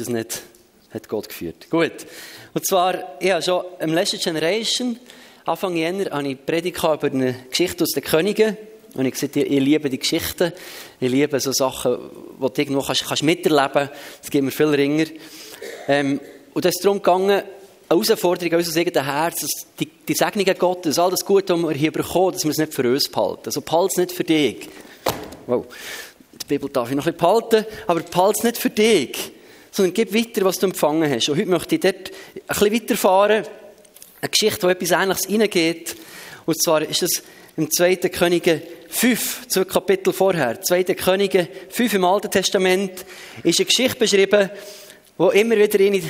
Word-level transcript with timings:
das 0.00 0.08
nicht, 0.08 0.42
hat 0.92 1.08
Gott 1.08 1.28
geführt. 1.28 1.68
Gut. 1.70 1.92
Und 2.54 2.66
zwar, 2.66 2.94
habe 3.22 3.42
schon 3.42 3.64
im 3.80 3.92
letzten 3.94 4.18
Generation, 4.18 4.98
Anfang 5.44 5.76
Jänner, 5.76 6.10
habe 6.10 6.28
ich 6.28 6.44
Predigt 6.44 6.78
über 6.78 7.04
eine 7.04 7.34
Geschichte 7.48 7.84
aus 7.84 7.90
den 7.90 8.02
Königen. 8.04 8.56
Und 8.94 9.06
ich 9.06 9.12
gesagt, 9.12 9.36
ich, 9.36 9.48
liebe 9.48 9.88
die 9.88 9.98
Geschichten. 9.98 10.52
Ich 10.98 11.10
liebe 11.10 11.38
so 11.38 11.52
Sachen, 11.52 11.98
die 12.38 12.46
du 12.46 12.60
irgendwo 12.60 12.82
kannst, 12.82 13.06
kannst 13.06 13.22
miterleben 13.22 13.72
kannst. 13.72 13.92
Das 14.20 14.30
gibt 14.30 14.44
mir 14.44 14.50
viel 14.50 14.66
Ringer. 14.66 15.06
Ähm, 15.86 16.20
und 16.52 16.64
es 16.64 16.74
ist 16.74 16.84
darum 16.84 16.98
gegangen, 16.98 17.30
eine 17.30 17.44
Herausforderung 17.88 18.52
an 18.52 18.58
unser 18.58 18.80
eigenes 18.80 19.04
Herz, 19.04 19.66
die, 19.78 19.86
die 19.86 20.14
Segnungen 20.14 20.58
Gottes, 20.58 20.98
all 20.98 21.10
das 21.10 21.24
Gute, 21.24 21.54
was 21.54 21.68
wir 21.68 21.76
hier 21.76 21.92
bekommen, 21.92 22.32
dass 22.32 22.44
wir 22.44 22.50
es 22.50 22.58
nicht 22.58 22.74
für 22.74 22.88
uns 22.88 23.08
behalten. 23.08 23.42
Also 23.46 23.60
behalte 23.60 23.92
es 23.92 23.96
nicht 23.96 24.12
für 24.12 24.24
dich. 24.24 24.68
Wow. 25.46 25.66
Die 26.32 26.46
Bibel 26.46 26.68
darf 26.70 26.90
ich 26.90 26.96
noch 26.96 27.06
ein 27.06 27.14
bisschen 27.14 27.48
behalten, 27.48 27.66
aber 27.86 28.00
behalte 28.00 28.38
es 28.38 28.44
nicht 28.44 28.58
für 28.58 28.70
dich, 28.70 29.32
sondern 29.70 29.94
gib 29.94 30.14
weiter, 30.14 30.44
was 30.44 30.58
du 30.58 30.66
empfangen 30.66 31.10
hast. 31.10 31.28
Und 31.28 31.38
heute 31.38 31.48
möchte 31.48 31.74
ich 31.76 31.80
dort 31.80 32.10
ein 32.10 32.42
bisschen 32.46 32.72
weiterfahren. 32.72 33.44
Eine 34.20 34.28
Geschichte, 34.28 34.62
wo 34.66 34.70
etwas 34.70 34.90
Ähnliches 34.90 35.28
reingeht. 35.28 35.96
Und 36.46 36.62
zwar 36.62 36.82
ist 36.82 37.02
es 37.02 37.22
im 37.56 37.70
2. 37.70 37.96
Könige 37.96 38.62
5, 38.88 39.46
zwei 39.48 39.64
Kapitel 39.64 40.12
vorher, 40.12 40.60
2. 40.60 40.84
Könige 40.94 41.48
5 41.68 41.94
im 41.94 42.04
Alten 42.04 42.30
Testament, 42.30 43.04
ist 43.44 43.58
eine 43.58 43.66
Geschichte 43.66 43.98
beschrieben, 43.98 44.50
wo 45.16 45.28
immer 45.30 45.56
wieder 45.56 45.78
eine, 45.78 46.00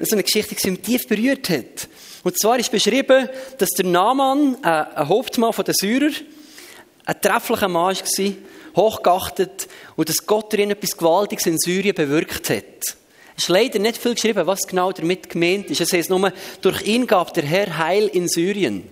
so 0.00 0.14
eine 0.14 0.22
Geschichte 0.22 0.54
die 0.54 0.70
mich 0.70 0.80
tief 0.80 1.08
berührt 1.08 1.48
hat. 1.48 1.88
Und 2.24 2.38
zwar 2.38 2.58
ist 2.58 2.70
beschrieben, 2.70 3.28
dass 3.56 3.70
der 3.70 3.86
Naaman, 3.86 4.56
äh, 4.62 4.66
ein 4.66 5.08
Hauptmann 5.08 5.52
der 5.56 5.74
Syrer, 5.74 6.10
ein 7.04 7.20
trefflicher 7.20 7.68
Mann 7.68 7.96
war, 7.96 8.32
hochgeachtet, 8.76 9.68
und 9.96 10.08
dass 10.08 10.26
Gott 10.26 10.52
darin 10.52 10.70
etwas 10.70 10.96
Gewaltiges 10.96 11.46
in 11.46 11.58
Syrien 11.58 11.94
bewirkt 11.94 12.50
hat. 12.50 12.97
Es 13.38 13.44
ist 13.44 13.50
leider 13.50 13.78
nicht 13.78 13.96
viel 13.96 14.14
geschrieben, 14.14 14.48
was 14.48 14.66
genau 14.66 14.90
damit 14.90 15.30
gemeint 15.30 15.70
ist. 15.70 15.80
Es 15.80 15.92
heißt 15.92 16.10
nur, 16.10 16.32
durch 16.60 16.82
ihn 16.82 17.06
gab 17.06 17.32
der 17.34 17.44
Herr 17.44 17.78
Heil 17.78 18.08
in 18.08 18.26
Syrien. 18.26 18.90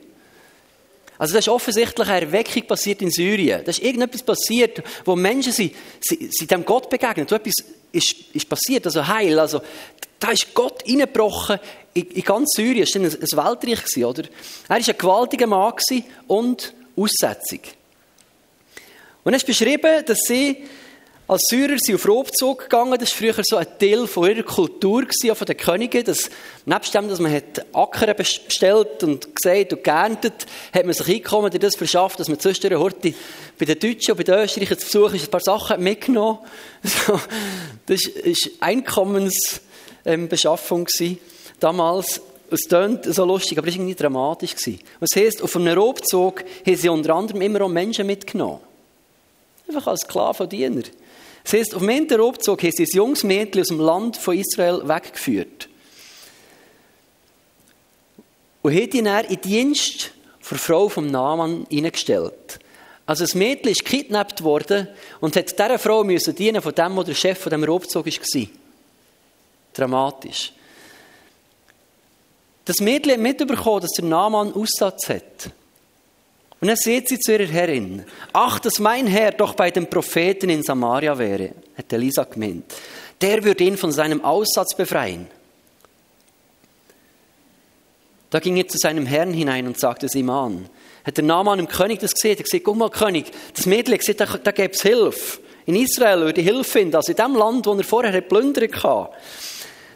Also 1.19 1.33
da 1.33 1.41
ist 1.41 1.48
offensichtlich 1.48 2.09
eine 2.09 2.27
Erweckung 2.27 2.62
passiert 2.62 3.03
in 3.03 3.11
Syrien. 3.11 3.65
Da 3.65 3.70
ist 3.70 3.83
irgendetwas 3.83 4.23
passiert, 4.23 4.85
wo 5.05 5.17
Menschen 5.17 5.51
sind, 5.51 5.75
sind, 6.01 6.33
sind 6.33 6.48
dem 6.48 6.65
Gott 6.65 6.89
begegnet. 6.89 7.33
Und 7.33 7.41
etwas 7.41 7.55
ist, 7.91 8.15
ist 8.33 8.48
passiert, 8.48 8.87
also 8.87 9.05
Heil. 9.05 9.37
Also 9.41 9.61
da 10.20 10.31
ist 10.31 10.55
Gott 10.55 10.85
reingebrochen 10.87 11.59
in, 11.95 12.07
in 12.07 12.23
ganz 12.23 12.51
Syrien. 12.55 12.85
Es 12.85 12.95
war 13.35 13.51
ein, 13.51 13.59
ein 13.59 13.63
Weltreich, 13.69 14.05
oder? 14.05 14.23
Er 14.23 14.69
war 14.69 14.77
ein 14.77 14.85
gewaltiger 14.85 15.48
Mann 15.48 15.75
und 16.29 16.73
Aussetzung. 16.95 17.63
Und 19.25 19.35
es 19.35 19.42
ist 19.42 19.47
beschrieben, 19.48 20.05
dass 20.07 20.20
sie 20.20 20.69
als 21.29 21.43
Syrer 21.49 21.77
sind 21.79 21.97
auf 21.97 22.09
Raubzug 22.09 22.61
gegangen. 22.61 22.97
Das 23.01 23.11
war 23.11 23.33
früher 23.33 23.43
so 23.43 23.57
ein 23.57 23.67
Teil 23.81 24.07
von 24.07 24.31
ihrer 24.31 24.45
Kultur, 24.45 25.05
von 25.35 25.47
den 25.47 25.57
Königen. 25.57 26.05
Dass, 26.05 26.31
nebst 26.65 26.95
dem, 26.95 27.09
dass 27.09 27.19
man 27.19 27.33
hat 27.33 27.67
Acker 27.73 28.15
bestellt 28.15 29.03
und 29.03 29.35
gesät 29.35 29.73
und 29.73 29.83
geerntet, 29.83 30.47
hat 30.73 30.85
man 30.85 30.95
sich 30.95 31.17
Einkommen 31.17 31.51
durch 31.51 31.61
das 31.61 31.75
verschafft, 31.75 32.21
dass 32.21 32.29
man 32.29 32.39
zwischendurch 32.39 32.81
heute 32.81 33.13
bei 33.59 33.65
den 33.65 33.77
Deutschen 33.77 34.13
und 34.13 34.19
bei 34.19 34.23
den 34.23 34.37
Österreichern 34.37 34.79
zu 34.79 34.87
Besuch 34.87 35.15
ist, 35.15 35.25
ein 35.25 35.31
paar 35.31 35.41
Sachen 35.41 35.83
mitgenommen. 35.83 36.39
Das 37.87 38.05
war 38.05 38.13
Einkommensbeschaffung 38.61 40.87
damals. 41.61 42.21
Es 42.51 42.69
klingt 42.69 43.05
so 43.05 43.25
lustig, 43.25 43.59
aber 43.59 43.69
es 43.69 43.75
war 43.75 43.81
irgendwie 43.81 43.97
dramatisch. 43.97 44.55
Und 44.67 44.81
das 45.01 45.17
heisst, 45.17 45.43
auf 45.43 45.57
einem 45.57 45.77
Raubzug 45.77 46.45
haben 46.65 46.77
sie 46.77 46.89
unter 46.89 47.15
anderem 47.15 47.43
immer 47.43 47.63
auch 47.63 47.69
Menschen 47.69 48.07
mitgenommen. 48.07 48.61
Einfach 49.69 49.89
als 49.89 50.03
Sklavendiener. 50.03 50.85
Das 51.47 51.52
heisst, 51.52 51.77
auf 51.77 51.80
dem 51.80 51.91
Enterobzug 51.91 52.61
haben 52.61 52.72
sie 52.72 52.83
ein 52.83 52.91
junges 52.92 53.22
Mädchen 53.22 53.61
aus 53.61 53.69
dem 53.69 53.78
Land 53.78 54.16
von 54.16 54.36
Israel 54.36 54.83
weggeführt. 54.89 55.69
Und 58.62 58.75
haben 58.75 58.91
ihn 58.91 59.05
dann 59.05 59.25
in 59.27 59.41
Dienst 59.41 60.11
der 60.50 60.58
Frau 60.58 60.89
vom 60.89 61.06
Naaman 61.06 61.64
hineingestellt. 61.70 62.58
Also 63.06 63.23
das 63.23 63.36
Mädchen 63.36 63.70
ist 63.70 63.85
gekidnappt 63.85 64.42
worden 64.42 64.89
und 65.20 65.36
hat 65.36 65.56
dieser 65.56 65.79
Frau 65.79 66.02
müssen 66.02 66.35
dienen 66.35 66.61
von 66.61 66.74
dem, 66.74 66.96
der 66.96 67.05
der 67.05 67.14
Chef 67.14 67.39
von 67.39 67.51
dem 67.51 67.62
Raubzug 67.62 68.06
war. 68.06 68.46
Dramatisch. 69.73 70.52
Das 72.64 72.80
Mädchen 72.80 73.12
hat 73.12 73.20
mitbekommen, 73.20 73.83
dass 73.83 73.92
der 73.92 74.05
Naaman 74.05 74.52
Aussatz 74.52 75.08
hat. 75.08 75.52
Und 76.61 76.68
dann 76.68 76.77
sagt 76.77 77.08
sie 77.08 77.18
zu 77.18 77.33
ihrer 77.33 77.46
Herrin, 77.50 78.05
ach, 78.33 78.58
dass 78.58 78.78
mein 78.78 79.06
Herr 79.06 79.33
doch 79.33 79.55
bei 79.55 79.70
dem 79.70 79.89
Propheten 79.89 80.48
in 80.48 80.62
Samaria 80.62 81.18
wäre, 81.18 81.50
hat 81.77 81.92
Elisa 81.92 82.24
gemeint. 82.24 82.64
Der 83.20 83.44
würde 83.44 83.64
ihn 83.64 83.77
von 83.77 83.92
seinem 83.92 84.24
Aussatz 84.24 84.74
befreien. 84.74 85.27
Da 88.30 88.40
ging 88.40 88.56
er 88.56 88.68
zu 88.68 88.78
seinem 88.78 89.06
Herrn 89.06 89.33
hinein 89.33 89.67
und 89.67 89.78
sagte 89.78 90.06
es 90.06 90.14
ihm 90.14 90.30
an. 90.30 90.68
Hat 91.05 91.17
der 91.17 91.24
Naaman 91.24 91.58
dem 91.58 91.68
König 91.68 92.00
das 92.00 92.14
gesehen? 92.14 92.36
Er 92.36 92.42
gesagt, 92.42 92.64
guck 92.64 92.77
mal, 92.77 92.90
König, 92.90 93.30
das 93.55 93.67
Mädchen 93.67 93.98
gesagt, 93.98 94.20
da, 94.20 94.27
da 94.27 94.50
gäbe 94.50 94.74
es 94.74 94.83
Hilfe. 94.83 95.38
In 95.67 95.77
Israel 95.77 96.20
würde 96.20 96.40
Hilfe 96.40 96.64
finden, 96.64 96.96
also 96.96 97.12
in 97.12 97.17
dem 97.17 97.36
Land, 97.36 97.67
wo 97.67 97.74
er 97.74 97.84
vorher 97.84 98.20
plündern 98.20 98.73
hatte. 98.73 99.12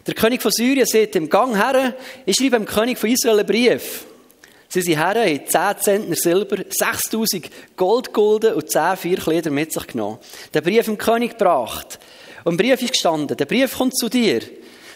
Der 0.06 0.14
König 0.14 0.42
von 0.42 0.52
Syrien 0.52 0.86
sagt 0.86 1.16
im 1.16 1.28
Gang 1.28 1.56
her, 1.56 1.94
ich 2.26 2.36
schreibe 2.36 2.56
dem 2.56 2.64
König 2.64 2.98
von 2.98 3.10
Israel 3.10 3.38
einen 3.38 3.46
Brief. 3.46 4.04
Sie 4.72 4.82
sind 4.82 4.98
her, 4.98 5.16
haben 5.16 5.46
10 5.46 5.82
Zentner 5.82 6.16
Silber, 6.16 6.58
6000 6.68 7.50
Goldgulden 7.76 8.54
und 8.54 8.70
10 8.70 8.96
Vierkleider 8.96 9.50
mit 9.50 9.72
sich 9.72 9.86
genommen. 9.88 10.18
Den 10.54 10.62
Brief 10.62 10.86
im 10.86 10.96
König 10.96 11.36
gebracht. 11.36 11.98
Und 12.44 12.52
im 12.52 12.56
Brief 12.56 12.80
ist 12.80 12.92
gestanden, 12.92 13.36
der 13.36 13.46
Brief 13.46 13.76
kommt 13.76 13.98
zu 13.98 14.08
dir. 14.08 14.40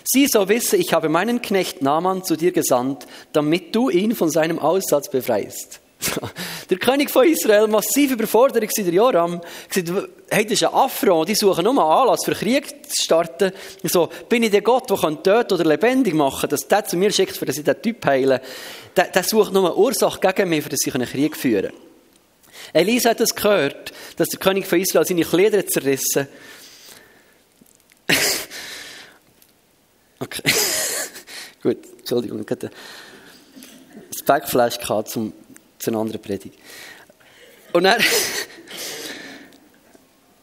Sie 0.05 0.29
so 0.29 0.49
wissen, 0.49 0.79
ich 0.79 0.93
habe 0.93 1.09
meinen 1.09 1.43
Knecht 1.43 1.83
Naaman 1.83 2.23
zu 2.23 2.37
dir 2.37 2.53
gesandt, 2.53 3.07
damit 3.33 3.75
du 3.75 3.91
ihn 3.91 4.15
von 4.15 4.31
seinem 4.31 4.61
Aussatz 4.61 5.11
befreist. 5.11 5.81
Der 6.71 6.79
König 6.79 7.11
von 7.11 7.27
Israel, 7.27 7.67
massiv 7.67 8.13
überfordert 8.13 8.63
war 8.63 8.85
der 8.85 8.93
Joram, 8.93 9.41
gesagt, 9.69 10.09
hey, 10.31 10.45
das 10.45 10.53
ist 10.55 10.65
ein 10.65 10.73
Affront, 10.75 11.29
die 11.29 11.35
suchen 11.35 11.65
nur 11.65 11.73
einen 11.73 11.81
Anlass 11.81 12.25
für 12.25 12.35
Krieg 12.35 12.67
zu 12.89 13.05
starten. 13.05 13.53
So, 13.83 14.09
bin 14.29 14.43
ich 14.43 14.51
der 14.51 14.63
Gott, 14.63 14.89
der 14.89 14.97
kann 14.97 15.23
töten 15.23 15.55
oder 15.55 15.65
lebendig 15.65 16.15
machen 16.15 16.49
dass 16.49 16.67
der 16.67 16.85
zu 16.85 16.97
mir 16.97 17.13
schickt, 17.13 17.37
für 17.37 17.47
dass 17.47 17.59
ich 17.59 17.65
den 17.65 17.81
Typ 17.81 18.05
heile. 18.07 18.41
Der, 18.97 19.09
der 19.09 19.23
sucht 19.23 19.53
nur 19.53 19.67
eine 19.67 19.77
Ursache 19.77 20.21
gegen 20.21 20.49
mich, 20.49 20.63
für 20.63 20.71
dass 20.71 20.87
ich 20.87 20.95
einen 20.95 21.09
Krieg 21.09 21.37
führen 21.37 21.71
kann. 21.71 21.81
Elisa 22.73 23.11
hat 23.11 23.21
das 23.21 23.35
gehört, 23.35 23.93
dass 24.17 24.29
der 24.29 24.39
König 24.39 24.67
von 24.67 24.81
Israel 24.81 25.05
seine 25.05 25.25
Kleider 25.25 25.67
zerrissen 25.67 26.29
Okay. 30.25 30.43
Gut, 31.63 31.79
Entschuldigung, 31.99 32.43
ich 32.43 32.51
hatte 32.51 32.71
das 34.13 34.23
Backflash 34.23 34.79
gehabt 34.79 35.11
zum 35.11 35.33
zu 35.85 35.91
einer 35.91 36.01
anderen 36.01 36.21
Predigt. 36.21 36.59
Und 37.73 37.85
er. 37.85 37.99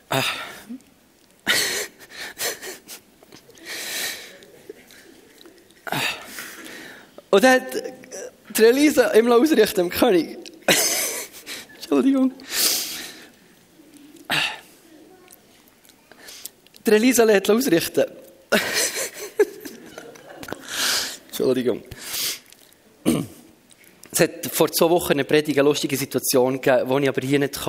Ah. 0.10 0.24
Und 7.30 7.44
dann 7.44 7.62
hat 7.62 7.74
die 8.50 8.64
Elisa 8.66 9.08
immer 9.12 9.38
ausrichten 9.38 9.76
dem 9.76 9.90
König. 9.90 10.38
Entschuldigung. 11.76 12.34
Die 16.86 16.92
Elisa 16.92 17.24
lässt 17.24 17.50
ausrichten. 17.50 18.04
Entschuldigung. 21.30 21.84
Hat 24.22 24.46
vor 24.52 24.72
zwei 24.72 24.90
Wochen 24.90 25.14
eine 25.14 25.24
Predigt 25.24 25.58
eine 25.58 25.68
lustige 25.68 25.98
Situation 25.98 26.62
gegeben, 26.62 26.96
die 26.96 27.04
ich 27.04 27.10
aber 27.10 27.22
hier 27.22 27.40
nicht 27.40 27.60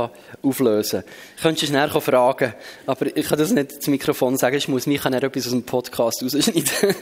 auflösen 0.43 1.01
kann. 1.01 1.11
Ich 1.37 1.43
könnte 1.43 1.67
schnell 1.67 1.89
fragen, 1.89 2.53
aber 2.85 3.17
ich 3.17 3.27
kann 3.27 3.39
das 3.39 3.53
nicht 3.53 3.73
ins 3.73 3.87
Mikrofon 3.87 4.37
sagen, 4.37 4.57
ich 4.57 4.69
muss 4.69 4.87
mich 4.87 5.03
etwas 5.03 5.47
aus 5.47 5.53
dem 5.53 5.63
Podcast 5.63 6.23
rausschneiden. 6.23 6.63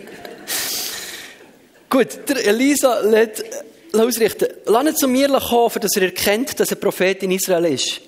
Gut, 1.90 2.28
der 2.28 2.46
Elisa 2.46 3.00
lässt 3.00 3.44
ausrichten, 3.92 4.46
lass 4.66 4.86
ihn 4.86 4.96
zu 4.96 5.08
mir 5.08 5.28
kommen, 5.28 5.80
dass 5.80 5.96
er 5.96 6.02
erkennt, 6.02 6.60
dass 6.60 6.70
er 6.70 6.76
Prophet 6.76 7.20
in 7.24 7.32
Israel 7.32 7.64
ist. 7.64 8.00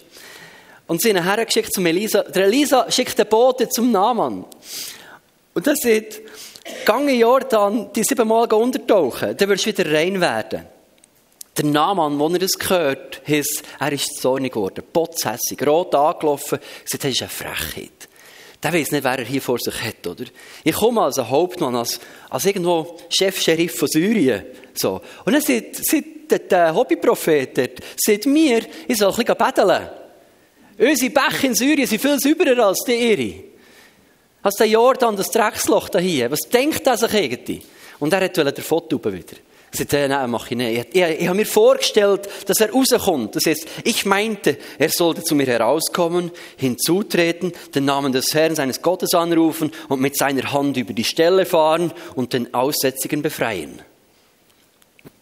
Und 0.86 1.02
sie 1.02 1.12
haben 1.12 1.24
hergeschickt 1.24 1.74
zum 1.74 1.86
Elisa. 1.86 2.22
Der 2.22 2.44
Elisa 2.44 2.88
schickt 2.88 3.18
den 3.18 3.26
Bote 3.26 3.68
zum 3.68 3.90
Naaman. 3.90 4.44
Und 5.54 5.66
er 5.66 5.74
sagt, 5.74 6.20
gange 6.84 7.14
Jordan, 7.14 7.90
die 7.92 8.04
siebenmal 8.04 8.46
untertauchen, 8.52 9.36
dann 9.36 9.48
wirst 9.48 9.66
du 9.66 9.76
wieder 9.76 9.92
rein 9.92 10.20
werden. 10.20 10.66
Der 11.56 11.66
Naaman, 11.66 12.20
als 12.20 12.32
er 12.32 12.38
das 12.38 12.58
gehört, 12.58 13.20
hieß, 13.24 13.62
er 13.78 13.92
ist 13.92 14.20
zornig 14.20 14.54
geworden, 14.54 14.82
potzhässig, 14.90 15.66
rot 15.66 15.94
angelaufen, 15.94 16.58
gesagt, 16.84 17.04
das 17.04 17.10
ist 17.10 17.20
eine 17.20 17.30
Frechheit. 17.30 18.08
Der 18.62 18.72
weiß 18.72 18.92
nicht, 18.92 19.04
wer 19.04 19.18
er 19.18 19.24
hier 19.24 19.42
vor 19.42 19.58
sich 19.58 19.82
hat, 19.82 20.06
oder? 20.06 20.24
Ich 20.64 20.74
komme 20.74 21.02
als 21.02 21.18
ein 21.18 21.28
Hauptmann, 21.28 21.74
als, 21.74 22.00
als 22.30 22.46
irgendwo 22.46 22.96
Chef-Sheriff 23.10 23.76
von 23.76 23.88
Syrien, 23.88 24.44
so. 24.72 25.02
Und 25.24 25.32
dann 25.32 25.42
sagt, 25.42 25.76
sagt 25.84 26.50
der 26.50 26.74
Hobbyprophet 26.74 27.58
dort, 27.58 27.80
sagt 27.96 28.24
mir, 28.26 28.62
ich 28.88 28.96
soll 28.96 29.10
ein 29.10 29.16
bisschen 29.16 29.36
betteln. 29.36 29.88
Unsere 30.78 31.10
Bäche 31.10 31.46
in 31.48 31.54
Syrien 31.54 31.86
sind 31.86 32.00
viel 32.00 32.18
sauberer 32.18 32.66
als 32.66 32.78
die 32.86 32.94
ihre. 32.94 33.44
Also 34.42 34.58
der 34.58 34.68
Jordan, 34.68 35.16
das 35.16 35.30
Drecksloch 35.30 35.90
da 35.90 35.98
hier, 35.98 36.30
was 36.30 36.40
denkt 36.40 36.86
er 36.86 36.96
sich 36.96 37.12
irgendwie? 37.12 37.62
Und 38.00 38.12
er 38.12 38.22
wollte 38.22 38.52
den 38.52 38.64
Foto 38.64 38.98
wieder. 39.04 39.36
Ich 39.72 39.78
sagte, 39.78 40.06
nein, 40.06 40.30
mach 40.30 40.50
ich 40.50 40.56
nicht. 40.56 40.88
Ich, 40.92 41.02
ich, 41.02 41.20
ich 41.20 41.26
habe 41.26 41.36
mir 41.36 41.46
vorgestellt, 41.46 42.28
dass 42.46 42.60
er 42.60 42.72
rauskommt. 42.72 43.34
Das 43.34 43.46
heißt, 43.46 43.66
ich 43.84 44.04
meinte, 44.04 44.58
er 44.78 44.90
sollte 44.90 45.22
zu 45.22 45.34
mir 45.34 45.46
herauskommen, 45.46 46.30
hinzutreten, 46.58 47.52
den 47.74 47.86
Namen 47.86 48.12
des 48.12 48.34
Herrn, 48.34 48.54
seines 48.54 48.82
Gottes 48.82 49.14
anrufen 49.14 49.72
und 49.88 50.02
mit 50.02 50.18
seiner 50.18 50.52
Hand 50.52 50.76
über 50.76 50.92
die 50.92 51.04
Stelle 51.04 51.46
fahren 51.46 51.90
und 52.14 52.34
den 52.34 52.52
Aussätzigen 52.52 53.22
befreien. 53.22 53.80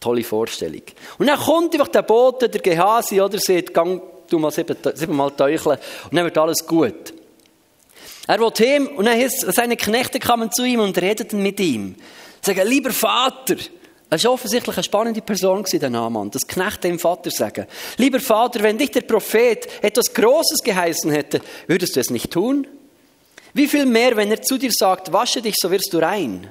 Tolle 0.01 0.25
Vorstellung. 0.25 0.83
Und 1.19 1.29
dann 1.29 1.39
kommt 1.39 1.73
einfach 1.75 1.89
der 1.89 2.03
Bote, 2.03 2.49
der 2.49 2.61
Gehasi, 2.61 3.21
oder, 3.21 3.39
sagt, 3.39 3.73
gang 3.73 4.03
du 4.29 4.39
mal 4.41 4.51
sieben, 4.51 4.77
siebenmal 4.95 5.31
teucheln 5.31 5.79
und 6.05 6.17
dann 6.17 6.25
wird 6.25 6.39
alles 6.39 6.67
gut. 6.67 7.15
Er 8.27 8.41
will 8.41 8.53
ihm, 8.67 8.89
und 8.89 9.05
dann 9.05 9.19
heißt, 9.19 9.53
seine 9.53 9.77
Knechte 9.77 10.19
kamen 10.19 10.51
zu 10.51 10.65
ihm 10.65 10.81
und 10.81 11.01
redeten 11.01 11.41
mit 11.43 11.61
ihm. 11.61 11.95
Sagen, 12.43 12.67
lieber 12.67 12.91
Vater, 12.91 13.57
es 14.13 14.25
war 14.25 14.33
offensichtlich 14.33 14.77
eine 14.77 14.83
spannende 14.83 15.23
Person, 15.23 15.65
der 15.65 15.89
Naaman. 15.89 16.31
Das 16.33 16.47
Knechte 16.47 16.89
dem 16.89 16.99
Vater 16.99 17.31
sagen. 17.31 17.67
Lieber 17.97 18.19
Vater, 18.19 18.63
wenn 18.63 18.77
dich 18.77 18.91
der 18.91 19.03
Prophet 19.03 19.69
etwas 19.83 20.13
Großes 20.13 20.65
geheißen 20.65 21.13
hätte, 21.13 21.41
würdest 21.69 21.95
du 21.95 22.01
es 22.01 22.11
nicht 22.11 22.31
tun? 22.31 22.67
Wie 23.55 23.69
viel 23.69 23.87
mehr, 23.87 24.17
wenn 24.17 24.31
er 24.31 24.43
zu 24.43 24.59
dir 24.59 24.71
sagt, 24.73 25.13
wasche 25.13 25.41
dich, 25.41 25.55
so 25.61 25.71
wirst 25.71 25.93
du 25.93 25.99
rein? 25.99 26.51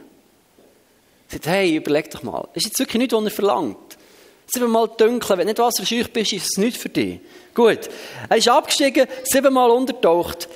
Er 1.27 1.33
sagt, 1.33 1.47
hey, 1.47 1.75
überleg 1.75 2.09
doch 2.09 2.23
mal. 2.23 2.47
Das 2.53 2.63
ist 2.63 2.67
jetzt 2.67 2.79
wirklich 2.79 3.01
nicht, 3.01 3.11
was 3.11 3.23
er 3.25 3.31
verlangt. 3.31 3.97
Siebenmal 4.47 4.89
dunkel, 4.97 5.37
wenn 5.37 5.39
du 5.39 5.53
nicht 5.53 5.59
wasserscheuch 5.59 6.11
bist, 6.11 6.33
ist 6.33 6.47
es 6.51 6.57
nicht 6.57 6.77
für 6.77 6.89
dich. 6.89 7.19
Gut. 7.53 7.89
Er 8.29 8.37
ist 8.37 8.47
abgestiegen, 8.47 9.05
siebenmal 9.23 9.69
untertaucht 9.69 10.47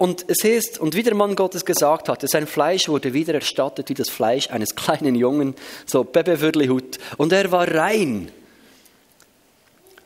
und 0.00 0.24
es 0.28 0.42
heißt, 0.42 0.78
und 0.78 0.94
wie 0.94 1.02
der 1.02 1.14
Mann 1.14 1.36
Gottes 1.36 1.62
gesagt 1.62 2.08
hatte, 2.08 2.26
sein 2.26 2.46
Fleisch 2.46 2.88
wurde 2.88 3.12
wieder 3.12 3.34
erstattet 3.34 3.90
wie 3.90 3.94
das 3.94 4.08
Fleisch 4.08 4.48
eines 4.48 4.74
kleinen 4.74 5.14
Jungen, 5.14 5.54
so 5.84 6.04
Bebeviertelhut. 6.04 6.96
Und 7.18 7.34
er 7.34 7.52
war 7.52 7.68
rein. 7.68 8.32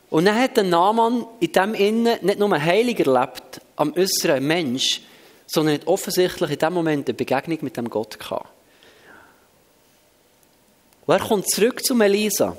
Und 0.09 0.25
dann 0.25 0.35
hat 0.35 0.57
der 0.57 0.65
Naaman 0.65 1.25
in 1.39 1.51
dem 1.53 1.73
Innen 1.75 2.17
nicht 2.23 2.39
nur 2.39 2.61
heilig 2.61 2.99
erlebt, 2.99 3.61
am 3.77 3.93
äußeren 3.93 4.45
Mensch, 4.45 4.99
sondern 5.47 5.75
hat 5.75 5.87
offensichtlich 5.87 6.51
in 6.51 6.59
dem 6.59 6.73
Moment 6.73 7.07
eine 7.07 7.13
Begegnung 7.13 7.59
mit 7.61 7.77
dem 7.77 7.89
Gott 7.89 8.19
gehabt. 8.19 8.49
Und 11.05 11.13
er 11.13 11.25
kommt 11.25 11.49
zurück 11.49 11.81
zu 11.85 11.97
Elisa 12.01 12.57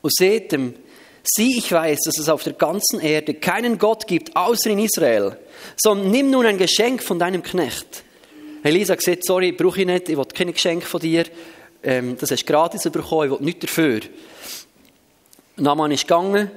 und 0.00 0.14
sieht 0.14 0.52
ihm, 0.52 0.76
Sieh, 1.22 1.58
ich 1.58 1.70
weiß, 1.70 2.00
dass 2.04 2.18
es 2.18 2.28
auf 2.28 2.42
der 2.42 2.54
ganzen 2.54 3.00
Erde 3.00 3.34
keinen 3.34 3.78
Gott 3.78 4.06
gibt, 4.06 4.34
außer 4.36 4.70
in 4.70 4.78
Israel. 4.78 5.36
Sondern 5.76 6.10
nimm 6.10 6.30
nun 6.30 6.46
ein 6.46 6.58
Geschenk 6.58 7.02
von 7.02 7.18
deinem 7.18 7.42
Knecht. 7.42 8.04
Elisa 8.62 8.96
sagt, 8.98 9.24
sorry, 9.24 9.52
brauche 9.52 9.80
ich 9.80 9.86
nicht, 9.86 10.08
ich 10.08 10.16
will 10.16 10.24
kein 10.26 10.52
Geschenk 10.52 10.84
von 10.84 11.00
dir. 11.00 11.24
Ähm, 11.82 12.16
das 12.18 12.30
hast 12.30 12.44
du 12.44 12.52
gratis 12.52 12.82
bekommen, 12.82 13.32
ich 13.32 13.38
will 13.38 13.44
nichts 13.44 13.66
dafür. 13.66 14.00
Naman 15.56 15.92
ist 15.92 16.02
gegangen, 16.02 16.50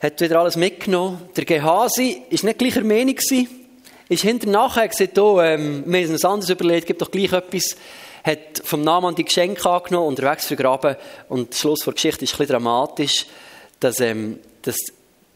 hat 0.00 0.20
wieder 0.20 0.40
alles 0.40 0.56
mitgenommen. 0.56 1.28
Der 1.36 1.44
Gehasi 1.44 2.22
war 2.30 2.44
nicht 2.44 2.58
gleicher 2.58 2.84
Meinung. 2.84 3.16
Ist 4.08 4.22
hinter 4.22 4.48
nachher 4.48 4.88
gesagt, 4.88 5.18
oh, 5.18 5.40
ähm, 5.40 5.82
wir 5.86 6.02
haben 6.02 6.10
uns 6.12 6.24
anders 6.24 6.50
überlegt, 6.50 6.86
gibt 6.86 7.00
doch 7.00 7.10
gleich 7.10 7.32
etwas. 7.32 7.76
Hat 8.22 8.60
vom 8.62 8.82
Naman 8.82 9.14
die 9.14 9.24
Geschenke 9.24 9.68
angenommen, 9.68 10.08
unterwegs 10.08 10.46
vergraben. 10.46 10.96
Und 11.28 11.52
der 11.52 11.56
Schluss 11.56 11.80
der 11.80 11.94
Geschichte 11.94 12.24
ist 12.24 12.34
ein 12.34 12.38
bisschen 12.38 12.54
dramatisch 12.54 13.26
dass, 13.84 14.00
ähm, 14.00 14.38
dass 14.62 14.76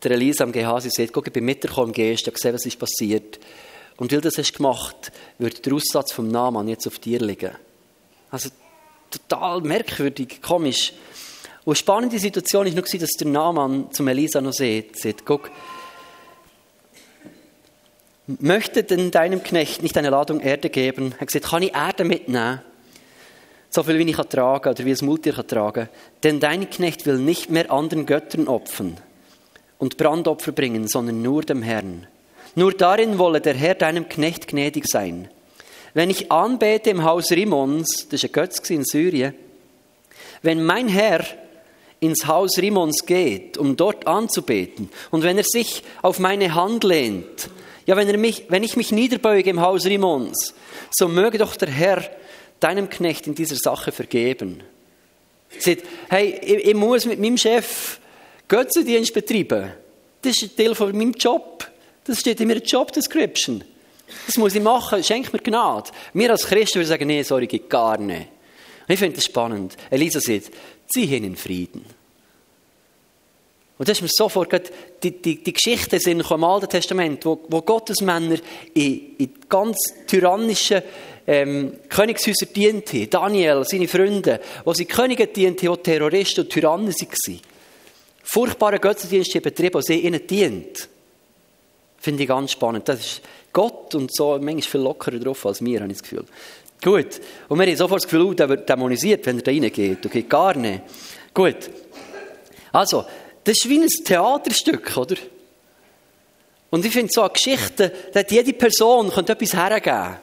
der 0.03 0.12
Elisa 0.12 0.45
am 0.45 0.53
Gehasi 0.53 0.89
sagt, 0.91 1.12
guck, 1.12 1.27
ich 1.27 1.33
bin 1.33 1.45
mitgekommen 1.45 1.89
im 1.89 1.93
Geist, 1.93 2.27
ich 2.27 2.33
gesehen, 2.33 2.55
was 2.55 2.65
ist 2.65 2.79
passiert. 2.79 3.39
Und 3.99 4.11
weil 4.11 4.21
du 4.21 4.29
das 4.29 4.39
hast 4.39 4.55
gemacht, 4.55 5.12
wird 5.39 5.67
der 5.67 5.75
Aussatz 5.75 6.12
vom 6.12 6.29
Namen 6.29 6.67
jetzt 6.69 6.87
auf 6.87 6.99
dir 6.99 7.21
liegen. 7.21 7.50
Also 8.31 8.49
total 9.11 9.61
merkwürdig, 9.61 10.41
komisch. 10.41 10.93
Und 11.65 11.73
eine 11.73 11.77
spannende 11.77 12.19
Situation 12.19 12.67
war 12.67 12.73
nur, 12.73 12.83
dass 12.85 13.11
der 13.11 13.27
Naaman 13.27 13.93
zum 13.93 14.09
Elisa 14.09 14.41
noch 14.41 14.53
sagt, 14.53 14.99
sagt, 14.99 15.27
guck, 15.27 15.50
möchte 18.27 18.85
denn 18.85 19.11
deinem 19.11 19.43
Knecht 19.43 19.83
nicht 19.83 19.99
eine 19.99 20.11
Ladung 20.11 20.41
Erde 20.41 20.71
geben? 20.71 21.15
Er 21.19 21.27
gesagt, 21.27 21.47
kann 21.47 21.62
ich 21.62 21.75
Erde 21.75 22.05
mitnehmen? 22.05 22.61
So 23.70 23.82
viel 23.82 23.99
wie 23.99 24.11
ich 24.11 24.17
kann 24.17 24.29
tragen 24.29 24.70
oder 24.70 24.85
wie 24.85 24.91
es 24.91 25.03
Multier 25.03 25.32
kann 25.32 25.47
tragen. 25.47 25.88
Denn 26.23 26.41
dein 26.41 26.69
Knecht 26.70 27.06
will 27.06 27.19
nicht 27.19 27.50
mehr 27.50 27.70
anderen 27.70 28.06
Göttern 28.06 28.49
opfern 28.49 28.97
und 29.79 29.97
Brandopfer 29.97 30.53
bringen, 30.53 30.88
sondern 30.88 31.23
nur 31.23 31.43
dem 31.43 31.62
Herrn. 31.62 32.06
Nur 32.55 32.73
darin 32.73 33.19
wolle 33.19 33.41
der 33.41 33.55
Herr 33.55 33.75
deinem 33.75 34.09
Knecht 34.09 34.49
gnädig 34.49 34.87
sein. 34.88 35.29
Wenn 35.94 36.11
ich 36.11 36.31
anbete 36.32 36.91
im 36.91 37.05
Haus 37.05 37.31
Rimons, 37.31 38.09
das 38.11 38.23
war 38.23 38.31
ein 38.31 38.32
Götz 38.32 38.70
in 38.70 38.85
Syrien, 38.85 39.35
wenn 40.43 40.64
mein 40.64 40.88
Herr 40.88 41.25
ins 42.00 42.26
Haus 42.26 42.59
Rimons 42.59 43.06
geht, 43.06 43.59
um 43.59 43.76
dort 43.76 44.06
anzubeten, 44.06 44.88
und 45.11 45.23
wenn 45.23 45.38
er 45.38 45.44
sich 45.44 45.82
auf 46.03 46.19
meine 46.19 46.55
Hand 46.55 46.85
lehnt, 46.85 47.50
ja, 47.87 47.97
wenn, 47.97 48.09
er 48.09 48.19
mich, 48.19 48.44
wenn 48.49 48.62
ich 48.62 48.76
mich 48.76 48.93
niederbeuge 48.93 49.49
im 49.49 49.61
Haus 49.61 49.87
Rimons, 49.87 50.55
so 50.91 51.09
möge 51.09 51.38
doch 51.38 51.56
der 51.56 51.71
Herr 51.71 52.05
deinem 52.61 52.91
Knecht 52.91 53.27
in 53.27 53.35
dieser 53.35 53.57
Sache 53.57 53.93
vergeben. 53.93 54.63
Sagt, 55.59 55.83
hey, 56.09 56.39
ich, 56.43 56.67
ich 56.67 56.75
muss 56.75 57.07
mit 57.07 57.21
meinem 57.21 57.39
Chef 57.39 58.01
Götzendienst 58.49 59.15
betreiben. 59.15 59.73
Das 60.23 60.37
ist 60.37 60.43
ein 60.43 60.57
Teil 60.57 60.75
von 60.75 60.97
meinem 60.97 61.13
Job. 61.13 61.71
Das 62.05 62.21
steht 62.21 62.41
in 62.41 62.49
meiner 62.49 62.63
Job 62.63 62.93
Description. 62.93 63.63
Das 64.27 64.37
muss 64.37 64.55
ich 64.55 64.63
machen. 64.63 65.03
Schenk 65.05 65.33
mir 65.33 65.39
Gnade. 65.39 65.91
Wir 66.15 66.31
als 66.31 66.47
Christen 66.47 66.77
würden 66.77 66.89
sagen, 66.89 67.07
nee, 67.07 67.23
sorry, 67.23 67.47
geht 67.47 67.69
gar 67.69 67.99
nicht. 67.99 68.29
Ich 68.89 68.99
finde 68.99 69.17
das 69.17 69.27
spannend. 69.27 69.77
Elisa 69.91 70.19
sagt, 70.19 70.51
zieh 70.89 71.07
hin 71.07 71.25
in 71.25 71.37
Frieden. 71.37 71.85
Und 73.77 73.89
das 73.89 73.99
ist 73.99 74.03
mir 74.03 74.09
sofort 74.09 74.71
die, 75.03 75.11
die, 75.13 75.43
die 75.43 75.53
Geschichte 75.53 76.01
sind 76.01 76.29
im 76.29 76.45
Alten 76.45 76.69
Testament, 76.69 77.25
wo, 77.25 77.41
wo 77.49 77.63
Gottes 77.63 78.01
Männer 78.01 78.39
in, 78.75 79.17
in 79.19 79.35
ganz 79.49 79.77
tyrannischen 80.07 80.83
ähm, 81.29 81.75
Königshäuser 81.91 82.47
dient 82.47 82.91
haben. 82.93 83.11
Daniel, 83.11 83.63
seine 83.65 83.87
Freunde, 83.87 84.41
wo 84.65 84.73
sie 84.73 84.87
Könige 84.87 85.27
dient 85.27 85.63
haben, 85.63 85.77
die 85.77 85.83
Terroristen 85.83 86.41
und 86.41 86.51
Tyrannen 86.51 86.89
waren. 86.89 87.41
Furchtbare 88.25 88.79
Götzendienste 88.79 89.41
betrieben, 89.41 89.81
die 89.81 89.93
sie 89.93 90.01
ihnen 90.01 90.27
dient. 90.27 90.89
Finde 91.99 92.23
ich 92.23 92.29
ganz 92.29 92.53
spannend. 92.53 92.89
Das 92.89 93.01
ist 93.01 93.23
Gott 93.53 93.95
und 93.95 94.15
so 94.15 94.39
manchmal 94.41 94.63
viel 94.63 94.81
lockerer 94.81 95.19
drauf 95.19 95.45
als 95.45 95.63
wir, 95.63 95.81
habe 95.81 95.93
ich 95.93 95.99
das 95.99 96.03
Gefühl. 96.03 96.25
Gut. 96.83 97.21
Und 97.49 97.59
wir 97.59 97.67
haben 97.67 97.77
sofort 97.77 98.03
das 98.03 98.09
Gefühl, 98.09 98.23
oh, 98.23 98.35
der 98.35 98.49
wird 98.49 98.69
dämonisiert, 98.69 99.26
wenn 99.26 99.38
er 99.38 99.43
da 99.43 99.50
reingeht. 99.50 100.07
Okay, 100.07 100.23
gar 100.23 100.57
nicht. 100.57 100.83
Gut. 101.35 101.71
Also, 102.73 103.05
das 103.45 103.59
ist 103.59 103.69
wie 103.69 103.81
ein 103.81 103.88
Theaterstück, 103.88 104.97
oder? 104.97 105.17
Und 106.71 106.85
ich 106.85 106.93
finde 106.93 107.11
so 107.12 107.23
eine 107.23 107.31
Geschichte, 107.31 107.93
da 108.12 108.21
hat 108.21 108.31
jede 108.31 108.52
Person 108.52 109.11
könnte 109.11 109.33
etwas 109.33 109.55
hergeben. 109.55 110.17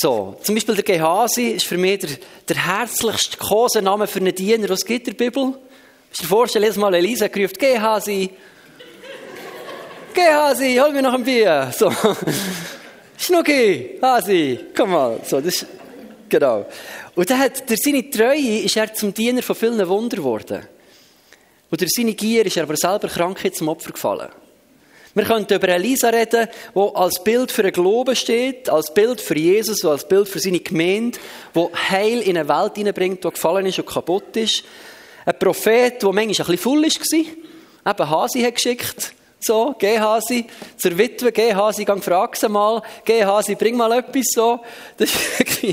So, 0.00 0.36
zum 0.42 0.54
Beispiel 0.54 0.76
der 0.76 0.84
Gehasi 0.84 1.48
ist 1.48 1.66
für 1.66 1.76
mich 1.76 1.98
der, 1.98 2.10
der 2.48 2.66
herzlichste 2.66 3.36
Kosename 3.36 4.06
für 4.06 4.20
einen 4.20 4.32
Diener, 4.32 4.68
was 4.68 4.84
gibt 4.84 5.08
der 5.08 5.12
Bibel? 5.12 5.52
Du 5.52 6.22
dir 6.22 6.26
vorstellen, 6.28 6.62
jedes 6.62 6.76
Mal 6.76 6.94
Elisa 6.94 7.26
gerufen, 7.26 7.56
Gehasi. 7.58 8.30
Gehasi, 10.14 10.76
hol 10.80 10.92
mir 10.92 11.02
noch 11.02 11.14
ein 11.14 11.24
Bier. 11.24 11.72
So. 11.76 11.92
Schnucki, 13.18 13.98
Hasi, 14.00 14.66
komm 14.76 14.92
mal. 14.92 15.20
So, 15.24 15.40
das 15.40 15.54
ist, 15.54 15.66
genau. 16.28 16.66
Und 17.16 17.28
dann 17.28 17.40
hat, 17.40 17.68
durch 17.68 17.80
seine 17.82 18.08
Treue 18.08 18.60
ist 18.60 18.76
er 18.76 18.94
zum 18.94 19.12
Diener 19.12 19.42
von 19.42 19.56
vielen 19.56 19.88
Wundern 19.88 20.20
geworden. 20.20 20.68
Und 21.70 21.80
durch 21.80 21.90
seine 21.92 22.14
Gier 22.14 22.46
ist 22.46 22.56
er 22.56 22.62
aber 22.62 22.76
selber 22.76 23.08
Krankheit 23.08 23.56
zum 23.56 23.68
Opfer 23.68 23.90
gefallen. 23.90 24.28
Wir 25.14 25.24
könnten 25.24 25.54
über 25.54 25.68
Elisa 25.68 26.10
reden, 26.10 26.48
wo 26.74 26.88
als 26.88 27.22
Bild 27.22 27.50
für 27.50 27.62
den 27.62 27.72
Glauben 27.72 28.14
steht, 28.14 28.68
als 28.68 28.92
Bild 28.92 29.20
für 29.20 29.36
Jesus, 29.36 29.84
als 29.84 30.06
Bild 30.06 30.28
für 30.28 30.38
seine 30.38 30.60
Gemeinde, 30.60 31.18
wo 31.54 31.70
Heil 31.74 32.20
in 32.20 32.36
eine 32.36 32.48
Welt 32.48 32.76
hineinbringt, 32.76 33.24
die 33.24 33.30
gefallen 33.30 33.66
ist 33.66 33.78
und 33.78 33.86
kaputt 33.86 34.36
ist. 34.36 34.64
Ein 35.24 35.38
Prophet, 35.38 36.02
der 36.02 36.12
manchmal 36.12 36.48
ein 36.48 36.52
bisschen 36.52 36.58
voll 36.58 36.82
war. 36.82 37.92
Eben 37.92 38.10
Hasi 38.10 38.42
hat 38.42 38.54
geschickt. 38.54 39.14
So, 39.40 39.74
geh 39.78 39.98
Hasi, 39.98 40.46
zur 40.76 40.98
Witwe, 40.98 41.30
geh 41.30 41.54
Hasi, 41.54 41.84
gang 41.84 42.02
frag 42.02 42.36
sie 42.36 42.48
mal, 42.48 42.82
geh 43.04 43.24
Hasi, 43.24 43.54
bring 43.54 43.76
mal 43.76 43.92
etwas 43.92 44.26
so. 44.34 44.60
Das 44.96 45.10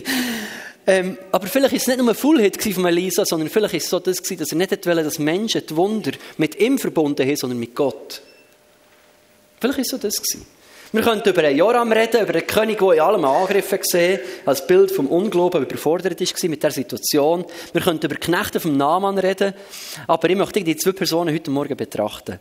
ähm, 0.87 1.17
aber 1.31 1.47
vielleicht 1.47 1.71
war 1.71 1.77
es 1.77 1.87
nicht 1.87 1.97
nur 1.97 2.09
ein 2.09 2.15
Fullhit 2.15 2.61
von 2.61 2.85
Elisa, 2.85 3.25
sondern 3.25 3.49
vielleicht 3.49 3.73
war 3.73 3.77
es 3.77 3.89
so 3.89 3.99
das, 3.99 4.21
dass 4.21 4.51
er 4.51 4.57
nicht 4.57 4.85
wollte, 4.85 5.03
dass 5.03 5.17
Menschen 5.17 5.65
die 5.67 5.75
Wunder 5.75 6.11
mit 6.37 6.59
ihm 6.59 6.77
verbunden 6.77 7.27
haben, 7.27 7.35
sondern 7.35 7.59
mit 7.59 7.73
Gott. 7.73 8.21
Vielleicht 9.73 9.91
war 9.91 9.97
so 9.99 10.07
das. 10.07 10.21
Wir 10.91 11.01
könnten 11.01 11.29
über 11.29 11.43
einen 11.43 11.57
Joram 11.57 11.91
reden, 11.91 12.21
über 12.21 12.35
einen 12.35 12.45
König, 12.45 12.77
der 12.77 12.91
in 12.93 12.99
allem 12.99 13.25
Angriffe 13.25 13.79
gesehen 13.79 14.19
als 14.45 14.65
Bild 14.65 14.91
vom 14.91 15.07
Unglauben 15.07 15.63
überfordert 15.63 16.19
war 16.19 16.49
mit 16.49 16.63
der 16.63 16.71
Situation. 16.71 17.45
Wir 17.73 17.81
könnten 17.81 18.05
über 18.05 18.15
Knechte 18.15 18.59
vom 18.59 18.77
Naaman 18.77 19.17
reden, 19.17 19.53
aber 20.07 20.29
ich 20.29 20.35
möchte 20.35 20.63
die 20.63 20.77
zwei 20.77 20.91
Personen 20.91 21.33
heute 21.33 21.49
Morgen 21.49 21.75
betrachten. 21.75 22.39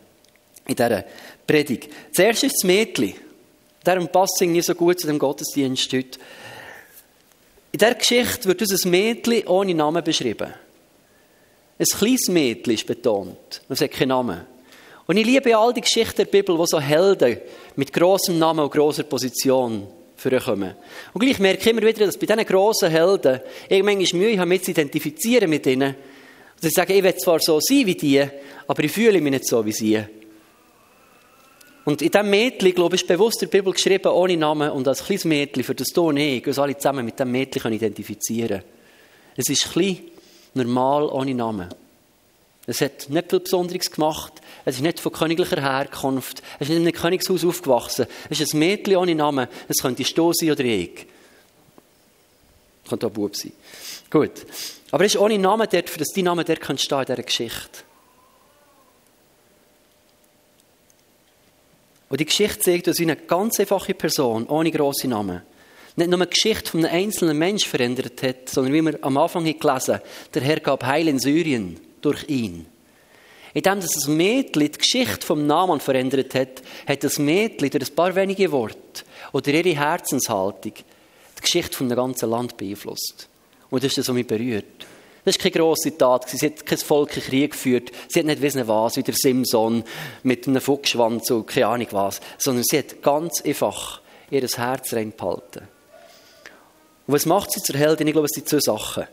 In 0.67 0.77
dieser 0.77 1.05
Predigt. 1.47 1.91
Zuerst 2.13 2.45
ist 2.45 2.57
das 2.57 2.65
Mädchen. 2.65 3.15
Darum 3.83 4.09
passt 4.09 4.41
es 4.41 4.47
nicht 4.49 4.67
so 4.67 4.75
gut 4.75 5.01
zu 5.01 5.07
dem 5.07 5.19
Gottesdienst 5.19 5.93
heute. 5.93 6.19
In 7.73 7.79
dieser 7.79 7.95
Geschichte 7.95 8.49
wird 8.49 8.61
uns 8.61 8.85
ein 8.85 8.91
Mädchen 8.91 9.47
ohne 9.47 9.75
Namen 9.75 10.05
beschrieben. 10.05 10.53
Ein 11.79 11.87
kleines 11.87 12.29
Mädchen 12.29 12.75
ist 12.75 12.87
betont. 12.87 13.63
Es 13.69 13.81
hat 13.81 13.91
keinen 13.91 14.09
Namen. 14.09 14.54
Und 15.07 15.17
ich 15.17 15.27
liebe 15.27 15.57
all 15.57 15.73
die 15.73 15.83
Geschichten 15.83 16.17
der 16.17 16.25
Bibel, 16.25 16.57
wo 16.59 16.65
so 16.65 16.81
Helden 16.81 17.39
mit 17.77 17.93
großem 17.93 18.39
Namen 18.39 18.61
und 18.61 18.73
großer 18.73 19.03
Position 19.03 19.87
vorkommen. 20.17 20.75
Und 21.13 21.21
gleich 21.21 21.39
merke 21.39 21.61
ich 21.61 21.67
immer 21.67 21.83
wieder, 21.83 22.07
dass 22.07 22.17
bei 22.17 22.27
diesen 22.27 22.45
grossen 22.45 22.91
Helden 22.91 23.41
ich 23.69 23.83
manchmal 23.83 24.23
Mühe 24.23 24.39
habe, 24.39 24.49
mich 24.49 24.63
zu 24.63 24.71
identifizieren 24.71 25.51
mit 25.51 25.67
ihnen. 25.67 25.95
Und 25.95 26.65
ich 26.65 26.73
sage, 26.73 26.95
ich 26.95 27.03
will 27.03 27.15
zwar 27.17 27.41
so 27.41 27.61
sein 27.61 27.85
wie 27.85 27.95
die, 27.95 28.23
aber 28.67 28.85
ich 28.85 28.93
fühle 28.93 29.21
mich 29.21 29.31
nicht 29.31 29.47
so 29.47 29.65
wie 29.65 29.73
sie. 29.73 30.03
Und 31.85 32.01
in 32.01 32.11
diesem 32.11 32.31
Mädchen, 32.31 32.75
glaube 32.75 32.97
ich, 32.97 33.03
ist 33.03 33.09
bewusst 33.09 33.43
der 33.43 33.49
Bibel 33.49 33.73
geschrieben, 33.73 34.09
ohne 34.09 34.39
Namen 34.39 34.71
und 34.71 34.89
als 34.89 35.05
kleines 35.05 35.27
Mädchen, 35.27 35.65
für 35.65 35.75
das 35.75 35.89
du 35.89 36.09
und 36.09 36.17
ich 36.17 36.47
uns 36.47 36.59
alle 36.59 36.79
zusammen 36.79 37.05
mit 37.05 37.19
diesem 37.19 37.31
Mädchen 37.31 37.73
identifizieren 37.73 38.49
können. 38.49 38.63
Es 39.37 39.51
ist 39.51 39.71
klein, 39.71 39.99
normal, 40.55 41.09
ohne 41.09 41.35
Namen. 41.35 41.69
Es 42.67 42.81
hat 42.81 43.11
nicht 43.11 43.31
viel 43.31 43.41
Besonderes 43.41 43.91
gemacht. 43.91 44.33
Es 44.65 44.77
ist 44.77 44.83
nicht 44.83 45.01
von 45.01 45.13
königlicher 45.13 45.61
Herkunft. 45.61 46.43
Es 46.59 46.63
ist 46.63 46.69
nicht 46.71 46.79
in 46.79 46.83
einem 46.89 46.93
Königshaus 46.93 47.45
aufgewachsen. 47.45 48.07
Es 48.31 48.41
ist 48.41 48.55
ein 48.55 48.59
Mädchen 48.59 48.97
ohne 48.97 49.15
Namen. 49.15 49.49
Es 49.69 49.83
könnte 49.83 50.05
Sto 50.05 50.33
sein 50.33 50.51
oder 50.51 50.65
ich. 50.65 51.07
Es 52.83 52.91
könnte 52.91 53.07
auch 53.07 53.11
Bub 53.11 53.37
sein. 53.37 53.53
Gut. 54.11 54.47
Aber 54.91 55.05
es 55.05 55.15
ist 55.15 55.21
ohne 55.21 55.39
Namen 55.39 55.69
dort, 55.71 55.91
für 55.91 55.99
das 55.99 56.09
dein 56.15 56.25
Name 56.25 56.45
dort 56.45 56.81
stehen 56.81 56.99
in 57.01 57.05
dieser 57.05 57.23
Geschichte. 57.23 57.81
Und 62.09 62.21
die 62.21 62.27
Geschichte 62.27 62.61
zeigt 62.61 62.87
uns 62.87 63.01
eine 63.01 63.17
ganz 63.17 63.59
einfache 63.59 63.93
Person, 63.93 64.47
ohne 64.47 64.71
grosse 64.71 65.09
Namen, 65.09 65.43
nicht 65.97 66.11
nur 66.11 66.21
die 66.21 66.31
Geschichte 66.31 66.71
von 66.71 66.85
einem 66.85 66.95
einzelnen 66.95 67.37
Menschen 67.37 67.69
verändert 67.69 68.23
hat, 68.23 68.49
sondern 68.49 68.73
wie 68.73 68.83
wir 68.83 68.99
am 69.03 69.17
Anfang 69.17 69.45
gelesen 69.45 69.95
haben, 69.95 70.03
der 70.33 70.43
Herr 70.43 70.61
gab 70.61 70.85
Heil 70.85 71.09
in 71.09 71.19
Syrien 71.19 71.81
durch 72.05 72.29
ihn. 72.29 72.67
Indem 73.53 73.81
das 73.81 74.09
Mädchen 74.09 74.73
die 74.73 74.79
Geschichte 74.79 75.25
vom 75.25 75.47
Namen 75.47 75.79
verändert 75.79 76.35
hat, 76.35 76.63
hat 76.89 77.05
das 77.05 77.19
Mädchen 77.19 77.71
durch 77.71 77.89
ein 77.89 77.95
paar 77.95 78.15
wenige 78.15 78.51
Worte 78.51 79.05
oder 79.33 79.53
ihre 79.53 79.77
Herzenshaltung 79.79 80.73
die 80.75 81.41
Geschichte 81.41 81.77
von 81.77 81.89
dem 81.89 81.97
ganzen 81.97 82.31
Land 82.31 82.57
beeinflusst. 82.57 83.29
Und 83.71 83.83
das 83.83 83.93
ist 83.93 83.99
das, 83.99 84.09
was 84.09 84.15
mich 84.15 84.27
berührt. 84.27 84.87
Das 85.25 85.37
ist 85.37 85.43
keine 85.43 85.53
grosse 85.53 85.97
Tat. 85.97 86.29
Sie 86.29 86.45
hat 86.45 86.67
kein 86.67 86.79
Volk 86.79 87.17
in 87.17 87.23
Krieg 87.23 87.53
geführt. 87.53 87.93
Sie 88.09 88.19
hat 88.19 88.27
nicht 88.27 88.43
wissen 88.43 88.69
was, 88.69 88.97
wie 88.97 89.03
der 89.03 89.15
Simson 89.17 89.83
mit 90.23 90.47
einem 90.47 90.61
Fuchsschwanz 90.61 91.31
und 91.31 91.47
keine 91.47 91.69
Ahnung 91.69 91.89
was. 91.93 92.21
Sondern 92.39 92.65
sie 92.65 92.79
hat 92.79 93.01
ganz 93.03 93.41
einfach 93.43 94.01
ihr 94.31 94.47
Herz 94.47 94.93
reingehalten. 94.93 95.63
Und 97.07 97.15
was 97.15 97.27
macht 97.27 97.53
sie 97.53 97.63
zur 97.63 97.77
Heldin? 97.77 98.07
Ich 98.07 98.13
glaube, 98.13 98.27
es 98.27 98.35
sind 98.35 98.49
zwei 98.49 98.61
Sachen. 98.61 99.05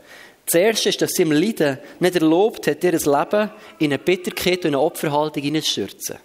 Das 0.46 0.54
Erste 0.54 0.88
ist, 0.88 1.00
dass 1.00 1.12
sie 1.12 1.22
im 1.22 1.32
Leiden 1.32 1.78
nicht 2.00 2.16
erlaubt 2.16 2.66
hat, 2.66 2.82
ihr 2.82 2.92
Leben 2.92 3.50
in 3.78 3.92
eine 3.92 3.98
Bitterkeit 3.98 4.58
und 4.64 4.66
eine 4.66 4.80
Opferhaltung 4.80 5.42
hineinzustürzen. 5.42 6.18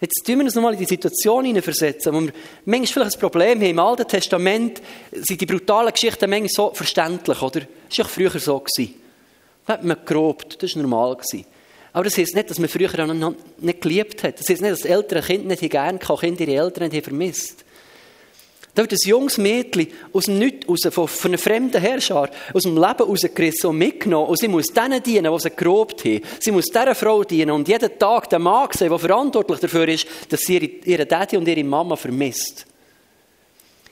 Jetzt 0.00 0.24
tun 0.24 0.38
wir 0.38 0.44
uns 0.44 0.54
nochmal 0.54 0.72
in 0.72 0.78
die 0.78 0.86
Situation 0.86 1.44
hineinversetzen, 1.44 2.14
wo 2.14 2.20
wir 2.22 2.32
manchmal 2.64 3.04
vielleicht 3.04 3.16
ein 3.16 3.20
Problem 3.20 3.60
haben. 3.60 3.70
Im 3.70 3.78
Alten 3.78 4.08
Testament 4.08 4.80
sind 5.12 5.40
die 5.40 5.46
brutalen 5.46 5.92
Geschichten 5.92 6.30
manchmal 6.30 6.48
so 6.48 6.72
verständlich, 6.72 7.42
oder? 7.42 7.60
Das 7.88 7.98
war 7.98 8.06
auch 8.06 8.08
früher 8.08 8.38
so. 8.38 8.60
Gewesen. 8.60 8.94
Da 9.66 9.74
hat 9.74 9.84
man 9.84 9.98
gerobt, 10.04 10.62
das 10.62 10.74
war 10.74 10.82
normal. 10.82 11.16
Gewesen. 11.16 11.44
Aber 11.92 12.04
das 12.04 12.16
heisst 12.16 12.34
nicht, 12.34 12.48
dass 12.48 12.58
man 12.58 12.68
früher 12.68 12.88
auch 12.98 13.34
nicht 13.58 13.80
geliebt 13.82 14.22
hat. 14.22 14.40
Das 14.40 14.48
heisst 14.48 14.62
nicht, 14.62 14.72
dass 14.72 14.80
das 14.80 14.90
ältere 14.90 15.20
Kind 15.20 15.46
nicht 15.46 15.68
gerne 15.68 15.98
kann, 15.98 16.16
Kinder 16.16 16.48
ihre 16.48 16.64
Eltern 16.64 16.88
nicht 16.88 17.04
vermisst. 17.04 17.64
Da 18.74 18.82
wird 18.82 18.92
ein 18.92 18.98
junges 19.04 19.38
Mädchen 19.38 19.88
aus 20.12 20.26
dem 20.26 20.38
Nichts, 20.38 20.68
aus, 20.68 20.94
von, 20.94 21.30
einer 21.30 21.38
fremden 21.38 21.80
Herrscher, 21.80 22.30
aus 22.54 22.62
dem 22.62 22.76
Leben 22.76 23.02
rausgerissen 23.02 23.70
und 23.70 23.78
mitgenommen. 23.78 24.28
Und 24.28 24.38
sie 24.38 24.48
muss 24.48 24.68
denen 24.68 25.02
dienen, 25.02 25.32
die 25.32 25.40
sie 25.40 25.50
gerobt 25.50 26.04
haben. 26.04 26.20
Sie 26.38 26.52
muss 26.52 26.66
dieser 26.66 26.94
Frau 26.94 27.24
dienen 27.24 27.50
und 27.50 27.66
jeden 27.66 27.98
Tag 27.98 28.30
den 28.30 28.42
Mann 28.42 28.68
sehen, 28.72 28.90
der 28.90 28.98
verantwortlich 28.98 29.58
dafür 29.58 29.88
ist, 29.88 30.06
dass 30.28 30.40
sie 30.40 30.54
ihre, 30.54 30.66
ihre 30.84 31.06
Daddy 31.06 31.36
und 31.36 31.48
ihre 31.48 31.64
Mama 31.64 31.96
vermisst. 31.96 32.66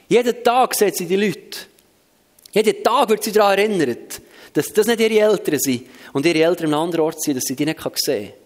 Jeden 0.08 0.42
Tag 0.44 0.74
sieht 0.74 0.96
sie 0.96 1.06
die 1.06 1.16
Leute. 1.16 1.58
Jeden 2.52 2.82
Tag 2.82 3.08
wird 3.08 3.24
sie 3.24 3.32
daran 3.32 3.58
erinnert, 3.58 4.20
dass 4.52 4.72
das 4.72 4.86
nicht 4.86 5.00
ihre 5.00 5.18
Eltern 5.18 5.58
sind 5.58 5.86
und 6.12 6.24
ihre 6.24 6.42
Eltern 6.42 6.66
an 6.66 6.74
einem 6.74 6.82
anderen 6.84 7.04
Ort 7.04 7.22
sind, 7.22 7.36
dass 7.36 7.44
sie 7.44 7.56
die 7.56 7.66
nicht 7.66 7.80
sehen 7.98 8.28
kann. 8.28 8.37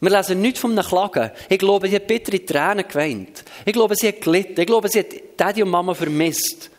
Wir 0.00 0.10
lesen 0.10 0.40
nichts 0.40 0.60
von 0.60 0.72
einem 0.72 0.86
Klagen. 0.86 1.30
Ich 1.48 1.58
glaube, 1.58 1.88
sie 1.88 1.96
hat 1.96 2.06
bittere 2.06 2.44
Tränen 2.44 2.86
geweint. 2.86 3.44
Ich 3.64 3.72
glaube, 3.72 3.94
sie 3.96 4.08
hat 4.08 4.20
gelitten. 4.20 4.60
Ich 4.60 4.66
glaube, 4.66 4.88
sie 4.88 5.00
hat 5.00 5.06
Daddy 5.36 5.62
und 5.62 5.70
Mama 5.70 5.94
vermisst. 5.94 6.70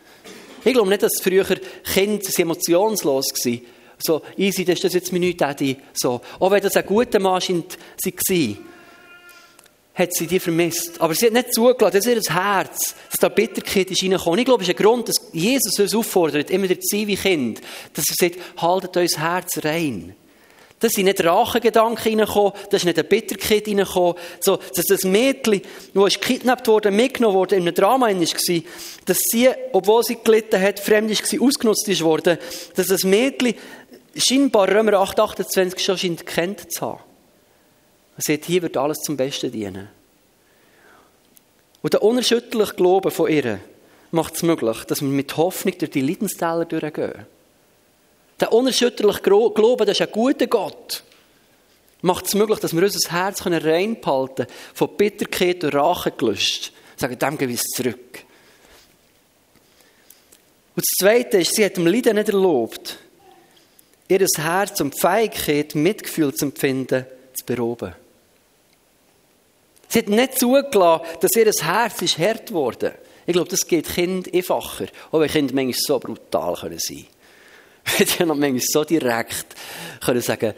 Ich 0.64 0.72
glaube 0.72 0.88
nicht, 0.88 1.02
dass 1.02 1.20
früher 1.20 1.44
Kinder 1.44 2.28
emotionslos 2.36 3.26
waren. 3.44 3.60
So, 3.98 4.22
easy, 4.36 4.64
das 4.64 4.76
ist 4.76 4.84
das 4.84 4.94
jetzt 4.94 5.12
mein 5.12 5.36
Daddy. 5.36 5.76
So. 5.92 6.20
Auch 6.38 6.50
wenn 6.50 6.62
das 6.62 6.76
ein 6.76 6.86
guter 6.86 7.18
Mann 7.18 7.42
war, 7.42 8.56
hat 9.98 10.14
sie 10.14 10.26
die 10.28 10.38
vermisst. 10.38 11.00
Aber 11.00 11.14
sie 11.14 11.26
hat 11.26 11.32
nicht 11.32 11.52
zugelassen, 11.52 11.96
dass 11.96 12.06
ihr 12.06 12.34
Herz, 12.34 12.94
dass 13.10 13.18
da 13.18 13.28
Bitterkeit 13.28 13.90
ist 13.90 14.02
reingekommen. 14.02 14.38
Ich 14.38 14.44
glaube, 14.44 14.62
es 14.62 14.68
ist 14.68 14.78
ein 14.78 14.84
Grund, 14.84 15.08
dass 15.08 15.16
Jesus 15.32 15.78
uns 15.80 15.94
auffordert, 15.94 16.50
immer 16.50 16.68
der 16.68 16.78
sein 16.80 17.08
wie 17.08 17.16
Kind, 17.16 17.60
dass 17.94 18.04
er 18.08 18.28
sagt, 18.28 18.62
haltet 18.62 18.96
euer 18.96 19.08
Herz 19.08 19.58
rein. 19.64 20.14
Da 20.80 20.88
sind 20.88 21.06
nicht 21.06 21.24
Rachegedanken 21.24 21.98
reingekommen, 21.98 22.52
da 22.70 22.76
ist 22.76 22.84
nicht 22.84 22.98
eine 22.98 23.08
Bitterkeit 23.08 23.66
reingekommen. 23.66 24.14
So, 24.40 24.58
dass 24.76 24.84
das 24.86 25.02
Mädchen, 25.02 25.62
das 25.92 26.20
gekidnappt 26.20 26.68
wurde, 26.68 26.90
mitgenommen 26.90 27.34
wurde, 27.34 27.56
in 27.56 27.62
einem 27.62 27.74
Drama 27.74 28.08
war, 28.08 28.62
dass 29.06 29.18
sie, 29.18 29.48
obwohl 29.72 30.04
sie 30.04 30.18
gelitten 30.22 30.60
hat, 30.60 30.78
fremd 30.78 31.10
war, 31.10 31.46
ausgenutzt 31.46 31.88
ist 31.88 32.02
dass 32.02 32.86
das 32.86 33.04
Mädchen 33.04 33.54
scheinbar 34.16 34.68
Römer 34.68 34.94
8, 34.94 35.18
28 35.18 35.84
schon 35.84 35.98
scheint 35.98 36.26
kennt 36.26 36.72
zu 36.72 36.80
haben. 36.82 37.00
Er 38.16 38.22
sagt, 38.22 38.44
hier 38.46 38.62
wird 38.62 38.76
alles 38.76 38.98
zum 38.98 39.16
Besten 39.16 39.50
dienen. 39.50 39.88
Und 41.82 41.92
der 41.92 42.02
unerschütterliche 42.02 42.74
Glaube 42.74 43.10
von 43.10 43.30
ihr 43.30 43.60
macht 44.10 44.34
es 44.34 44.42
möglich, 44.42 44.84
dass 44.84 45.02
wir 45.02 45.08
mit 45.08 45.36
Hoffnung 45.36 45.76
durch 45.78 45.90
die 45.90 46.00
Leidenstäler 46.00 46.64
durchgehen. 46.64 47.26
Der 48.40 48.52
unerschütterliche 48.52 49.20
Glaube, 49.20 49.84
das 49.84 49.98
ist 49.98 50.06
ein 50.06 50.12
guter 50.12 50.46
Gott, 50.46 51.02
macht 52.02 52.26
es 52.26 52.34
möglich, 52.34 52.60
dass 52.60 52.74
wir 52.74 52.82
unser 52.82 53.10
Herz 53.10 53.44
reinbehalten 53.44 54.46
können, 54.46 54.58
von 54.74 54.96
Bitterkeit 54.96 55.64
und 55.64 55.74
Rache 55.74 56.12
gelöscht. 56.12 56.72
Sagen, 56.96 57.18
dem 57.18 57.38
gebe 57.38 57.52
ich 57.52 57.60
es 57.60 57.70
zurück. 57.74 58.24
Und 60.76 60.84
das 60.84 60.96
Zweite 61.00 61.38
ist, 61.38 61.54
sie 61.54 61.64
hat 61.64 61.76
dem 61.76 61.86
Leiden 61.86 62.16
nicht 62.16 62.28
erlaubt, 62.28 62.98
ihr 64.06 64.24
Herz 64.36 64.80
und 64.80 64.94
die 64.94 65.00
Fähigkeit, 65.00 65.74
Mitgefühl 65.74 66.32
zu 66.32 66.46
empfinden, 66.46 67.04
zu 67.34 67.44
beroben. 67.44 67.94
Sie 69.88 69.98
hat 69.98 70.08
nicht 70.08 70.38
zugelassen, 70.38 71.04
dass 71.20 71.34
ihr 71.34 71.46
Herz 71.46 72.02
ist 72.02 72.18
hart 72.18 72.46
geworden 72.46 72.92
Ich 73.26 73.32
glaube, 73.32 73.48
das 73.48 73.66
geht 73.66 73.88
Kind 73.88 74.32
einfacher, 74.32 74.86
auch 75.10 75.20
wenn 75.20 75.30
Kinder 75.30 75.54
manchmal 75.54 75.74
so 75.76 75.98
brutal 75.98 76.56
sein 76.56 76.68
können 76.78 77.04
hätte 77.98 78.20
ja 78.20 78.26
noch 78.26 78.36
manchmal 78.36 78.60
so 78.60 78.84
direkt 78.84 79.54
können 80.00 80.20
sagen 80.20 80.54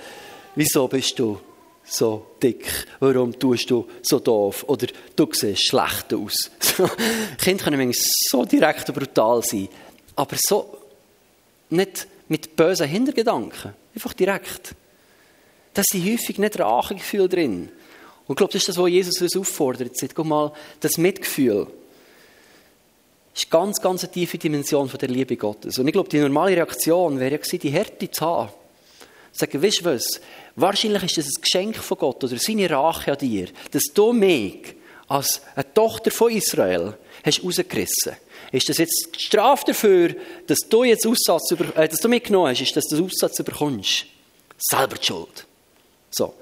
wieso 0.54 0.88
bist 0.88 1.18
du 1.18 1.38
so 1.84 2.26
dick? 2.42 2.66
Warum 3.00 3.38
tust 3.38 3.70
du 3.70 3.86
so 4.02 4.20
doof? 4.20 4.64
Oder 4.68 4.86
du 5.16 5.28
siehst 5.32 5.66
schlecht 5.66 6.14
aus. 6.14 6.50
Kinder 7.38 7.64
können 7.64 7.78
manchmal 7.78 8.04
so 8.30 8.44
direkt 8.44 8.88
und 8.88 8.98
brutal 8.98 9.42
sein, 9.42 9.68
aber 10.16 10.36
so 10.38 10.78
nicht 11.70 12.06
mit 12.28 12.54
bösen 12.54 12.88
Hintergedanken. 12.88 13.74
Einfach 13.94 14.12
direkt. 14.12 14.74
Da 15.74 15.82
sind 15.84 16.04
häufig 16.04 16.38
nicht 16.38 16.58
Rachegefühl 16.58 17.28
drin. 17.28 17.70
Und 18.26 18.34
ich 18.34 18.36
glaube, 18.36 18.52
das 18.52 18.62
ist 18.62 18.68
das, 18.68 18.78
was 18.78 18.88
Jesus 18.88 19.20
uns 19.20 19.36
auffordert. 19.36 19.96
Sagt, 19.96 20.14
guck 20.14 20.26
mal, 20.26 20.52
das 20.80 20.98
Mitgefühl 20.98 21.66
ist 23.40 23.50
ganz, 23.50 23.80
ganz 23.80 24.04
eine 24.04 24.12
tiefe 24.12 24.38
Dimension 24.38 24.88
von 24.88 24.98
der 24.98 25.08
Liebe 25.08 25.36
Gottes. 25.36 25.78
Und 25.78 25.86
ich 25.86 25.92
glaube, 25.92 26.08
die 26.08 26.18
normale 26.18 26.56
Reaktion 26.56 27.18
wäre 27.18 27.32
ja 27.32 27.36
gewesen, 27.38 27.58
die 27.58 27.70
Härte 27.70 28.10
zu 28.10 28.24
haben. 28.24 28.50
Sagen, 29.32 29.62
weißt 29.62 29.80
du 29.80 29.84
was? 29.86 30.20
Wahrscheinlich 30.56 31.04
ist 31.04 31.18
das 31.18 31.26
ein 31.26 31.42
Geschenk 31.42 31.76
von 31.76 31.98
Gott 31.98 32.24
oder 32.24 32.36
seine 32.36 32.68
Rache 32.68 33.12
an 33.12 33.18
dir, 33.18 33.48
dass 33.70 33.84
du 33.94 34.12
mich 34.12 34.74
als 35.08 35.40
eine 35.54 35.72
Tochter 35.72 36.10
von 36.10 36.32
Israel 36.32 36.94
hast 37.24 37.42
rausgerissen. 37.42 38.16
Ist 38.52 38.68
das 38.68 38.78
jetzt 38.78 39.08
die 39.14 39.20
Strafe 39.20 39.64
dafür, 39.66 40.14
dass 40.46 40.58
du 40.68 40.84
jetzt 40.84 41.06
Aussatz 41.06 41.50
über, 41.52 41.76
äh, 41.76 41.88
dass 41.88 42.00
du 42.00 42.08
mitgenommen 42.08 42.48
hast, 42.48 42.60
ist, 42.60 42.76
dass 42.76 42.86
du 42.86 42.96
den 42.96 43.04
Aussatz 43.06 43.38
überkommst? 43.38 44.06
Selber 44.58 44.96
die 44.96 45.06
Schuld. 45.06 45.46
So. 46.10 46.34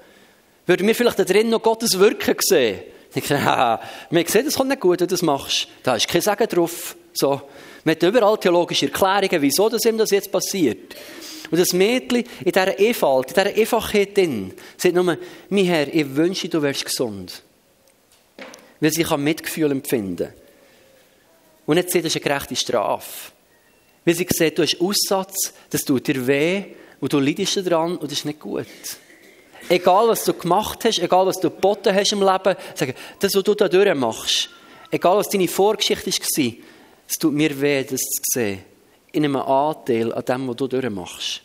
Würden 0.65 0.87
wir 0.87 0.95
vielleicht 0.95 1.19
da 1.19 1.23
drin 1.23 1.49
noch 1.49 1.61
Gottes 1.61 1.97
Wirken 1.97 2.35
sehen? 2.39 2.79
Ich 3.13 3.25
denke, 3.27 3.43
haha, 3.43 3.81
wir 4.09 4.27
sehen, 4.27 4.45
das 4.45 4.55
kommt 4.55 4.69
nicht 4.69 4.81
gut, 4.81 4.99
wenn 4.99 5.07
du 5.07 5.13
das 5.13 5.21
machst. 5.21 5.67
Da 5.83 5.95
ist 5.95 6.07
kein 6.07 6.21
Sagen 6.21 6.47
drauf. 6.47 6.95
So. 7.13 7.41
Man 7.83 7.95
hat 7.95 8.03
überall 8.03 8.37
theologische 8.37 8.85
Erklärungen, 8.85 9.41
wieso 9.41 9.67
das 9.69 9.85
ihm 9.85 9.97
das 9.97 10.11
jetzt 10.11 10.31
passiert. 10.31 10.95
Und 11.49 11.59
das 11.59 11.73
Mädchen 11.73 12.23
in 12.45 12.51
dieser 12.51 12.77
Einfalt, 12.77 13.29
in 13.29 13.33
dieser 13.33 13.59
Einfachheit 13.59 14.15
drin, 14.15 14.53
sagt 14.77 14.93
nur, 14.93 15.17
mein 15.49 15.65
Herr, 15.65 15.93
ich 15.93 16.15
wünsche, 16.15 16.49
du 16.49 16.61
wärst 16.61 16.85
gesund. 16.85 17.41
weil 18.79 18.91
sie 18.91 19.05
Mitgefühl 19.17 19.71
empfinden 19.71 20.27
kann. 20.27 20.33
Und 21.65 21.75
nicht 21.75 21.91
sieht, 21.91 22.05
das 22.05 22.15
ist 22.15 22.25
eine 22.25 22.33
gerechte 22.33 22.55
Strafe. 22.55 23.31
Weil 24.05 24.15
sie 24.15 24.27
sieht, 24.29 24.57
du 24.57 24.63
hast 24.63 24.79
Aussatz, 24.79 25.53
das 25.69 25.83
tut 25.83 26.07
dir 26.07 26.25
weh 26.25 26.63
und 26.99 27.13
du 27.13 27.19
leidest 27.19 27.57
daran 27.57 27.97
und 27.97 28.11
das 28.11 28.19
ist 28.19 28.25
nicht 28.25 28.39
gut. 28.39 28.65
Egal, 29.67 30.07
was 30.07 30.23
du 30.23 30.33
gemacht 30.33 30.85
hast, 30.85 30.99
egal, 30.99 31.25
was 31.25 31.39
du 31.39 31.49
geboten 31.49 31.93
hast 31.93 32.11
im 32.11 32.21
Leben, 32.21 32.55
sagen, 32.75 32.93
das, 33.19 33.35
was 33.35 33.43
du 33.43 33.53
da 33.55 33.67
durchmachst, 33.67 34.49
egal, 34.91 35.17
was 35.17 35.29
deine 35.29 35.47
Vorgeschichte 35.47 36.09
war, 36.09 36.53
es 37.07 37.15
tut 37.17 37.33
mir 37.33 37.59
weh, 37.59 37.83
das 37.83 38.01
zu 38.01 38.21
sehen. 38.33 38.63
In 39.11 39.25
einem 39.25 39.37
Anteil 39.37 40.13
an 40.13 40.23
dem, 40.23 40.47
was 40.47 40.55
du 40.55 40.67
durchmachst. 40.67 41.41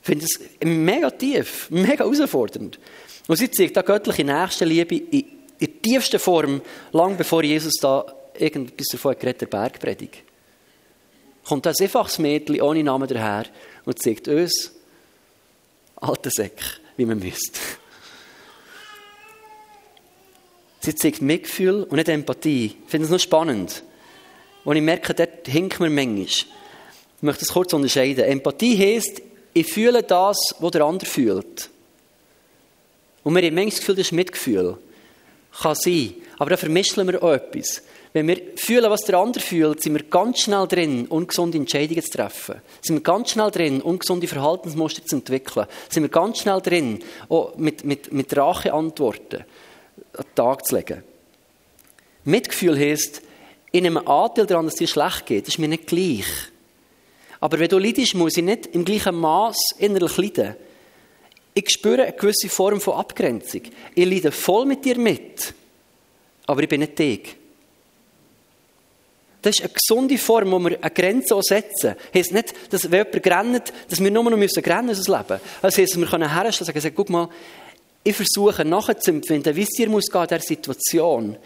Ich 0.00 0.06
finde 0.06 0.24
das 0.24 0.40
mega 0.64 1.10
tief, 1.10 1.70
mega 1.70 2.04
herausfordernd. 2.04 2.78
Und 3.28 3.36
sie 3.36 3.50
zeigt 3.50 3.76
da 3.76 3.82
göttliche 3.82 4.24
Nächstenliebe 4.24 4.96
in, 4.96 5.24
der 5.60 5.80
tiefsten 5.80 6.18
Form, 6.18 6.60
lang 6.90 7.16
bevor 7.16 7.44
Jesus 7.44 7.74
da 7.80 8.04
irgendetwas 8.36 8.88
davon 8.88 9.14
geredet 9.18 9.42
der 9.42 9.46
Bergpredigt. 9.46 10.22
Kommt 11.44 11.66
ein 11.66 11.74
einfaches 11.80 12.18
Mädchen 12.18 12.60
ohne 12.60 12.82
Namen 12.82 13.08
daher 13.08 13.44
und 13.84 14.02
zeigt 14.02 14.26
uns, 14.26 14.72
alten 16.02 16.30
Säck, 16.30 16.60
wie 16.96 17.06
man 17.06 17.18
müsste. 17.18 17.58
Sie 20.80 20.94
zeigt 20.94 21.22
Mitgefühl 21.22 21.84
und 21.84 21.96
nicht 21.96 22.08
Empathie. 22.08 22.76
Ich 22.84 22.90
finde 22.90 23.04
es 23.04 23.10
noch 23.10 23.20
spannend. 23.20 23.84
Und 24.64 24.76
ich 24.76 24.82
merke, 24.82 25.14
dort 25.14 25.46
hinkt 25.46 25.78
mir 25.80 25.90
manchmal. 25.90 26.26
Ich 26.26 26.46
möchte 27.20 27.44
das 27.44 27.54
kurz 27.54 27.72
unterscheiden. 27.72 28.24
Empathie 28.24 28.76
heisst, 28.76 29.22
ich 29.54 29.72
fühle 29.72 30.02
das, 30.02 30.56
was 30.58 30.70
der 30.72 30.84
andere 30.84 31.08
fühlt. 31.08 31.70
Und 33.22 33.34
wir 33.36 33.42
haben 33.42 33.54
manchmal 33.54 33.70
das 33.70 33.78
Gefühl, 33.78 33.94
das 33.94 34.06
ist 34.06 34.12
Mitgefühl. 34.12 34.78
Kann 35.60 35.74
sein. 35.76 36.14
Aber 36.38 36.50
da 36.50 36.56
vermischen 36.56 37.06
wir 37.06 37.22
auch 37.22 37.32
etwas. 37.32 37.82
Wenn 38.12 38.28
wir 38.28 38.38
fühlen, 38.56 38.90
was 38.90 39.02
der 39.02 39.18
andere 39.18 39.42
fühlt, 39.42 39.82
sind 39.82 39.94
wir 39.94 40.02
ganz 40.02 40.40
schnell 40.40 40.66
drin, 40.66 41.06
ungesunde 41.06 41.56
Entscheidungen 41.56 42.02
zu 42.02 42.10
treffen. 42.10 42.56
Sind 42.82 42.96
wir 42.96 43.02
ganz 43.02 43.30
schnell 43.30 43.50
drin, 43.50 43.80
ungesunde 43.80 44.28
Verhaltensmuster 44.28 45.04
zu 45.04 45.16
entwickeln. 45.16 45.66
Sind 45.88 46.02
wir 46.02 46.10
ganz 46.10 46.40
schnell 46.40 46.60
drin, 46.60 47.02
auch 47.30 47.56
mit, 47.56 47.84
mit, 47.84 48.12
mit 48.12 48.36
Racheantworten 48.36 49.40
an 49.40 50.24
den 50.24 50.34
Tag 50.34 50.66
zu 50.66 50.76
legen. 50.76 51.02
Mitgefühl 52.24 52.78
heisst, 52.78 53.22
in 53.72 53.86
einem 53.86 53.96
Anteil 54.06 54.46
daran, 54.46 54.66
dass 54.66 54.74
es 54.74 54.78
dir 54.80 54.86
schlecht 54.86 55.24
geht, 55.24 55.48
ist 55.48 55.58
mir 55.58 55.68
nicht 55.68 55.86
gleich. 55.86 56.26
Aber 57.40 57.58
wenn 57.58 57.68
du 57.68 57.78
leidest, 57.78 58.14
muss 58.14 58.36
ich 58.36 58.44
nicht 58.44 58.66
im 58.68 58.84
gleichen 58.84 59.16
Maß 59.16 59.56
innerlich 59.78 60.16
leiden. 60.18 60.54
Ich 61.54 61.70
spüre 61.70 62.02
eine 62.02 62.12
gewisse 62.12 62.50
Form 62.50 62.80
von 62.80 62.94
Abgrenzung. 62.94 63.62
Ich 63.94 64.04
leide 64.04 64.30
voll 64.30 64.66
mit 64.66 64.84
dir 64.84 64.98
mit, 64.98 65.54
aber 66.46 66.62
ich 66.62 66.68
bin 66.68 66.80
nicht 66.80 66.98
dich. 66.98 67.36
Das 69.42 69.56
ist 69.56 69.64
eine 69.64 69.72
gesunde 69.72 70.18
Form, 70.18 70.52
wo 70.52 70.58
wir 70.60 70.78
eine 70.80 70.90
Grenze 70.90 71.36
setzen. 71.42 71.96
Das 71.96 72.14
heisst 72.14 72.32
nicht, 72.32 72.54
dass 72.70 72.90
wenn 72.90 73.06
jemand 73.06 73.26
rennt, 73.26 73.72
dass 73.90 74.00
wir 74.00 74.10
nur 74.10 74.24
noch 74.24 74.36
müssen 74.36 74.62
rennen 74.62 74.90
in 74.90 74.96
unser 74.96 75.18
Leben. 75.18 75.40
Das 75.60 75.76
heisst, 75.76 75.98
wir 75.98 76.06
können 76.06 76.32
herstellen 76.32 76.68
und 76.68 76.82
sagen, 76.82 76.94
guck 76.94 77.10
mal, 77.10 77.28
ich 78.04 78.16
versuche 78.16 78.64
nachzuempfinden, 78.64 79.54
wie 79.54 79.62
es 79.62 79.68
dir 79.70 79.88
muss 79.88 80.08
in 80.12 80.22
dieser 80.22 80.40
Situation 80.40 81.36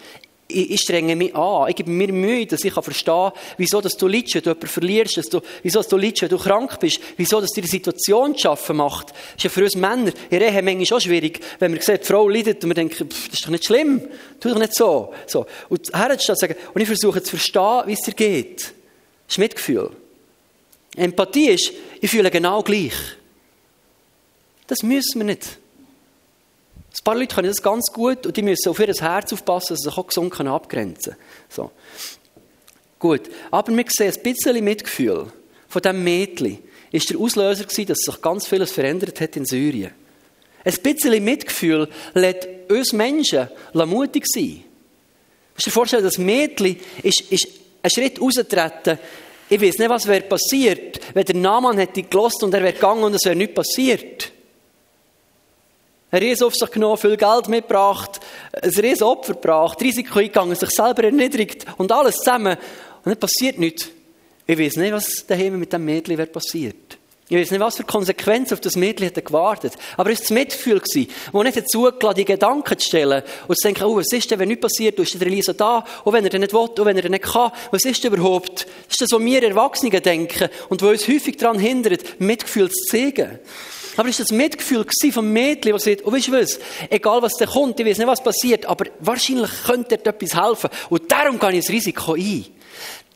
ich, 0.48 0.70
ich, 0.70 0.80
strenge 0.80 1.16
mich 1.16 1.34
an. 1.34 1.68
Ich 1.68 1.76
gebe 1.76 1.90
mir 1.90 2.12
Mühe, 2.12 2.46
dass 2.46 2.64
ich 2.64 2.72
verstehen 2.72 3.14
kann, 3.14 3.32
wieso 3.56 3.80
dass 3.80 3.96
du 3.96 4.06
leidest, 4.06 4.34
wenn 4.36 4.42
du 4.42 4.50
jemanden 4.50 4.66
verlierst, 4.68 5.16
dass 5.16 5.26
du, 5.26 5.40
wieso 5.62 5.80
dass 5.80 5.88
du 5.88 5.96
leidest, 5.96 6.22
wenn 6.22 6.28
du 6.28 6.38
krank 6.38 6.78
bist, 6.80 7.00
wieso 7.16 7.40
dass 7.40 7.50
dir 7.50 7.62
die 7.62 7.68
Situation 7.68 8.34
zu 8.34 8.42
schaffen 8.42 8.76
macht. 8.76 9.10
Das 9.10 9.36
ist 9.36 9.44
ja 9.44 9.50
für 9.50 9.64
uns 9.64 9.74
Männer 9.74 10.12
in 10.30 10.40
Ehe 10.40 10.62
manchmal 10.62 10.98
auch 10.98 11.02
schwierig, 11.02 11.40
wenn 11.58 11.72
man 11.72 11.80
sieht, 11.80 12.02
die 12.02 12.06
Frau 12.06 12.28
leidet 12.28 12.62
und 12.62 12.70
wir 12.70 12.74
denken, 12.74 13.10
pff, 13.10 13.28
das 13.28 13.38
ist 13.38 13.44
doch 13.44 13.50
nicht 13.50 13.64
schlimm, 13.64 14.02
tu 14.40 14.48
doch 14.48 14.58
nicht 14.58 14.74
so. 14.74 15.12
so. 15.26 15.46
Und 15.68 15.92
herzustellen 15.92 16.36
sagen, 16.36 16.56
und 16.74 16.80
ich 16.80 16.86
versuche 16.86 17.22
zu 17.22 17.30
verstehen, 17.30 17.82
wie 17.86 17.92
es 17.92 18.00
dir 18.00 18.14
geht. 18.14 18.60
Das 19.26 19.34
ist 19.34 19.38
Mitgefühl. 19.38 19.90
Empathie 20.96 21.50
ist, 21.50 21.72
ich 22.00 22.10
fühle 22.10 22.30
genau 22.30 22.62
gleich. 22.62 22.94
Das 24.66 24.82
müssen 24.82 25.20
wir 25.20 25.24
nicht. 25.24 25.58
Ein 26.98 27.04
paar 27.04 27.14
Leute 27.14 27.34
können 27.34 27.48
das 27.48 27.62
ganz 27.62 27.86
gut 27.92 28.26
und 28.26 28.36
die 28.36 28.42
müssen 28.42 28.68
auf 28.68 28.80
ihr 28.80 28.92
Herz 28.92 29.32
aufpassen, 29.32 29.74
dass 29.74 29.80
sie 29.80 29.90
sich 29.90 29.98
auch 29.98 30.06
gesund 30.06 30.40
abgrenzen 30.40 31.14
können. 31.14 31.20
So. 31.48 31.70
Gut, 32.98 33.22
aber 33.50 33.76
wir 33.76 33.84
sehen 33.88 34.12
ein 34.14 34.22
bisschen 34.22 34.64
Mitgefühl 34.64 35.26
von 35.68 35.82
diesem 35.82 36.02
Mädchen 36.02 36.58
ist 36.92 37.10
der 37.10 37.18
Auslöser 37.18 37.64
gewesen, 37.64 37.86
dass 37.86 37.98
sich 37.98 38.22
ganz 38.22 38.46
vieles 38.46 38.72
verändert 38.72 39.20
hat 39.20 39.36
in 39.36 39.44
Syrien. 39.44 39.92
Ein 40.64 40.74
bisschen 40.82 41.24
Mitgefühl 41.24 41.88
lässt 42.14 42.48
uns 42.68 42.92
Menschen 42.92 43.48
mutig 43.74 44.24
sein. 44.26 44.64
Du 45.56 45.62
dir 45.62 45.70
vorstellen, 45.70 46.04
das 46.04 46.18
Mädchen 46.18 46.76
ist, 47.02 47.20
ist 47.30 47.48
einen 47.82 47.90
Schritt 47.90 48.20
rausgetreten. 48.20 48.98
Ich 49.48 49.60
weiß 49.60 49.78
nicht, 49.78 49.88
was 49.88 50.06
wäre 50.06 50.22
passiert, 50.22 51.00
wenn 51.14 51.24
der 51.24 51.36
Naaman 51.36 51.78
hätte 51.78 52.02
gelost 52.02 52.42
und 52.42 52.52
er 52.52 52.62
wäre 52.62 52.72
gegangen 52.72 53.04
und 53.04 53.14
es 53.14 53.24
wäre 53.24 53.36
nichts 53.36 53.54
passiert. 53.54 54.32
Ein 56.16 56.22
riesen 56.22 56.46
auf 56.46 56.54
sich 56.54 56.70
genommen, 56.70 56.96
viel 56.96 57.18
Geld 57.18 57.46
mitgebracht, 57.48 58.20
ein 58.62 58.70
riesen 58.70 59.02
Opfer 59.02 59.34
gebracht, 59.34 59.82
Risiko 59.82 60.18
eingegangen, 60.18 60.56
sich 60.56 60.70
selber 60.70 61.04
erniedrigt 61.04 61.66
und 61.76 61.92
alles 61.92 62.16
zusammen. 62.16 62.56
Und 63.04 63.10
dann 63.10 63.20
passiert 63.20 63.58
nichts. 63.58 63.90
Ich 64.46 64.58
weiß 64.58 64.76
nicht, 64.76 64.94
was 64.94 65.26
daheim 65.26 65.58
mit 65.58 65.74
dem 65.74 65.84
Mädchen 65.84 66.16
wird 66.16 66.32
passiert. 66.32 66.96
Ich 67.28 67.36
weiß 67.36 67.50
nicht, 67.50 67.60
was 67.60 67.76
für 67.76 67.84
Konsequenzen 67.84 68.54
auf 68.54 68.60
das 68.60 68.76
Mädchen 68.76 69.08
hat 69.08 69.22
gewartet. 69.22 69.74
Aber 69.98 70.10
es 70.10 70.20
war 70.20 70.22
das 70.22 70.30
Mitgefühl, 70.30 70.80
das 70.80 70.94
nicht 70.94 71.56
dazu 71.56 71.82
gelassen, 71.82 72.16
die 72.16 72.24
Gedanken 72.24 72.78
zu 72.78 72.86
stellen 72.86 73.22
und 73.46 73.60
zu 73.60 73.68
denken, 73.68 73.84
oh, 73.84 73.96
was 73.96 74.10
ist 74.10 74.30
denn, 74.30 74.38
wenn 74.38 74.48
nichts 74.48 74.62
passiert, 74.62 74.98
ist 74.98 75.20
der 75.20 75.26
Elisa 75.26 75.52
da, 75.52 75.84
und 76.04 76.14
wenn 76.14 76.24
er 76.24 76.30
dann 76.30 76.40
nicht 76.40 76.54
will, 76.54 76.60
und 76.60 76.84
wenn 76.86 76.96
er 76.96 77.10
nicht 77.10 77.24
kann, 77.24 77.52
was 77.72 77.84
ist 77.84 78.02
denn 78.02 78.14
überhaupt? 78.14 78.62
Das 78.62 78.92
ist 78.92 79.02
das, 79.02 79.12
was 79.12 79.20
wir 79.20 79.42
Erwachsenen 79.42 80.00
denken 80.00 80.48
und 80.70 80.80
wo 80.80 80.86
uns 80.86 81.06
häufig 81.08 81.36
daran 81.36 81.58
hindert, 81.58 82.18
Mitgefühl 82.18 82.70
zu 82.70 82.86
zeigen. 82.90 83.38
Aber 83.96 84.08
war 84.08 84.14
das 84.16 84.30
Mitgefühl 84.30 84.84
vom 85.12 85.32
Mädchen, 85.32 85.72
das 85.72 85.84
sagt, 85.84 86.02
oh, 86.04 86.12
weißt 86.12 86.28
du 86.28 86.32
was, 86.32 86.58
egal 86.90 87.22
was 87.22 87.32
da 87.38 87.46
kommt, 87.46 87.80
ich 87.80 87.86
weiß 87.86 87.98
nicht, 87.98 88.06
was 88.06 88.22
passiert, 88.22 88.66
aber 88.66 88.86
wahrscheinlich 89.00 89.50
könnte 89.64 89.96
dir 89.98 90.10
etwas 90.10 90.34
helfen. 90.34 90.70
Und 90.90 91.10
darum 91.10 91.38
gehe 91.38 91.52
ich 91.52 91.64
das 91.64 91.70
Risiko 91.70 92.14
ein. 92.14 92.44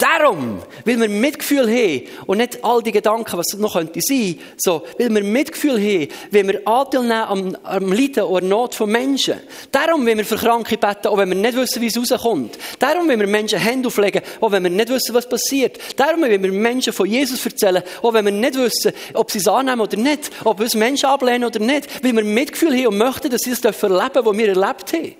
Darum, 0.00 0.62
weil 0.86 0.98
wir 0.98 1.10
Mitgefühl 1.10 1.68
haben 1.68 2.02
und 2.24 2.38
nicht 2.38 2.64
all 2.64 2.82
die 2.82 2.90
Gedanken, 2.90 3.36
was 3.36 3.52
noch 3.52 3.74
könnte 3.74 4.00
sein, 4.00 4.38
so, 4.56 4.82
weil 4.98 5.14
wir 5.14 5.22
Mitgefühl 5.22 5.78
haben, 5.78 6.08
weil 6.30 6.48
wir 6.48 6.66
Anteil 6.66 7.02
nehmen 7.02 7.12
am, 7.12 7.56
am 7.64 7.92
Leiden 7.92 8.22
oder 8.22 8.46
Not 8.46 8.74
von 8.74 8.90
Menschen. 8.90 9.34
Darum, 9.70 10.06
wenn 10.06 10.16
wir 10.16 10.24
für 10.24 10.36
Kranke 10.36 10.78
beten, 10.78 11.08
auch 11.08 11.18
wenn 11.18 11.28
wir 11.28 11.36
nicht 11.36 11.54
wissen, 11.54 11.82
wie 11.82 11.88
es 11.88 11.98
rauskommt. 11.98 12.58
Darum, 12.78 13.08
wenn 13.08 13.20
wir 13.20 13.26
Menschen 13.26 13.58
Hände 13.58 13.88
auflegen, 13.88 14.22
auch 14.40 14.50
wenn 14.50 14.62
wir 14.62 14.70
nicht 14.70 14.88
wissen, 14.88 15.14
was 15.14 15.28
passiert. 15.28 15.78
Darum, 15.96 16.22
wenn 16.22 16.42
wir 16.42 16.50
Menschen 16.50 16.94
von 16.94 17.06
Jesus 17.06 17.44
erzählen, 17.44 17.82
auch 18.00 18.14
wenn 18.14 18.24
wir 18.24 18.32
nicht 18.32 18.54
wissen, 18.54 18.92
ob 19.12 19.30
sie 19.30 19.38
es 19.38 19.48
annehmen 19.48 19.82
oder 19.82 19.98
nicht, 19.98 20.30
ob 20.44 20.60
wir 20.60 20.78
Menschen 20.78 21.10
ablehnen 21.10 21.44
oder 21.44 21.60
nicht, 21.60 22.02
weil 22.02 22.16
wir 22.16 22.24
Mitgefühl 22.24 22.74
haben 22.74 22.86
und 22.86 22.96
möchten, 22.96 23.28
dass 23.28 23.42
sie 23.42 23.50
es 23.50 23.60
erleben 23.62 23.90
dürfen, 24.14 24.24
was 24.24 24.38
wir 24.38 24.48
erlebt 24.48 24.92
haben. 24.94 25.14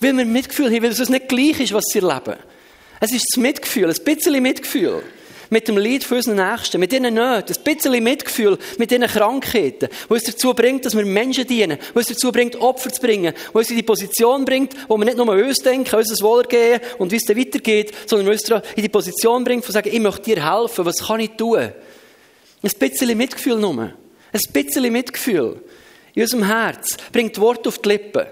Weil 0.00 0.16
wir 0.16 0.24
Mitgefühl 0.24 0.66
haben, 0.66 0.82
weil 0.82 0.90
es 0.90 0.98
uns 0.98 1.10
nicht 1.10 1.28
gleich 1.28 1.60
ist, 1.60 1.72
was 1.72 1.84
sie 1.92 2.00
erleben. 2.00 2.34
Es 3.04 3.12
ist 3.12 3.26
das 3.34 3.42
Mitgefühl, 3.42 3.90
ein 3.90 4.02
bisschen 4.02 4.42
Mitgefühl. 4.42 5.02
Mit 5.50 5.68
dem 5.68 5.76
Lied 5.76 6.04
für 6.04 6.14
unseren 6.14 6.36
Nächsten, 6.36 6.80
mit 6.80 6.90
ihren 6.90 7.12
Nöten, 7.12 7.54
ein 7.54 7.62
bisschen 7.62 8.02
Mitgefühl 8.02 8.56
mit 8.78 8.90
ihren 8.90 9.06
Krankheiten, 9.06 9.90
wo 10.08 10.14
es 10.14 10.22
dazu 10.22 10.54
bringt, 10.54 10.86
dass 10.86 10.96
wir 10.96 11.04
Menschen 11.04 11.46
dienen, 11.46 11.76
wo 11.92 12.00
es 12.00 12.06
dazu 12.06 12.32
bringt, 12.32 12.56
Opfer 12.56 12.90
zu 12.90 13.02
bringen, 13.02 13.34
wo 13.52 13.60
es 13.60 13.68
in 13.68 13.76
die 13.76 13.82
Position 13.82 14.46
bringt, 14.46 14.72
wo 14.88 14.96
wir 14.96 15.04
nicht 15.04 15.18
nur 15.18 15.28
an 15.30 15.42
uns 15.42 15.58
denken, 15.58 15.94
unser 15.94 16.24
Wohlergehen 16.24 16.80
und 16.96 17.12
wie 17.12 17.16
es 17.16 17.24
dann 17.24 17.36
weitergeht, 17.36 17.92
sondern 18.06 18.26
wo 18.26 18.30
es 18.30 18.48
in 18.48 18.82
die 18.82 18.88
Position 18.88 19.44
bringt, 19.44 19.68
wir 19.68 19.72
sagen, 19.72 19.90
ich 19.92 20.00
möchte 20.00 20.34
dir 20.34 20.58
helfen, 20.58 20.86
was 20.86 21.06
kann 21.06 21.20
ich 21.20 21.32
tun? 21.32 21.58
Ein 21.58 21.72
bisschen 22.78 23.18
Mitgefühl 23.18 23.58
nur. 23.58 23.82
Ein 23.82 24.40
bisschen 24.50 24.90
Mitgefühl. 24.90 25.60
In 26.14 26.22
unserem 26.22 26.46
Herz 26.46 26.96
bringt 27.12 27.38
Wort 27.38 27.68
auf 27.68 27.76
die 27.76 27.88
Lippen 27.90 28.24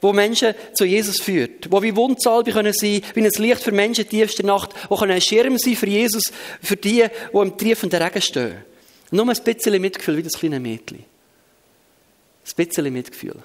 wo 0.00 0.12
Menschen 0.12 0.54
zu 0.74 0.84
Jesus 0.84 1.20
führt, 1.20 1.70
wo 1.70 1.82
wie 1.82 1.96
Wundsalbe 1.96 2.52
können 2.52 2.72
sein, 2.72 3.02
wie 3.14 3.24
ein 3.24 3.30
Licht 3.38 3.62
für 3.62 3.72
Menschen 3.72 4.08
tiefster 4.08 4.44
Nacht, 4.44 4.70
wo 4.88 4.96
ein 4.96 5.20
Schirm 5.20 5.58
sein 5.58 5.76
für 5.76 5.88
Jesus, 5.88 6.22
für 6.62 6.76
die, 6.76 7.04
die 7.32 7.36
im 7.36 7.56
triefenden 7.56 8.00
Regen 8.00 8.22
stehen. 8.22 8.64
Nur 9.10 9.28
ein 9.28 9.42
bisschen 9.42 9.80
Mitgefühl 9.80 10.18
wie 10.18 10.22
das 10.22 10.34
kleine 10.34 10.60
Mädchen. 10.60 10.98
Ein 10.98 12.66
bisschen 12.66 12.92
Mitgefühl. 12.92 13.36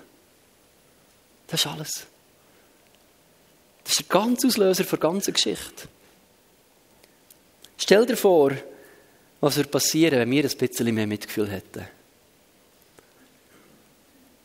Das 1.48 1.62
ist 1.62 1.68
alles. 1.68 2.08
Das 3.84 3.94
ist 3.94 4.00
der 4.00 4.08
ganze 4.08 4.48
Auslöser 4.48 4.84
der 4.84 5.00
ganzen 5.00 5.34
Geschichte. 5.34 5.88
Stell 7.78 8.06
dir 8.06 8.18
vor, 8.18 8.52
was 9.42 9.58
würde 9.58 9.70
passieren, 9.70 10.20
wenn 10.20 10.32
wir 10.32 10.44
ein 10.44 10.58
bisschen 10.58 10.96
mehr 10.96 11.08
Mitgefühl 11.08 11.50
hätten. 11.50 11.86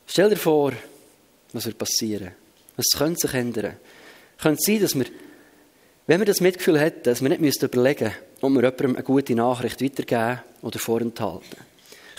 Stell 0.09 0.31
dir 0.31 0.37
vor, 0.37 0.73
was 1.53 1.67
wird 1.67 1.79
passieren. 1.79 2.33
Was 2.77 2.87
könnte 2.97 3.27
sich 3.27 3.35
ändern. 3.35 3.77
Könnte 4.39 4.61
sein, 4.63 4.81
dass 4.81 4.95
wir, 4.95 5.07
wenn 6.07 6.21
wir 6.21 6.27
das 6.27 6.41
Mitgefühl 6.41 6.79
hätten, 6.79 7.05
dass 7.05 7.23
wir 7.23 7.29
nicht 7.29 7.63
überlegen 7.63 8.05
müssten, 8.05 8.15
ob 8.41 8.51
wir 8.51 8.63
jemandem 8.63 8.97
eine 8.97 9.05
gute 9.05 9.35
Nachricht 9.35 9.83
weitergeben 9.83 10.41
oder 10.63 10.79
vorenthalten. 10.79 11.59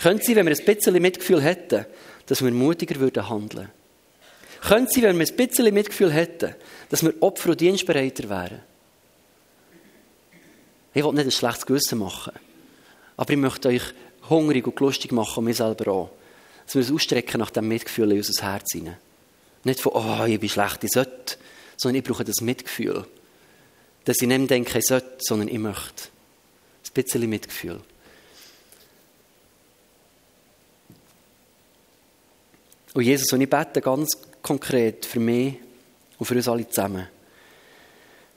Könnte 0.02 0.24
sein, 0.24 0.36
wenn 0.36 0.46
wir 0.46 0.56
ein 0.56 0.64
bisschen 0.64 1.02
Mitgefühl 1.02 1.42
hätten, 1.42 1.86
dass 2.26 2.44
wir 2.44 2.50
mutiger 2.50 3.00
würden 3.00 3.28
handeln. 3.28 3.68
Könnte 4.62 4.92
sein, 4.92 5.04
wenn 5.04 5.18
wir 5.18 5.26
ein 5.26 5.36
bisschen 5.36 5.74
Mitgefühl 5.74 6.12
hätten, 6.12 6.54
dass 6.90 7.02
wir 7.02 7.14
Opfer 7.20 7.50
und 7.50 7.60
dienstbereiter 7.60 8.28
wären. 8.28 8.60
Ich 10.92 11.04
will 11.04 11.12
nicht 11.12 11.24
ein 11.24 11.30
schlechtes 11.30 11.66
Gewissen 11.66 11.98
machen. 11.98 12.32
Aber 13.16 13.32
ich 13.32 13.38
möchte 13.38 13.68
euch 13.68 13.82
hungrig 14.28 14.66
und 14.66 14.80
lustig 14.80 15.12
machen 15.12 15.44
mir 15.44 15.54
selber 15.54 15.90
auch. 15.90 16.10
Dass 16.64 16.74
wir 16.74 16.82
uns 16.82 16.92
ausstrecken 16.92 17.38
nach 17.38 17.50
dem 17.50 17.68
Mitgefühl 17.68 18.10
in 18.12 18.18
unser 18.18 18.42
Herz 18.42 18.72
hinein. 18.72 18.96
Nicht 19.64 19.80
von, 19.80 19.92
oh, 19.94 20.24
ich 20.24 20.40
bin 20.40 20.48
schlecht, 20.48 20.84
ich 20.84 20.90
sollte. 20.90 21.36
Sondern 21.76 22.02
ich 22.02 22.08
brauche 22.08 22.24
das 22.24 22.40
Mitgefühl. 22.40 23.06
Dass 24.04 24.20
ich 24.20 24.28
nicht 24.28 24.50
denke, 24.50 24.78
ich 24.78 24.84
sollte, 24.86 25.18
sondern 25.20 25.48
ich 25.48 25.58
möchte. 25.58 26.04
Ein 26.86 26.92
bisschen 26.94 27.28
Mitgefühl. 27.28 27.80
Und 32.92 33.02
Jesus, 33.04 33.32
und 33.32 33.40
ich 33.40 33.48
bete 33.48 33.80
ganz 33.80 34.18
konkret 34.42 35.06
für 35.06 35.20
mich 35.20 35.54
und 36.18 36.26
für 36.26 36.34
uns 36.34 36.48
alle 36.48 36.68
zusammen, 36.68 37.06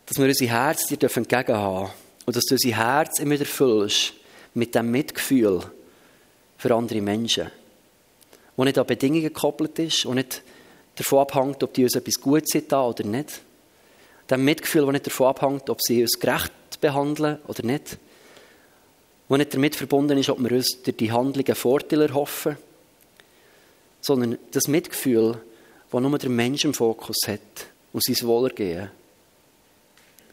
dass 0.05 0.17
wir 0.17 0.25
unsere 0.25 0.51
Herzen 0.51 0.99
dir 0.99 1.09
entgegenhaben 1.15 1.85
dürfen 1.85 1.93
und 2.25 2.35
dass 2.35 2.45
du 2.45 2.55
unser 2.55 2.77
Herz 2.77 3.19
immer 3.19 3.31
wieder 3.31 3.45
füllst 3.45 4.13
mit 4.53 4.75
dem 4.75 4.91
Mitgefühl 4.91 5.61
für 6.57 6.75
andere 6.75 7.01
Menschen, 7.01 7.49
wo 8.55 8.63
nicht 8.63 8.77
an 8.77 8.85
Bedingungen 8.85 9.23
gekoppelt 9.23 9.79
ist 9.79 10.05
und 10.05 10.15
nicht 10.15 10.43
davon 10.95 11.19
abhängt, 11.19 11.63
ob 11.63 11.73
die 11.73 11.83
uns 11.83 11.95
etwas 11.95 12.19
Gutes 12.21 12.49
sind 12.51 12.71
oder 12.71 13.03
nicht. 13.03 13.41
Dem 14.29 14.45
Mitgefühl, 14.45 14.83
das 14.83 14.91
nicht 14.93 15.07
davon 15.07 15.27
abhängt, 15.27 15.69
ob 15.69 15.81
sie 15.81 16.01
uns 16.01 16.19
gerecht 16.19 16.51
behandeln 16.81 17.39
oder 17.47 17.63
nicht. 17.63 17.97
Wo 19.27 19.37
nicht 19.37 19.53
damit 19.53 19.75
verbunden 19.75 20.17
ist, 20.17 20.29
ob 20.29 20.39
wir 20.39 20.51
uns 20.51 20.81
durch 20.83 20.97
die 20.97 21.11
Handlungen 21.11 21.55
Vorteile 21.55 22.07
erhoffen 22.07 22.57
sondern 24.03 24.37
das 24.51 24.67
Mitgefühl, 24.67 25.41
das 25.91 26.01
nur 26.01 26.17
der 26.17 26.29
Mensch 26.29 26.65
im 26.65 26.73
Fokus 26.73 27.15
hat 27.25 27.67
und 27.93 28.03
sein 28.03 28.27
Wohlergehen. 28.27 28.91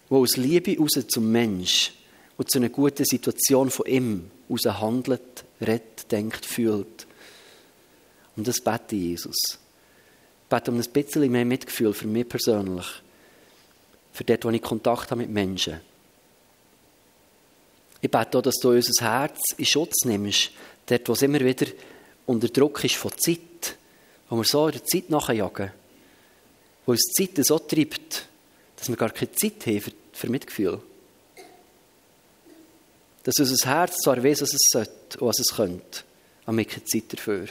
Wo 0.09 0.23
aus 0.23 0.37
Liebe 0.37 0.77
raus 0.77 1.07
zum 1.09 1.31
Mensch 1.31 1.93
und 2.37 2.51
zu 2.51 2.59
einer 2.59 2.69
guten 2.69 3.05
Situation 3.05 3.71
von 3.71 3.87
ihm 3.87 4.31
raus 4.51 4.65
handelt, 4.65 5.45
redet, 5.61 6.11
denkt, 6.11 6.45
fühlt. 6.45 7.07
Und 8.37 8.49
das 8.49 8.61
bete 8.61 8.97
Jesus. 8.97 9.37
Ich 10.51 10.57
bete 10.57 10.73
um 10.73 10.79
ein 10.79 10.91
bisschen 10.91 11.31
mehr 11.31 11.45
Mitgefühl 11.45 11.95
für 11.95 12.09
mich 12.09 12.29
persönlich. 12.29 12.85
Für 14.13 14.25
dort, 14.25 14.45
wo 14.45 14.51
ich 14.51 14.61
Kontakt 14.61 15.13
habe 15.13 15.21
mit 15.21 15.31
Menschen. 15.31 15.81
Ich 18.01 18.11
bete 18.11 18.37
auch, 18.37 18.43
dass 18.43 18.57
du 18.57 18.71
unser 18.71 19.05
Herz 19.05 19.39
in 19.57 19.65
Schutz 19.65 20.05
nimmst, 20.05 20.51
dort, 20.87 21.09
wo 21.09 21.13
es 21.13 21.23
immer 21.23 21.39
wieder 21.39 21.67
unter 22.27 22.49
Druck 22.49 22.83
ist 22.83 22.97
von 22.97 23.13
Zeit, 23.17 23.77
wo 24.29 24.39
wir 24.39 24.43
so 24.43 24.69
der 24.69 24.85
Zeit 24.85 25.09
nachjagen, 25.09 25.71
wo 26.85 26.91
uns 26.91 27.13
die 27.17 27.33
Zeit 27.33 27.47
so 27.47 27.61
treibt, 27.61 28.27
dass 28.75 28.89
wir 28.89 28.97
gar 28.97 29.11
keine 29.11 29.31
Zeit 29.31 29.65
haben 29.67 29.81
für, 29.81 29.93
für 30.13 30.29
Mitgefühl. 30.29 30.81
Dass 33.23 33.39
unser 33.39 33.69
Herz 33.69 33.99
zwar 33.99 34.21
weiß, 34.21 34.43
was 34.43 34.53
es 34.53 34.69
sollte 34.69 35.21
und 35.21 35.29
was 35.29 35.39
es 35.39 35.55
könnte, 35.55 36.03
aber 36.45 36.57
wir 36.57 36.65
keine 36.65 36.85
Zeit 36.87 37.05
dafür. 37.13 37.47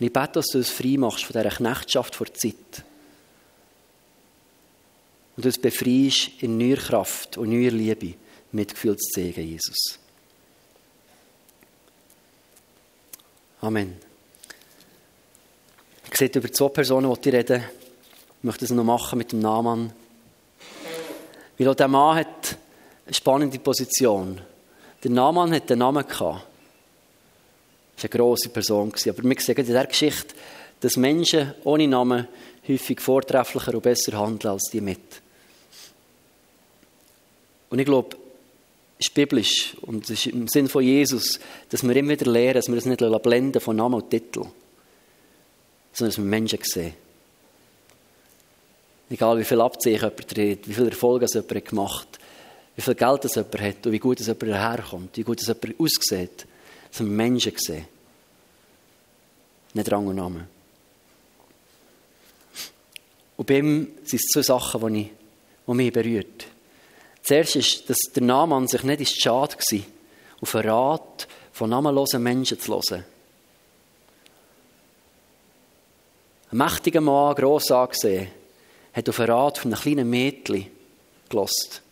Und 0.00 0.06
ich 0.06 0.12
bete, 0.12 0.32
dass 0.32 0.46
du 0.46 0.58
uns 0.58 0.70
frei 0.70 0.96
machst 0.96 1.24
von 1.24 1.34
dieser 1.34 1.54
Knechtschaft 1.54 2.14
vor 2.14 2.26
Zeit. 2.32 2.84
Und 5.36 5.44
uns 5.44 5.58
befreist 5.58 6.30
in 6.40 6.56
neuer 6.56 6.78
Kraft 6.78 7.36
und 7.36 7.50
neuer 7.50 7.70
Liebe, 7.70 8.14
Mitgefühl 8.50 8.96
zu 8.96 9.12
zeigen, 9.12 9.46
Jesus. 9.46 9.98
Amen. 13.60 13.96
Ich 16.10 16.18
sehe 16.18 16.28
über 16.28 16.50
zwei 16.50 16.68
Personen, 16.68 17.14
die 17.22 17.28
reden. 17.28 17.62
Ich 18.38 18.44
möchte 18.44 18.64
es 18.64 18.70
noch 18.70 18.84
machen 18.84 19.18
mit 19.18 19.32
dem 19.32 19.40
Namen. 19.40 19.92
Weil 21.58 21.68
auch 21.68 21.74
der 21.74 21.88
Mann 21.88 22.16
hat 22.16 22.56
eine 23.04 23.14
spannende 23.14 23.58
Position. 23.58 24.40
Der 25.04 25.10
Naaman 25.10 25.54
hat 25.54 25.70
einen 25.70 25.80
Namen 25.80 26.08
gehabt. 26.08 26.46
Das 28.00 28.04
war 28.04 28.14
eine 28.14 28.24
grosse 28.24 28.48
Person. 28.48 28.92
Aber 29.08 29.22
wir 29.22 29.40
sehen 29.40 29.56
in 29.56 29.66
dieser 29.66 29.84
Geschichte, 29.84 30.34
dass 30.80 30.96
Menschen 30.96 31.54
ohne 31.64 31.86
Namen 31.86 32.26
häufig 32.66 33.00
vortrefflicher 33.00 33.74
und 33.74 33.82
besser 33.82 34.18
handeln 34.18 34.52
als 34.52 34.70
die 34.72 34.80
mit. 34.80 35.20
Und 37.68 37.78
ich 37.78 37.84
glaube, 37.84 38.16
ist 38.98 39.14
biblisch 39.14 39.76
und 39.82 40.04
es 40.04 40.10
ist 40.10 40.26
im 40.26 40.48
Sinn 40.48 40.68
von 40.68 40.82
Jesus, 40.82 41.40
dass 41.68 41.82
wir 41.82 41.94
immer 41.96 42.10
wieder 42.10 42.30
lernen, 42.30 42.54
dass 42.54 42.68
wir 42.68 42.74
uns 42.74 42.84
nicht 42.84 43.22
blenden 43.22 43.60
von 43.60 43.76
Namen 43.76 43.94
und 43.94 44.10
Titel, 44.10 44.44
sondern 45.92 46.10
dass 46.10 46.18
wir 46.18 46.24
Menschen 46.24 46.58
sehen. 46.62 46.94
Egal 49.08 49.38
wie 49.38 49.44
viel 49.44 49.60
Abzeichen 49.60 50.00
jemand 50.00 50.28
tritt, 50.28 50.68
wie 50.68 50.74
viel 50.74 50.88
Erfolg 50.88 51.22
jemand 51.22 51.64
gemacht 51.64 52.08
hat, 52.12 52.20
wie 52.76 52.82
viel 52.82 52.94
Geld 52.94 53.24
jemand 53.24 53.60
hat 53.60 53.86
und 53.86 53.92
wie 53.92 53.98
gut 53.98 54.20
jemand 54.20 54.42
herkommt, 54.42 55.16
wie 55.16 55.22
gut 55.22 55.40
jemand 55.40 55.80
aussieht, 55.80 56.46
dass 56.90 57.00
wir 57.00 57.06
Menschen. 57.06 57.54
Nicht 59.72 59.92
Rang 59.92 60.06
und 60.06 60.16
Namen. 60.16 60.48
Und 63.36 63.46
bei 63.46 63.58
ihm 63.58 63.88
sind 64.04 64.20
es 64.20 64.26
zwei 64.32 64.42
Sachen, 64.42 64.92
die, 64.92 65.10
mich 65.66 65.92
berühren. 65.92 66.26
Zuerst 67.22 67.56
ist, 67.56 67.88
dass 67.88 67.98
der 68.14 68.22
Name 68.22 68.54
an 68.54 68.66
sich 68.66 68.82
nicht 68.82 69.00
ist 69.00 69.22
schade 69.22 69.54
war, 69.54 69.80
auf 70.40 70.54
einen 70.54 70.68
Rat 70.68 71.28
von 71.52 71.70
namenlosen 71.70 72.22
Menschen 72.22 72.58
zu 72.58 72.72
hören. 72.72 73.04
Ein 76.50 76.58
mächtiger 76.58 77.00
Mann, 77.00 77.34
gross 77.36 77.70
angesehen, 77.70 78.28
hat 78.92 79.08
auf 79.08 79.20
einen 79.20 79.30
Rat 79.30 79.58
von 79.58 79.72
einem 79.72 79.80
kleinen 79.80 80.10
Mädchen 80.10 80.66
gelost. 81.28 81.82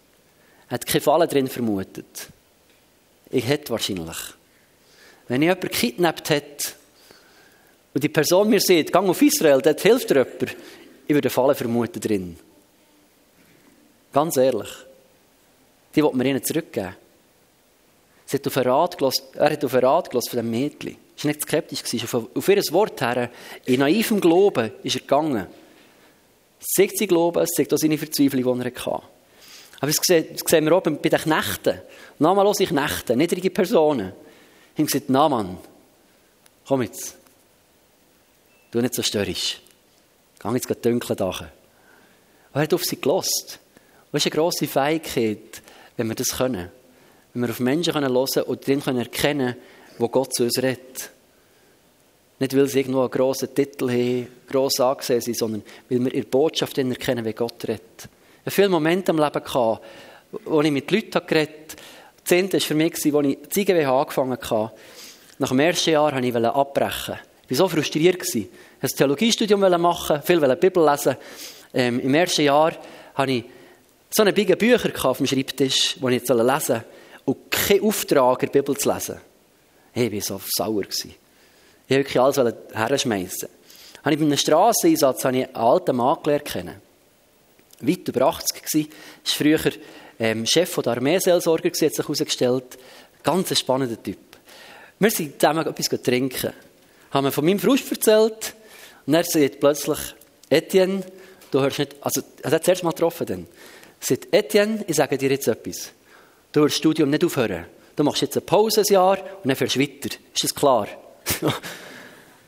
Er 0.69 0.75
hat 0.75 0.87
keine 0.87 1.01
Falle 1.01 1.29
drin 1.29 1.47
vermutet. 1.47 2.29
Ich 3.31 3.47
hätte 3.47 3.71
wahrscheinlich. 3.71 4.17
Wenn 5.29 5.43
ich 5.43 5.47
jemanden 5.47 5.71
kidnappt 5.71 6.31
hätte 6.31 6.73
und 7.95 8.03
die 8.03 8.09
Person 8.09 8.49
mir 8.49 8.61
sieht, 8.61 8.93
gang 8.93 9.09
auf 9.09 9.21
Israel, 9.21 9.61
dort 9.61 9.81
hilft 9.81 10.11
dir 10.11 10.17
jemand, 10.25 10.57
ich 11.07 11.15
würde 11.15 11.27
eine 11.27 11.31
Falle 11.31 11.55
vermuten 11.55 12.01
drin. 12.01 12.39
Ganz 14.13 14.37
ehrlich. 14.37 14.69
Die 15.95 16.03
wollte 16.03 16.17
man 16.17 16.27
ihnen 16.27 16.43
zurückgeben. 16.43 16.97
Sie 18.27 18.37
hat 18.37 18.47
auf 18.47 18.57
einen 18.57 18.71
Rat 18.71 18.99
gelassen, 18.99 19.25
er 19.35 19.51
hat 19.51 19.65
auf 19.65 19.73
einen 19.73 19.85
Rat 19.85 20.11
gelassen 20.11 20.31
von 20.31 20.37
dem 20.39 20.51
Mädchen. 20.51 20.97
Er 21.19 21.25
war 21.25 21.29
nicht 21.29 21.43
skeptisch. 21.43 22.05
Auf, 22.05 22.27
auf 22.35 22.49
ihr 22.49 22.63
Wort 22.71 23.01
her, 23.01 23.31
in 23.65 23.81
naivem 23.81 24.21
Glauben, 24.21 24.73
ist 24.83 24.97
er 24.97 25.01
gegangen. 25.01 25.47
Es 26.61 26.67
zeigt 26.67 26.99
sein 26.99 27.09
Glauben, 27.09 27.43
es 27.43 27.51
zeigt 27.51 27.73
auch 27.73 27.79
seine 27.79 27.97
Verzweiflung, 27.97 28.61
die 28.61 28.67
er 28.67 28.75
hatte. 28.75 29.03
Aber 29.81 29.93
das 29.93 29.97
sehen 30.05 30.65
wir 30.65 30.73
auch 30.73 30.83
bei 30.83 30.91
den 30.91 31.21
Knechten. 31.21 31.81
Namenlose 32.19 32.67
Knechte, 32.67 33.17
niedrige 33.17 33.51
Personen. 33.51 34.13
Habe 34.79 34.87
gesagt, 34.87 35.09
na 35.11 35.29
Mann, 35.29 35.59
komm 36.67 36.83
jetzt. 36.83 37.17
Du 38.71 38.81
nicht 38.81 38.95
so 38.95 39.03
störrisch. 39.03 39.61
Geh 40.39 40.49
jetzt 40.51 40.69
gerade 40.69 40.81
dunkel 40.81 41.17
da. 41.17 41.51
er 42.53 42.63
hat 42.63 42.75
auf 42.75 42.85
sie 42.85 43.01
gelost. 43.01 43.59
Das 44.13 44.25
ist 44.25 44.33
eine 44.33 44.41
grosse 44.41 44.67
Fähigkeit, 44.67 45.63
wenn 45.97 46.07
wir 46.07 46.15
das 46.15 46.37
können. 46.37 46.71
Wenn 47.35 47.43
wir 47.43 47.51
auf 47.51 47.61
Menschen 47.61 47.95
hören 47.95 48.05
können 48.05 48.47
und 48.47 48.67
drin 48.67 48.83
können 48.83 49.01
erkennen 49.01 49.57
wo 49.99 50.09
Gott 50.09 50.33
zu 50.33 50.45
uns 50.45 50.63
redet. 50.63 51.11
Nicht, 52.39 52.57
weil 52.57 52.69
sie 52.69 52.81
irgendwo 52.81 53.01
einen 53.01 53.11
grossen 53.11 53.53
Titel 53.53 53.91
haben, 53.91 54.29
gross 54.49 54.79
angesehen 54.79 55.21
sind, 55.21 55.37
sondern 55.37 55.63
weil 55.89 56.05
wir 56.05 56.11
der 56.11 56.23
Botschaft 56.23 56.79
erkennen, 56.79 57.25
wie 57.25 57.33
Gott 57.33 57.67
redet. 57.67 57.83
Ich 57.99 58.41
hatte 58.47 58.51
viele 58.53 58.69
Momente 58.69 59.11
im 59.11 59.19
Leben, 59.19 59.43
wo 60.45 60.61
ich 60.63 60.71
mit 60.71 60.91
Leuten 60.91 61.27
geredet 61.27 61.73
habe. 61.73 61.83
Zehnte 62.29 62.59
war 62.59 62.61
für 62.61 62.75
mich, 62.75 62.93
als 62.93 63.05
ich 63.05 63.13
die 63.13 63.61
IGWH 63.61 64.01
angefangen 64.01 64.39
habe. 64.51 64.73
Nach 65.39 65.49
dem 65.49 65.61
ersten 65.61 65.91
Jahr 65.91 66.13
wollte 66.13 66.27
ich 66.27 66.37
abbrechen. 66.37 67.19
Ich 67.49 67.59
war 67.59 67.69
so 67.69 67.75
frustriert. 67.75 68.23
Ich 68.23 68.35
wollte 68.35 68.49
ein 68.83 68.89
Theologiestudium 68.89 69.61
machen, 69.61 70.23
viel 70.23 70.57
Bibel 70.57 70.85
lesen. 70.85 71.17
Ähm, 71.73 72.01
Im 72.01 72.15
ersten 72.15 72.43
Jahr 72.43 72.73
habe 73.15 73.33
ich 73.33 73.45
so 74.11 74.23
eine 74.23 74.33
Bige 74.33 74.57
Bücher 74.57 74.91
auf 75.09 75.19
dem 75.19 75.27
Schreibtisch, 75.27 75.97
die 75.97 76.07
ich 76.07 76.13
jetzt 76.13 76.29
lesen 76.29 76.61
soll, 76.61 76.85
und 77.25 77.51
keinen 77.51 77.83
Auftrag, 77.83 78.41
die 78.41 78.47
Bibel 78.47 78.77
zu 78.77 78.93
lesen. 78.93 79.17
Ich 79.95 80.13
war 80.13 80.21
so 80.21 80.41
sauer. 80.57 80.83
Ich 80.83 81.05
wollte 81.89 82.15
wirklich 82.15 82.21
alles 82.21 82.55
herschmeißen. 82.75 83.49
Habe 84.05 84.15
ich 84.15 84.21
bei 84.21 84.27
einem 84.27 84.37
Strasseneinsatz 84.37 85.25
einen 85.25 85.55
alten 85.55 85.97
Mann 85.97 86.19
gelernt. 86.23 86.77
Weit 87.81 88.09
über 88.09 88.27
80 88.27 88.63
war. 88.63 88.81
Ist 89.25 89.35
früher 89.35 89.73
ähm, 90.19 90.47
Chef 90.47 90.75
der 90.77 90.93
Armeeseelsorger, 90.93 91.69
hat 91.69 91.77
sich 91.77 91.99
herausgestellt. 91.99 92.79
Ganz 93.23 93.51
ein 93.51 93.57
spannender 93.57 94.03
Typ. 94.03 94.19
Wir 94.99 95.11
sind 95.11 95.41
zusammen 95.41 95.67
etwas 95.67 96.03
trinken. 96.03 96.53
Haben 97.11 97.25
mir 97.25 97.33
von 97.33 97.45
meinem 97.45 97.59
Frust 97.59 97.91
erzählt. 97.91 98.55
Und 99.07 99.15
er 99.15 99.25
sagt 99.25 99.61
plötzlich, 99.61 99.99
Etienne, 100.51 101.03
du 101.51 101.61
hörst 101.61 101.79
nicht, 101.79 101.97
also, 102.01 102.23
er 102.43 102.51
hat 102.51 102.63
das 102.63 102.69
erste 102.69 102.85
Mal 102.85 102.93
getroffen 102.93 103.27
dann 103.27 103.47
sagt, 104.01 104.29
Etienne, 104.33 104.85
ich 104.87 104.97
sage 104.97 105.19
dir 105.19 105.31
jetzt 105.31 105.49
etwas. 105.49 105.91
Du 106.53 106.63
wirst 106.63 106.75
das 106.75 106.79
Studium 106.79 107.11
nicht 107.11 107.25
aufhören. 107.25 107.67
Du 107.97 108.05
machst 108.05 108.23
jetzt 108.23 108.37
eine 108.37 108.47
Pause 108.47 108.83
ein 108.83 108.93
Jahr 108.93 109.19
und 109.19 109.49
dann 109.49 109.57
fährst 109.57 109.77
du 109.77 109.81
weiter. 109.81 110.17
Ist 110.35 110.45
das 110.45 110.55
klar? 110.55 110.87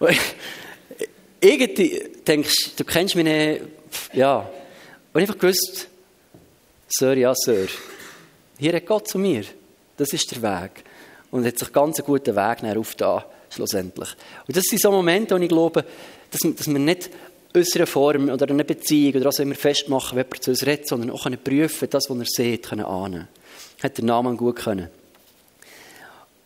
irgendwie 1.40 2.09
denkst 2.26 2.76
du, 2.76 2.85
kennst 2.85 3.16
mich 3.16 3.24
nicht, 3.24 3.62
ja. 4.12 4.48
Und 5.12 5.20
einfach 5.20 5.38
gewusst, 5.38 5.88
Sir, 6.90 7.16
ja, 7.16 7.33
Sir. 7.35 7.68
Hier 8.59 8.72
hat 8.74 8.87
Gott 8.87 9.09
zu 9.09 9.18
mir. 9.18 9.44
Das 9.96 10.12
ist 10.12 10.31
der 10.31 10.42
Weg. 10.42 10.85
Und 11.31 11.46
hat 11.46 11.59
sich 11.59 11.72
ganz 11.72 11.98
einen 11.98 12.07
guten 12.07 12.35
Weg 12.35 12.76
aufgetan, 12.76 13.22
schlussendlich. 13.48 14.09
Und 14.46 14.57
das 14.57 14.64
sind 14.64 14.81
so 14.81 14.90
Momente, 14.90 15.35
wo 15.35 15.42
ich 15.42 15.48
glaube, 15.48 15.85
dass, 16.31 16.40
dass 16.57 16.66
wir 16.66 16.79
nicht 16.79 17.11
unsere 17.55 17.87
Form 17.87 18.29
oder 18.29 18.48
eine 18.48 18.64
Beziehung 18.64 19.16
oder 19.16 19.26
was 19.26 19.38
immer 19.38 19.55
festmachen, 19.55 20.16
wenn 20.16 20.24
jemand 20.24 20.42
zu 20.42 20.50
uns 20.50 20.66
redet, 20.66 20.88
sondern 20.88 21.11
auch 21.11 21.26
prüfen 21.44 21.90
das, 21.90 22.09
was 22.09 22.18
er 22.18 22.26
sieht, 22.26 22.68
können 22.68 22.85
ahnen. 22.85 23.29
Hat 23.83 23.96
der 23.96 24.05
Name 24.05 24.35
gut 24.37 24.57
können. 24.57 24.88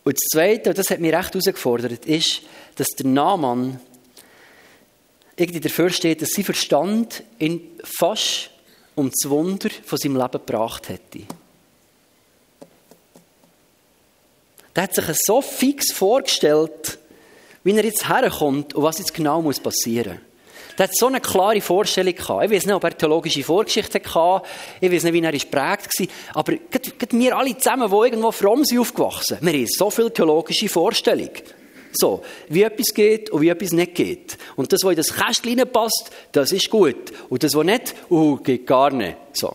Und 0.04 0.14
das 0.14 0.28
Zweite, 0.30 0.70
und 0.70 0.78
das 0.78 0.90
hat 0.90 1.00
mich 1.00 1.14
recht 1.14 1.32
herausgefordert, 1.32 2.04
ist, 2.04 2.42
dass 2.76 2.88
der 2.88 3.06
Naaman 3.06 3.80
irgendwie 5.36 5.60
dafür 5.60 5.90
steht, 5.90 6.22
dass 6.22 6.30
sein 6.30 6.44
Verstand 6.44 7.22
ihn 7.38 7.60
fast 7.82 8.50
um 8.94 9.10
das 9.10 9.28
Wunder 9.30 9.70
von 9.84 9.98
seinem 9.98 10.16
Leben 10.16 10.32
gebracht 10.32 10.88
hätte. 10.88 11.22
Der 14.74 14.82
hat 14.82 14.94
sich 14.94 15.04
so 15.24 15.40
fix 15.40 15.92
vorgestellt, 15.92 16.98
wie 17.62 17.76
er 17.76 17.84
jetzt 17.84 18.08
herkommt 18.08 18.74
und 18.74 18.82
was 18.82 18.98
jetzt 18.98 19.14
genau 19.14 19.40
muss 19.40 19.60
passieren 19.60 20.14
muss. 20.14 20.34
Der 20.78 20.88
hat 20.88 20.96
so 20.96 21.06
eine 21.06 21.20
klare 21.20 21.60
Vorstellung 21.60 22.14
gehabt. 22.14 22.44
Ich 22.44 22.50
weiß 22.50 22.66
nicht, 22.66 22.74
ob 22.74 22.82
er 22.82 22.98
theologische 22.98 23.44
Vorgeschichte 23.44 24.00
hatte. 24.00 24.46
Ich 24.80 24.90
weiß 24.90 25.04
nicht, 25.04 25.12
wie 25.12 25.22
er 25.22 25.32
geprägt 25.32 25.52
war. 25.98 26.08
Aber 26.34 26.52
gerade 26.56 27.18
wir 27.18 27.36
alle 27.36 27.56
zusammen, 27.56 27.88
die 27.88 27.94
irgendwo 27.94 28.32
fromm 28.32 28.64
sind 28.64 28.80
aufgewachsen, 28.80 29.38
wir 29.40 29.52
haben 29.52 29.66
so 29.68 29.90
viel 29.90 30.10
theologische 30.10 30.68
Vorstellung. 30.68 31.30
So, 31.96 32.22
wie 32.48 32.62
etwas 32.62 32.92
geht 32.92 33.30
und 33.30 33.40
wie 33.40 33.48
etwas 33.48 33.72
nicht 33.72 33.94
geht. 33.94 34.36
Und 34.56 34.72
das, 34.72 34.82
was 34.82 34.90
in 34.90 34.96
das 34.96 35.14
Kästchen 35.14 35.60
passt, 35.70 36.10
das 36.32 36.52
ist 36.52 36.68
gut. 36.68 37.12
Und 37.28 37.42
das, 37.42 37.54
was 37.54 37.64
nicht, 37.64 37.94
uh, 38.10 38.36
geht 38.36 38.66
gar 38.66 38.90
nicht. 38.90 39.16
So. 39.32 39.54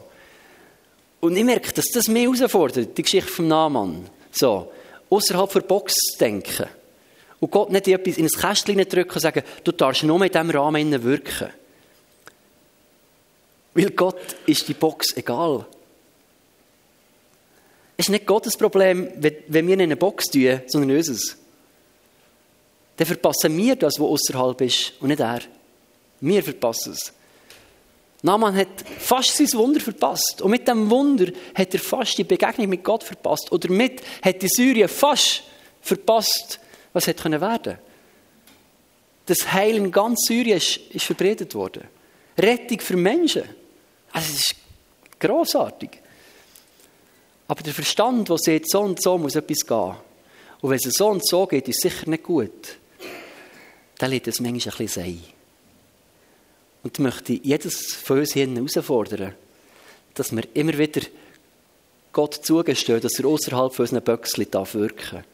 Und 1.19 1.35
ich 1.35 1.43
merke, 1.43 1.73
dass 1.73 1.85
das 1.93 2.07
mich 2.07 2.23
herausfordert, 2.23 2.97
die 2.97 3.01
Geschichte 3.01 3.29
vom 3.29 3.47
Naaman. 3.47 4.09
So, 4.31 4.71
außerhalb 5.09 5.51
der 5.51 5.61
Box 5.61 5.93
zu 5.93 6.17
denken. 6.17 6.67
Und 7.39 7.51
Gott 7.51 7.71
nicht 7.71 7.87
in 7.87 7.93
etwas 7.93 8.17
in 8.17 8.25
ein 8.25 8.29
Kästchen 8.29 8.77
drücken 8.77 9.13
und 9.13 9.21
sagen, 9.21 9.43
du 9.63 9.71
darfst 9.71 10.03
nur 10.03 10.19
mit 10.19 10.33
diesem 10.33 10.49
Rahmen 10.49 11.03
wirken. 11.03 11.49
Weil 13.73 13.91
Gott 13.91 14.35
ist 14.45 14.67
die 14.67 14.73
Box 14.73 15.15
egal. 15.15 15.65
Es 17.95 18.05
ist 18.05 18.11
nicht 18.11 18.25
Gottes 18.25 18.55
Problem, 18.55 19.09
wenn 19.47 19.67
wir 19.67 19.73
in 19.73 19.81
eine 19.81 19.97
Box 19.97 20.27
tun, 20.27 20.61
sondern 20.67 20.95
unseres. 20.97 21.37
Dann 22.99 23.07
verpassen 23.07 23.55
wir 23.55 23.77
das, 23.77 23.93
was 23.97 24.07
außerhalb 24.07 24.59
ist, 24.59 24.91
und 24.99 25.07
nicht 25.07 25.21
er. 25.21 25.39
Wir 26.19 26.43
verpassen 26.43 26.91
es. 26.91 27.13
Naaman 28.21 28.53
hat 28.57 28.67
fast 28.99 29.37
sein 29.37 29.49
Wunder 29.53 29.79
verpasst. 29.79 30.41
Und 30.41 30.51
mit 30.51 30.67
dem 30.67 30.89
Wunder 30.89 31.31
hat 31.55 31.73
er 31.73 31.79
fast 31.79 32.17
die 32.17 32.25
Begegnung 32.25 32.67
mit 32.67 32.83
Gott 32.83 33.05
verpasst. 33.05 33.53
Und 33.53 33.63
damit 33.63 34.01
hat 34.21 34.41
die 34.41 34.49
Syrien 34.49 34.89
fast 34.89 35.43
verpasst, 35.81 36.59
was 36.91 37.07
hätte 37.07 37.23
können 37.23 37.39
Das 39.25 39.53
Heil 39.53 39.77
in 39.77 39.91
ganz 39.93 40.19
Syrien 40.27 40.57
ist, 40.57 40.75
ist 40.91 41.05
verbreitet 41.05 41.55
worden. 41.55 41.83
Rettung 42.37 42.81
für 42.81 42.97
Menschen. 42.97 43.43
Also 44.11 44.33
es 44.33 44.39
ist 44.41 44.55
großartig. 45.21 45.91
Aber 47.47 47.63
der 47.63 47.73
Verstand, 47.73 48.27
der 48.27 48.37
sieht, 48.39 48.69
so 48.69 48.81
und 48.81 49.01
so 49.01 49.17
muss 49.17 49.37
etwas 49.37 49.65
gehen. 49.65 49.95
Und 50.59 50.69
wenn 50.69 50.79
es 50.83 50.93
so 50.93 51.07
und 51.07 51.25
so 51.25 51.47
geht, 51.47 51.69
ist 51.69 51.81
sicher 51.81 52.09
nicht 52.09 52.23
gut. 52.23 52.77
Dann 53.99 54.09
lädt 54.09 54.27
es 54.27 54.39
manchmal 54.39 54.73
ein 54.73 54.77
bisschen 54.77 55.03
sein. 55.03 55.23
Und 56.81 56.97
ich 56.97 56.99
möchte 56.99 57.33
jedes 57.33 57.93
von 57.93 58.19
uns 58.19 58.33
hier 58.33 58.47
herausfordern, 58.47 59.35
dass 60.15 60.35
wir 60.35 60.43
immer 60.55 60.77
wieder 60.77 61.01
Gott 62.11 62.33
zugestehen, 62.33 63.01
dass 63.01 63.19
er 63.19 63.25
außerhalb 63.25 63.73
von 63.73 63.83
unseren 63.83 64.03
Böckchen 64.03 64.47
wirken 64.73 65.11
darf. 65.11 65.25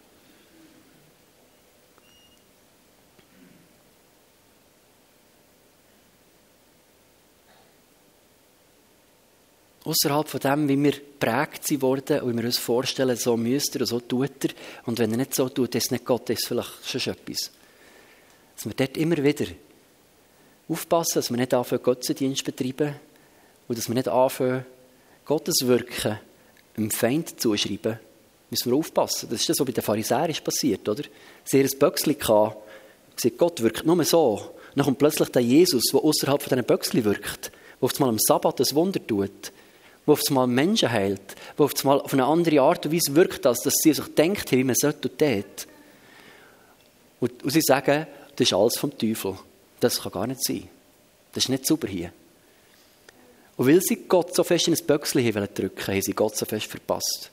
außerhalb 9.86 10.28
von 10.28 10.40
dem, 10.40 10.68
wie 10.68 10.84
wir 10.84 10.94
prägt 11.20 11.68
sind 11.68 11.82
worden 11.82 12.22
und 12.22 12.34
wie 12.34 12.38
wir 12.38 12.46
uns 12.46 12.58
vorstellen, 12.58 13.16
so 13.16 13.38
müsste 13.38 13.80
er 13.80 13.82
und 13.82 13.88
so 13.88 14.00
tut 14.00 14.44
er. 14.44 14.50
Und 14.86 15.00
wenn 15.00 15.12
er 15.12 15.18
nicht 15.18 15.36
so 15.36 15.48
tut, 15.48 15.76
ist 15.76 15.86
es 15.86 15.92
nicht 15.92 16.06
Gott, 16.06 16.30
ist 16.30 16.42
es 16.42 16.48
vielleicht 16.48 16.90
schon 16.90 17.14
etwas. 17.14 17.52
Dass 18.56 18.66
wir 18.66 18.74
dort 18.74 18.98
immer 18.98 19.18
wieder 19.18 19.46
aufpassen, 20.68 21.16
dass 21.16 21.30
wir 21.30 21.38
nicht 21.38 21.54
anfangen, 21.54 21.84
Gottesdienst 21.84 22.46
zu 22.46 22.52
betreiben 22.52 22.96
und 23.68 23.78
dass 23.78 23.88
wir 23.88 23.96
nicht 23.96 24.08
anfangen, 24.08 24.66
Gottes 25.26 25.66
Wirken 25.66 26.20
dem 26.78 26.92
Feind 26.92 27.40
zuschreiben. 27.40 28.00
Müssen 28.50 28.72
wir 28.72 28.78
aufpassen. 28.78 29.30
Das 29.30 29.42
ist 29.42 29.50
das, 29.50 29.60
was 29.60 29.66
bei 29.66 29.72
den 29.72 29.84
Pharisäern 29.84 30.34
passiert, 30.44 30.88
oder? 30.88 31.04
Sie 31.44 31.60
haben 31.60 31.70
ein 31.72 31.80
Böckchen 31.80 32.18
gehabt, 32.18 32.58
gesagt, 33.16 33.38
Gott 33.38 33.62
wirkt 33.62 33.86
nur 33.86 34.04
so. 34.04 34.52
dann 34.76 34.86
kommt 34.86 35.00
plötzlich 35.00 35.30
der 35.30 35.42
Jesus, 35.42 35.84
der 35.92 36.04
außerhalb 36.04 36.42
von 36.42 36.50
diesen 36.50 36.66
Böckchen 36.66 37.04
wirkt, 37.04 37.46
der 37.46 37.52
auf 37.82 37.94
einmal 37.96 38.10
am 38.10 38.20
Sabbat 38.20 38.60
ein 38.60 38.76
Wunder 38.76 39.06
tut 39.06 39.52
wo 40.06 40.14
auf 40.14 40.22
einmal 40.30 40.48
Menschen 40.48 40.92
heilt, 40.92 41.36
wo 41.58 41.66
auf 41.66 41.74
einmal 41.84 42.00
auf 42.00 42.14
eine 42.14 42.26
andere 42.26 42.62
Art 42.62 42.86
und 42.86 42.94
Weise 42.94 43.16
wirkt, 43.16 43.46
als 43.46 43.62
dass 43.62 43.74
sie 43.82 43.94
sich 43.94 44.06
denkt 44.16 44.52
wie 44.52 44.64
man 44.64 44.76
sollte 44.76 45.10
und. 45.10 45.68
Und, 47.20 47.44
und 47.44 47.50
sie 47.50 47.62
sagen, 47.62 48.06
das 48.36 48.48
ist 48.48 48.54
alles 48.54 48.78
vom 48.78 48.98
Teufel. 48.98 49.38
Das 49.80 50.02
kann 50.02 50.12
gar 50.12 50.28
nicht 50.28 50.44
sein. 50.44 50.68
Das 51.34 51.46
ist 51.46 51.50
nicht 51.50 51.66
sauber 51.66 51.88
hier. 51.88 52.12
Und 53.58 53.68
weil 53.68 53.82
sie 53.82 53.96
Gott 54.08 54.36
so 54.36 54.44
fest 54.44 54.68
in 54.68 54.74
ein 54.74 54.86
Böckchen 54.86 55.32
drücken 55.32 55.88
haben 55.88 56.02
sie 56.02 56.14
Gott 56.14 56.36
so 56.36 56.46
fest 56.46 56.68
verpasst. 56.68 57.32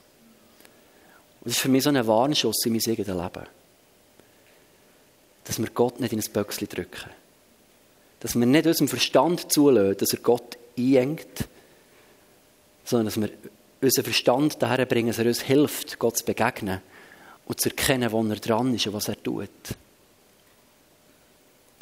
Und 1.41 1.49
das 1.49 1.53
ist 1.53 1.61
für 1.61 1.69
mich 1.69 1.83
so 1.83 1.89
ein 1.89 2.07
Warnschuss 2.07 2.65
in 2.65 2.73
mein 2.73 2.81
eigenes 2.87 3.07
Leben. 3.07 3.47
Dass 5.43 5.59
wir 5.59 5.69
Gott 5.69 5.99
nicht 5.99 6.13
in 6.13 6.19
ein 6.19 6.31
Böckchen 6.31 6.69
drücken. 6.69 7.09
Dass 8.21 8.35
wir 8.35 8.45
nicht 8.45 8.65
unserem 8.65 8.87
Verstand 8.87 9.51
zulassen, 9.51 9.97
dass 9.97 10.13
er 10.13 10.19
Gott 10.19 10.57
einengt, 10.77 11.47
sondern 12.85 13.05
dass 13.07 13.19
wir 13.19 13.29
unseren 13.81 14.05
Verstand 14.05 14.61
daher 14.61 14.85
bringen, 14.85 15.09
dass 15.09 15.19
er 15.19 15.25
uns 15.25 15.41
hilft, 15.41 15.99
Gott 15.99 16.17
zu 16.17 16.25
begegnen 16.25 16.81
und 17.45 17.59
zu 17.59 17.69
erkennen, 17.69 18.11
wo 18.11 18.23
er 18.23 18.35
dran 18.37 18.73
ist 18.73 18.87
und 18.87 18.93
was 18.93 19.09
er 19.09 19.21
tut. 19.21 19.49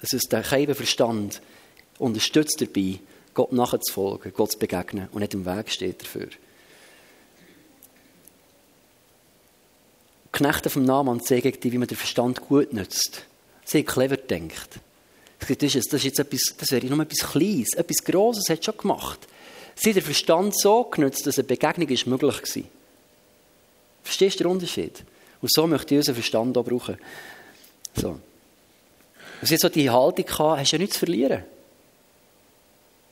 Dass 0.02 0.14
uns 0.14 0.24
der 0.24 0.42
keibe 0.42 0.76
Verstand 0.76 1.42
unterstützt 2.00 2.60
dabei, 2.60 3.00
Gott 3.34 3.54
nachzufolgen, 3.54 4.34
Gott 4.34 4.52
zu 4.52 4.60
begegnen 4.60 5.08
und 5.14 5.22
nicht 5.22 5.34
im 5.34 5.46
Weg 5.46 5.70
steht 5.70 6.02
dafür. 6.02 6.28
Die 10.26 10.32
Knechte 10.32 10.70
vom 10.70 10.84
Namen 10.84 11.22
zeigen 11.22 11.58
dir, 11.60 11.72
wie 11.72 11.78
man 11.78 11.88
den 11.88 11.98
Verstand 11.98 12.42
gut 12.42 12.74
nutzt. 12.74 13.26
Sie 13.64 13.84
clever 13.84 14.18
denkt. 14.18 14.80
Das 15.40 15.76
ist 15.76 16.04
jetzt 16.04 16.20
etwas, 16.20 16.42
das 16.58 16.72
wäre 16.72 16.86
nur 16.86 17.02
etwas 17.02 17.32
Kleines, 17.32 17.74
etwas 17.74 18.04
Grosses 18.04 18.50
hat 18.50 18.64
schon 18.64 18.78
gemacht. 18.78 19.28
Sie 19.76 19.94
den 19.94 20.04
Verstand 20.04 20.60
so 20.60 20.84
genutzt, 20.84 21.26
dass 21.26 21.40
eine 21.40 21.48
Begegnung 21.48 21.90
ist 21.90 22.06
möglich 22.06 22.56
war. 22.56 22.64
Verstehst 24.04 24.40
du 24.40 24.44
den 24.44 24.52
Unterschied? 24.52 25.04
Und 25.42 25.52
so 25.52 25.66
möchte 25.66 25.96
ich 25.96 26.00
unseren 26.00 26.16
Verstand 26.16 26.58
auch 26.58 26.66
brauchen. 26.66 26.98
So. 27.96 28.20
Und 29.41 29.47
sie 29.47 29.56
hat 29.56 29.62
so 29.62 29.69
die 29.69 29.89
Haltung 29.89 30.25
gehabt, 30.25 30.60
hast 30.60 30.71
ja 30.71 30.77
nichts 30.77 30.93
zu 30.93 30.99
verlieren. 31.06 31.43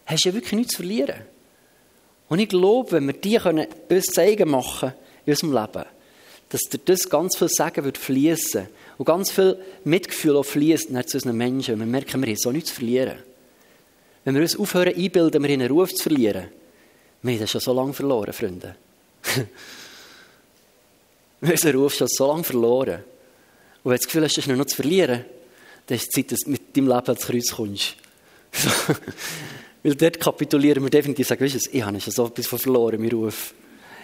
Hast 0.06 0.26
ja 0.26 0.34
wirklich 0.34 0.54
nichts 0.54 0.74
zu 0.74 0.78
verlieren. 0.78 1.22
Und 2.30 2.40
ich 2.40 2.48
glaube, 2.48 2.92
wenn 2.92 3.08
wir 3.08 3.14
die 3.14 3.38
können 3.38 3.68
uns 3.90 4.06
zeigen 4.06 4.50
machen 4.50 4.94
in 5.26 5.34
unserem 5.34 5.54
Leben, 5.54 5.86
dass 6.50 6.62
dir 6.62 6.80
das 6.86 7.10
ganz 7.10 7.36
viel 7.36 7.50
Sagen 7.50 7.84
wird 7.84 7.98
fließen 7.98 8.68
und 8.98 9.06
ganz 9.06 9.32
viel 9.32 9.58
Mitgefühl 9.84 10.38
auch 10.38 10.44
fließt 10.44 10.90
zu 10.90 11.18
unseren 11.18 11.38
Menschen. 11.38 11.80
Wir 11.80 11.86
merken, 11.86 12.22
wir 12.22 12.30
haben 12.30 12.38
so 12.38 12.52
nichts 12.52 12.70
zu 12.70 12.76
verlieren. 12.76 13.18
Wenn 14.24 14.36
wir 14.36 14.42
uns 14.42 14.58
aufhören 14.58 14.94
einbilden, 14.96 15.42
wir 15.42 15.50
in 15.50 15.62
einen 15.62 15.72
Ruf 15.72 15.94
zu 15.94 16.04
verlieren, 16.04 16.48
wir 17.22 17.34
haben 17.34 17.40
das 17.40 17.52
schon 17.52 17.62
so 17.62 17.74
lange 17.74 17.94
verloren, 17.94 18.34
Freunde. 18.34 18.76
wir 21.42 21.50
haben 21.50 21.52
unseren 21.52 21.76
Ruf 21.76 21.94
schon 21.96 22.08
so 22.08 22.28
lange 22.28 22.44
verloren. 22.44 23.04
Und 23.84 23.92
wenn 23.92 23.94
du 23.94 23.98
das 23.98 24.06
Gefühl 24.06 24.24
hast, 24.24 24.38
du 24.38 24.42
hast 24.42 24.48
noch 24.48 24.66
zu 24.66 24.76
verlieren, 24.76 25.26
dann 25.90 25.96
ist 25.96 26.04
es 26.04 26.10
Zeit, 26.10 26.32
dass 26.32 26.42
du 26.42 26.52
mit 26.52 26.78
deinem 26.78 26.88
Leben 26.88 27.08
ans 27.08 27.26
Kreuz 27.26 27.52
kommst. 27.52 27.96
Weil 29.84 29.96
dort 29.96 30.20
kapitulieren 30.20 30.84
wir 30.84 30.92
definitiv 30.92 31.28
sagen, 31.28 31.44
weißt 31.44 31.66
du, 31.66 31.70
ich 31.72 31.84
habe 31.84 32.00
schon 32.00 32.14
so 32.14 32.28
etwas 32.28 32.46
von 32.46 32.60
verloren, 32.60 33.02
mein 33.02 33.10
Ruf. 33.10 33.56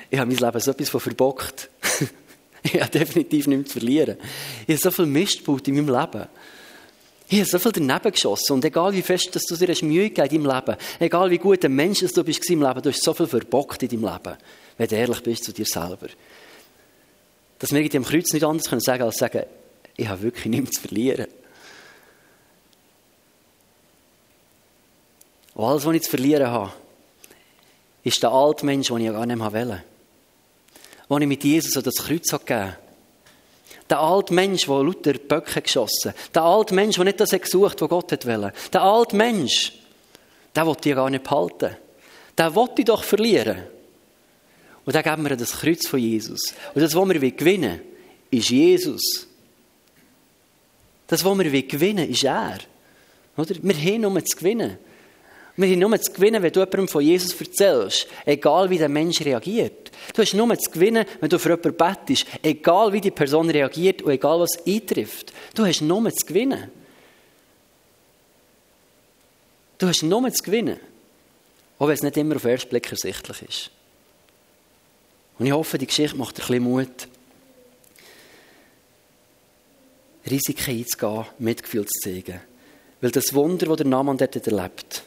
Ich 0.09 0.17
habe 0.17 0.31
mein 0.31 0.39
Leben 0.39 0.59
so 0.59 0.71
etwas 0.71 0.89
von 0.89 0.99
verbockt. 0.99 1.69
ich 2.63 2.81
habe 2.81 2.89
definitiv 2.89 3.45
nichts 3.45 3.73
zu 3.73 3.79
verlieren. 3.79 4.17
Ich 4.65 4.75
habe 4.75 4.81
so 4.81 4.91
viel 4.91 5.05
Mist 5.05 5.45
gebaut 5.45 5.67
in 5.67 5.75
meinem 5.75 5.89
Leben. 5.89 6.27
Ich 7.27 7.39
habe 7.39 7.49
so 7.49 7.59
viel 7.59 7.71
daneben 7.71 8.11
geschossen. 8.11 8.53
Und 8.53 8.65
egal 8.65 8.91
wie 8.93 9.03
fest 9.03 9.35
dass 9.35 9.43
du 9.43 9.55
dir 9.55 9.75
Mühe 9.85 10.09
gegeben 10.09 10.35
in 10.35 10.43
deinem 10.43 10.55
Leben, 10.55 10.77
egal 10.99 11.29
wie 11.29 11.37
gut 11.37 11.63
ein 11.65 11.75
Mensch 11.75 11.99
du 11.99 12.23
bist 12.23 12.49
im 12.49 12.63
Leben, 12.63 12.81
du 12.81 12.89
hast 12.89 13.03
so 13.03 13.13
viel 13.13 13.27
verbockt 13.27 13.83
in 13.83 13.89
deinem 13.89 14.11
Leben, 14.11 14.37
wenn 14.77 14.87
du 14.87 14.95
ehrlich 14.95 15.21
bist 15.21 15.43
zu 15.43 15.53
dir 15.53 15.65
selber. 15.65 16.07
Dass 17.59 17.71
wir 17.71 17.95
am 17.95 18.05
Kreuz 18.05 18.33
nicht 18.33 18.43
anders 18.43 18.69
können 18.69 18.81
sagen, 18.81 19.03
als 19.03 19.17
sagen, 19.17 19.43
ich 19.97 20.07
habe 20.07 20.23
wirklich 20.23 20.45
nichts 20.47 20.81
zu 20.81 20.87
verlieren. 20.87 21.27
Und 25.55 25.63
alles, 25.63 25.85
was 25.85 25.95
ich 25.95 26.03
zu 26.03 26.09
verlieren 26.11 26.47
habe, 26.47 26.71
ist 28.03 28.21
der 28.21 28.31
alte 28.31 28.65
Mensch, 28.65 28.87
den 28.87 28.97
ich 28.97 29.05
ja 29.05 29.13
gar 29.13 29.25
nicht 29.25 29.37
mehr 29.37 29.51
wollte. 29.51 29.83
Den 31.09 31.21
ich 31.21 31.27
mit 31.27 31.43
Jesus 31.43 31.83
das 31.83 31.95
Kreuz 31.95 32.29
gegeben 32.29 32.59
habe. 32.59 32.77
Der 33.89 33.99
alte 33.99 34.33
Mensch, 34.33 34.65
der 34.65 34.83
lauter 34.83 35.13
Böcke 35.13 35.61
geschossen 35.61 36.11
hat. 36.11 36.35
Der 36.35 36.43
alte 36.43 36.73
Mensch, 36.73 36.95
der 36.95 37.05
nicht 37.05 37.19
das 37.19 37.31
gesucht 37.31 37.81
hat, 37.81 37.81
was 37.81 37.89
Gott 37.89 38.25
wollte. 38.25 38.53
Der 38.73 38.81
alte 38.81 39.15
Mensch, 39.15 39.73
den 40.55 40.65
wollte 40.65 40.89
ich 40.89 40.95
gar 40.95 41.09
nicht 41.09 41.23
behalten. 41.23 41.77
Den 42.37 42.55
wollte 42.55 42.81
ich 42.81 42.85
doch 42.85 43.03
verlieren. 43.03 43.63
Und 44.85 44.93
dann 44.93 45.03
geben 45.03 45.23
wir 45.23 45.35
das 45.37 45.53
Kreuz 45.53 45.87
von 45.87 45.99
Jesus. 45.99 46.53
Und 46.73 46.81
das, 46.81 46.93
was 46.93 47.09
wir 47.09 47.31
gewinnen 47.31 47.81
ist 48.29 48.49
Jesus. 48.49 49.27
Das, 51.07 51.23
was 51.23 51.37
wir 51.37 51.61
gewinnen 51.63 52.09
ist 52.09 52.23
er. 52.23 52.57
Oder? 53.37 53.55
Wir 53.61 53.75
haben 53.75 54.01
nur 54.01 54.25
zu 54.25 54.37
gewinnen. 54.37 54.77
Wir 55.57 55.69
haben 55.69 55.79
nur 55.79 56.01
zu 56.01 56.11
gewinnen, 56.11 56.43
wenn 56.43 56.51
du 56.51 56.59
jemandem 56.59 56.87
von 56.89 57.01
Jesus 57.01 57.39
erzählst. 57.39 58.07
Egal, 58.25 58.69
wie 58.69 58.77
der 58.77 58.89
Mensch 58.89 59.21
reagiert. 59.21 59.91
Du 60.13 60.21
hast 60.21 60.33
nur 60.33 60.57
zu 60.57 60.71
gewinnen, 60.71 61.05
wenn 61.21 61.29
du 61.29 61.39
für 61.39 61.49
jemanden 61.49 61.77
bettest. 61.77 62.25
Egal, 62.43 62.91
wie 62.91 62.99
die 62.99 63.11
Person 63.11 63.49
reagiert 63.49 64.01
und 64.01 64.11
egal, 64.11 64.41
was 64.41 64.65
eintrifft. 64.67 65.31
Du 65.53 65.65
hast 65.65 65.81
nur 65.81 66.11
zu 66.11 66.25
gewinnen. 66.25 66.69
Du 69.77 69.87
hast 69.87 70.03
nur 70.03 70.29
zu 70.31 70.43
gewinnen. 70.43 70.79
Auch 71.79 71.87
wenn 71.87 71.95
es 71.95 72.03
nicht 72.03 72.17
immer 72.17 72.35
auf 72.35 72.41
den 72.41 72.51
ersten 72.51 72.69
Blick 72.69 72.91
ersichtlich 72.91 73.41
ist. 73.41 73.71
Und 75.37 75.45
ich 75.45 75.51
hoffe, 75.51 75.77
die 75.77 75.87
Geschichte 75.87 76.17
macht 76.17 76.37
dir 76.37 76.43
ein 76.43 76.47
bisschen 76.47 76.63
Mut, 76.63 77.07
Risiken 80.29 80.79
einzugehen, 80.79 81.25
Mitgefühl 81.39 81.85
zu 81.85 81.99
zeigen. 82.01 82.41
Weil 83.01 83.11
das 83.11 83.33
Wunder, 83.33 83.67
das 83.67 83.77
der 83.77 83.85
Naaman 83.85 84.17
dort 84.17 84.35
erlebt, 84.35 85.03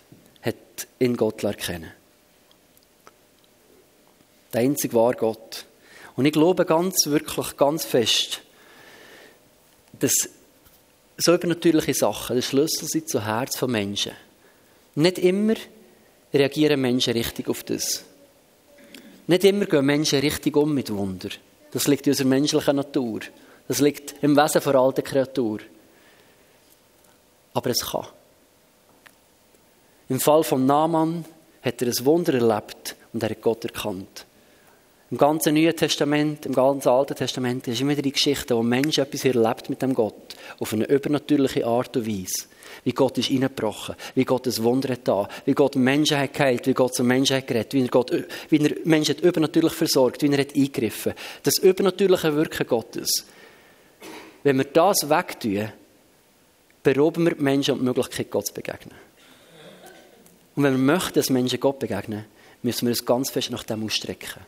hat 0.48 0.88
in 0.98 1.16
Gott 1.16 1.44
erkennen. 1.44 1.92
Der 4.52 4.62
einzige 4.62 4.94
war 4.94 5.14
Gott. 5.14 5.66
Und 6.16 6.26
ich 6.26 6.32
glaube 6.32 6.64
ganz, 6.64 7.06
wirklich 7.06 7.56
ganz 7.56 7.84
fest, 7.84 8.40
dass 9.98 10.28
so 11.16 11.34
übernatürliche 11.34 11.94
Sachen 11.94 12.36
der 12.36 12.42
Schlüssel 12.42 12.88
sind 12.88 13.08
zum 13.08 13.24
Herz 13.24 13.56
von 13.56 13.70
Menschen. 13.70 14.12
Nicht 14.94 15.18
immer 15.18 15.54
reagieren 16.32 16.80
Menschen 16.80 17.12
richtig 17.12 17.48
auf 17.48 17.64
das. 17.64 18.04
Nicht 19.26 19.44
immer 19.44 19.66
gehen 19.66 19.84
Menschen 19.84 20.20
richtig 20.20 20.56
um 20.56 20.72
mit 20.72 20.90
Wunder. 20.92 21.28
Das 21.70 21.86
liegt 21.86 22.06
in 22.06 22.12
unserer 22.12 22.28
menschlichen 22.28 22.76
Natur. 22.76 23.20
Das 23.66 23.80
liegt 23.80 24.14
im 24.22 24.36
Wesen 24.36 24.62
von 24.62 24.76
alter 24.76 25.02
Kreatur. 25.02 25.58
Aber 27.52 27.70
es 27.70 27.84
kann. 27.84 28.08
Im 30.08 30.20
Fall 30.20 30.42
von 30.42 30.64
Naaman 30.64 31.24
hat 31.62 31.82
er 31.82 31.88
ein 31.88 32.04
Wunder 32.04 32.34
erlebt 32.34 32.96
und 33.12 33.22
er 33.22 33.30
hat 33.30 33.42
Gott 33.42 33.64
erkannt. 33.64 34.24
Im 35.10 35.16
ganzen 35.16 35.54
Neuen 35.54 35.74
Testament, 35.74 36.44
im 36.44 36.52
ganzen 36.52 36.88
Alten 36.90 37.14
Testament 37.14 37.66
ist 37.66 37.80
immer 37.80 37.94
die 37.94 38.12
Geschichte, 38.12 38.54
wo 38.54 38.62
Menschen 38.62 39.04
etwas 39.04 39.24
erlebt 39.24 39.70
mit 39.70 39.80
dem 39.80 39.94
Gott. 39.94 40.36
Auf 40.60 40.72
eine 40.72 40.86
übernatürliche 40.86 41.66
Art 41.66 41.96
und 41.96 42.06
Weise. 42.06 42.46
Wie 42.84 42.92
Gott 42.92 43.16
ist 43.16 43.30
reingebrochen, 43.30 43.96
wie 44.14 44.24
Gott 44.24 44.46
ein 44.46 44.62
Wunder 44.62 44.92
hat 44.92 45.08
da, 45.08 45.26
wie 45.46 45.54
Gott 45.54 45.76
Menschen 45.76 46.18
hat 46.18 46.34
geheilt, 46.34 46.66
wie 46.66 46.74
Gott 46.74 46.94
zum 46.94 47.06
Menschen 47.06 47.36
hat 47.36 47.46
geredet, 47.46 47.72
wie 47.72 47.82
er, 47.82 47.88
Gott, 47.88 48.12
wie 48.50 48.58
er 48.58 48.76
Menschen 48.84 49.16
hat 49.16 49.24
übernatürlich 49.24 49.72
versorgt, 49.72 50.22
wie 50.22 50.30
er 50.30 50.38
hat 50.38 50.54
eingegriffen. 50.54 51.14
Das 51.42 51.58
übernatürliche 51.58 52.34
Wirken 52.36 52.66
Gottes. 52.66 53.26
Wenn 54.42 54.58
wir 54.58 54.64
das 54.64 55.08
wegtun, 55.08 55.70
berauben 56.82 57.24
wir 57.24 57.34
die 57.34 57.42
Menschen 57.42 57.72
um 57.72 57.80
die 57.80 57.86
Möglichkeit, 57.86 58.30
Gott 58.30 58.46
zu 58.46 58.54
begegnen. 58.54 59.07
Und 60.58 60.64
wenn 60.64 60.72
wir 60.72 60.94
möchten, 60.94 61.14
dass 61.14 61.30
Menschen 61.30 61.60
Gott 61.60 61.78
begegnen, 61.78 62.24
müssen 62.62 62.86
wir 62.86 62.90
uns 62.90 63.04
ganz 63.04 63.30
fest 63.30 63.52
nach 63.52 63.62
dem 63.62 63.84
ausstrecken. 63.84 64.42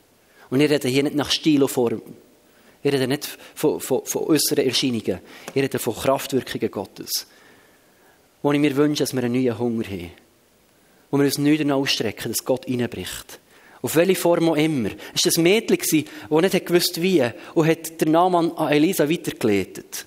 Und 0.51 0.61
ich 0.61 0.69
rede 0.69 0.89
hier 0.89 1.05
nicht 1.05 1.15
nach 1.15 1.31
Stil 1.31 1.63
und 1.63 1.69
Form. 1.69 2.03
Ich 2.83 2.93
rede 2.93 3.07
nicht 3.07 3.29
von, 3.55 3.79
von, 3.79 4.05
von 4.05 4.25
äußeren 4.25 4.67
Erscheinungen. 4.67 5.21
Ich 5.55 5.63
rede 5.63 5.79
von 5.79 5.95
Kraftwirkungen 5.95 6.69
Gottes. 6.69 7.29
Wo 8.43 8.51
ich 8.51 8.59
mir 8.59 8.75
wünsche, 8.75 9.05
dass 9.05 9.15
wir 9.15 9.23
einen 9.23 9.35
neuen 9.35 9.57
Hunger 9.57 9.85
haben. 9.85 10.11
Wo 11.13 11.19
wir 11.19 11.27
uns 11.27 11.39
nicht 11.39 11.71
ausstrecken, 11.71 12.33
dass 12.33 12.45
Gott 12.45 12.67
reinbricht. 12.67 13.39
Auf 13.81 13.95
welche 13.95 14.17
Form 14.17 14.49
auch 14.49 14.57
immer. 14.57 14.91
Es 15.15 15.25
war 15.27 15.39
ein 15.39 15.43
Mädchen, 15.45 16.07
das 16.29 16.53
nicht 16.53 16.67
gewusst 16.67 17.01
wie 17.01 17.23
und 17.55 17.69
hat 17.69 18.01
den 18.01 18.11
Namen 18.11 18.51
an 18.57 18.73
Elisa 18.73 19.09
weitergeleitet. 19.09 20.07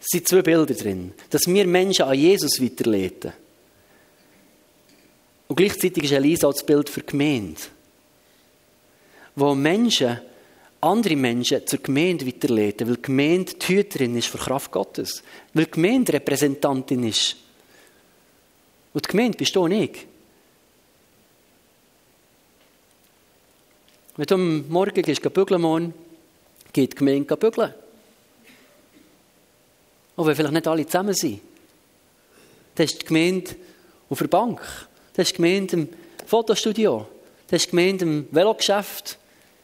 Es 0.00 0.06
sind 0.12 0.26
zwei 0.26 0.42
Bilder 0.42 0.74
drin. 0.74 1.12
Dass 1.28 1.46
wir 1.46 1.66
Menschen 1.66 2.06
an 2.06 2.18
Jesus 2.18 2.60
weiterleiten. 2.60 3.32
Und 5.46 5.56
gleichzeitig 5.56 6.04
ist 6.04 6.12
Elisa 6.12 6.48
auch 6.48 6.52
das 6.52 6.64
Bild 6.64 6.88
für 6.88 7.00
die 7.00 7.06
Gemeinde. 7.06 7.60
Wo 9.36 9.54
Menschen, 9.54 10.20
andere 10.80 11.16
Menschen 11.16 11.66
zur 11.66 11.80
Gemeinde 11.80 12.26
weiterleiten, 12.26 12.88
weil 12.88 12.96
die 12.96 13.02
Gemeinde 13.02 13.52
die 13.54 13.76
Hüterin 13.76 14.16
ist 14.16 14.28
für 14.28 14.38
Kraft 14.38 14.70
Gottes. 14.70 15.22
Weil 15.52 15.66
die 15.66 15.72
Gemeinde 15.72 16.14
Repräsentantin 16.14 17.04
ist. 17.04 17.36
Und 18.94 19.04
die 19.04 19.10
Gemeinde 19.10 19.36
bist 19.36 19.54
du 19.54 19.68
nicht. 19.68 20.06
Wenn 24.16 24.26
du 24.26 24.34
am 24.34 24.68
Morgen 24.68 25.02
gehst, 25.02 25.22
bügeln 25.32 25.60
morgen, 25.60 25.94
geht 26.72 26.92
die 26.92 26.96
Gemeinde 26.96 27.36
bügeln. 27.36 27.74
Auch 30.20 30.26
wenn 30.26 30.36
vielleicht 30.36 30.52
nicht 30.52 30.68
alle 30.68 30.84
zusammen 30.84 31.14
sind. 31.14 31.40
Dann 32.74 32.84
ist 32.84 33.00
die 33.00 33.06
Gemeinde 33.06 33.56
auf 34.10 34.18
der 34.18 34.26
Bank. 34.26 34.60
Dann 35.14 35.22
ist 35.22 35.30
die 35.30 35.36
Gemeinde 35.36 35.76
im 35.76 35.88
Fotostudio. 36.26 37.08
Dann 37.48 37.56
ist 37.56 37.64
die 37.64 37.70
Gemeinde 37.70 38.04
im 38.04 38.28
Velogeschäft, 38.30 39.16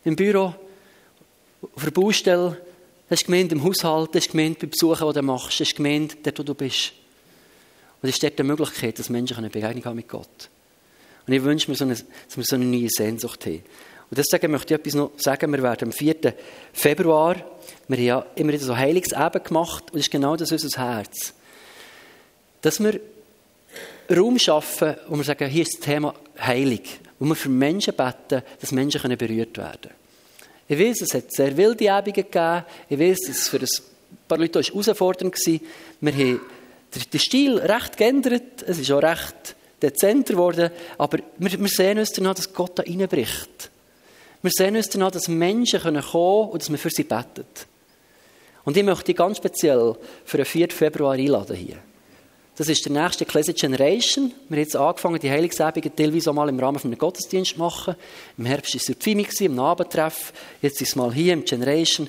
im 0.05 0.17
Büro, 0.17 0.55
auf 1.61 1.85
der 1.85 1.91
Baustelle. 1.91 2.57
Dann 3.07 3.15
ist 3.15 3.21
die 3.21 3.27
Gemeinde 3.27 3.55
im 3.55 3.65
Haushalt. 3.65 4.15
Dann 4.15 4.19
ist 4.19 4.29
die 4.29 4.33
Gemeinde 4.33 4.61
bei 4.61 4.67
Besuchen, 4.69 5.07
die 5.07 5.13
du 5.13 5.23
machst. 5.23 5.61
Dann 5.61 5.65
ist 5.67 5.73
die 5.73 5.77
Gemeinde 5.77 6.15
dort, 6.23 6.39
wo 6.39 6.43
du 6.43 6.55
bist. 6.55 6.93
Und 8.01 8.09
es 8.09 8.15
ist 8.15 8.23
dort 8.23 8.39
die 8.39 8.43
Möglichkeit, 8.43 8.99
dass 8.99 9.11
Menschen 9.11 9.37
eine 9.37 9.51
Begegnung 9.51 9.85
haben 9.85 9.97
mit 9.97 10.09
Gott. 10.09 10.49
Und 11.27 11.35
ich 11.35 11.43
wünsche 11.43 11.71
mir, 11.71 11.77
so 11.77 11.85
eine, 11.85 11.97
dass 11.97 12.35
wir 12.35 12.45
so 12.45 12.57
eine 12.57 12.65
neue 12.65 12.89
Sehnsucht 12.89 13.45
haben. 13.45 13.63
Und 14.11 14.19
deswegen 14.19 14.53
möchte 14.53 14.75
ich 14.75 14.81
etwas 14.81 14.95
noch 14.95 15.13
sagen. 15.17 15.53
Wir 15.53 15.63
werden 15.63 15.89
am 15.89 15.93
4. 15.93 16.35
Februar, 16.73 17.37
wir 17.89 17.97
haben 17.97 18.05
ja 18.05 18.27
immer 18.37 18.53
wieder 18.53 18.65
so 18.65 18.77
Heilungseben 18.77 19.43
gemacht, 19.43 19.85
und 19.85 19.95
das 19.95 20.03
ist 20.03 20.11
genau 20.11 20.37
das 20.37 20.53
unser 20.53 20.79
Herz. 20.79 21.35
Dass 22.63 22.81
wir 22.81 23.01
Raum 24.15 24.39
schaffen, 24.39 24.95
wo 25.09 25.17
wir 25.17 25.25
sagen, 25.25 25.49
hier 25.49 25.63
ist 25.63 25.79
das 25.79 25.81
Thema 25.81 26.15
Heilung. 26.39 26.83
Wo 27.19 27.27
wir 27.27 27.35
für 27.35 27.49
Menschen 27.49 27.95
beten, 27.95 28.43
dass 28.61 28.73
Menschen 28.73 29.17
berührt 29.17 29.57
werden 29.59 29.81
können. 29.83 29.95
Ich 30.69 30.79
weiß, 30.79 31.03
es 31.03 31.15
hat 31.15 31.33
sehr 31.33 31.57
wilde 31.57 31.85
Ebenen 31.85 32.13
gegeben. 32.13 32.65
Ich 32.89 32.99
weiß, 32.99 33.29
es 33.29 33.49
für 33.49 33.59
ein 33.59 33.69
paar 34.29 34.39
Leute 34.39 34.61
herausfordernd 34.61 35.35
war. 35.35 35.61
Wir 36.01 36.13
haben 36.13 36.41
den 37.13 37.21
Stil 37.21 37.59
recht 37.59 37.97
geändert. 37.97 38.63
Es 38.67 38.79
ist 38.79 38.91
auch 38.91 39.03
recht 39.03 39.57
dezenter 39.81 40.35
geworden. 40.35 40.71
Aber 40.99 41.19
wir, 41.39 41.61
wir 41.61 41.69
sehen 41.69 41.99
uns 41.99 42.13
danach, 42.13 42.35
dass 42.35 42.53
Gott 42.53 42.79
da 42.79 42.83
reinbricht. 42.83 43.71
Wir 44.47 44.53
sehen 44.53 44.77
uns 44.77 44.89
danach, 44.89 45.11
dass 45.11 45.27
Menschen 45.27 45.81
kommen 45.81 46.01
können 46.01 46.51
und 46.51 46.63
dass 46.63 46.71
wir 46.71 46.79
für 46.79 46.89
sie 46.89 47.03
beten. 47.03 47.45
Und 48.65 48.77
ich 48.77 48.85
möchte 48.85 49.07
dich 49.07 49.17
ganz 49.17 49.39
speziell 49.39 49.97
für 50.25 50.37
den 50.37 50.47
4. 50.47 50.71
Februar 50.71 51.15
einladen 51.15 51.57
hier. 51.57 51.79
Das 52.55 52.69
ist 52.69 52.85
der 52.87 52.93
nächste 52.93 53.25
Classic 53.25 53.57
Generation. 53.57 54.31
Wir 54.49 54.57
haben 54.59 54.63
jetzt 54.63 54.77
angefangen, 54.77 55.19
die 55.19 55.33
Heilungsebungen 55.33 55.97
teilweise 55.97 56.31
auch 56.31 56.35
mal 56.35 56.49
im 56.49 56.61
Rahmen 56.61 56.79
eines 56.81 56.97
Gottesdienstes 56.97 57.57
zu 57.57 57.59
machen. 57.59 57.97
Im 58.39 58.47
Herbst 58.47 58.73
war 58.73 58.81
es 58.81 58.89
in 58.89 58.95
Pfimi, 58.95 59.27
im 59.41 59.59
Abendtreff. 59.59 60.33
Jetzt 60.63 60.81
ist 60.81 60.91
es 60.91 60.95
mal 60.97 61.13
hier 61.13 61.33
im 61.33 61.45
Generation, 61.45 62.09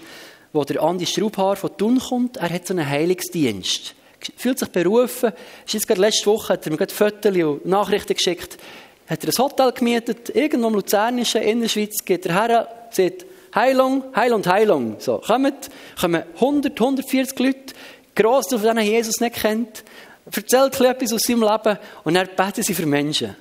wo 0.54 0.64
der 0.64 0.84
Andi 0.84 1.08
Straubhaar 1.08 1.56
von 1.56 1.76
Thun 1.76 1.98
kommt. 1.98 2.38
Er 2.38 2.52
hat 2.52 2.68
so 2.68 2.76
einen 2.76 2.88
Heilungsdienst. 2.88 3.96
Fühlt 4.36 4.60
sich 4.60 4.70
berufen. 4.70 5.32
Ist 5.66 5.74
jetzt 5.74 5.88
gerade 5.88 6.02
letzte 6.02 6.28
Woche 6.28 6.54
hat 6.54 6.68
er 6.68 6.72
mir 6.72 6.78
gerade 6.78 6.94
Fotos 6.94 7.36
und 7.36 7.66
Nachrichten 7.66 8.14
geschickt 8.14 8.60
hat 9.08 9.24
er 9.24 9.30
ein 9.30 9.38
Hotel 9.38 9.72
gemietet, 9.72 10.36
irgendwo 10.36 10.68
im 10.68 10.74
Luzernischen, 10.74 11.42
in 11.42 11.62
der 11.62 11.70
Schweiz, 11.70 12.04
geht 12.04 12.26
er 12.26 12.34
her, 12.34 12.68
sagt, 12.92 13.26
Heilung, 13.56 14.04
Heilung, 14.16 14.46
Heilung. 14.46 14.96
So, 15.00 15.20
kommen, 15.20 15.54
kommen 16.00 16.24
100, 16.36 16.80
140 16.80 17.40
Leute, 17.40 17.74
gross, 18.16 18.48
von 18.50 18.62
denen 18.62 18.86
Jesus 18.86 19.20
nicht 19.20 19.38
kennt, 19.38 19.84
erzählt 20.26 20.80
etwas 20.82 21.14
aus 21.14 21.22
seinem 21.22 21.44
Leben 21.44 21.78
und 22.04 22.14
dann 22.14 22.28
beten 22.36 22.64
sie 22.64 22.74
für 22.74 22.86
Menschen. 22.86 23.36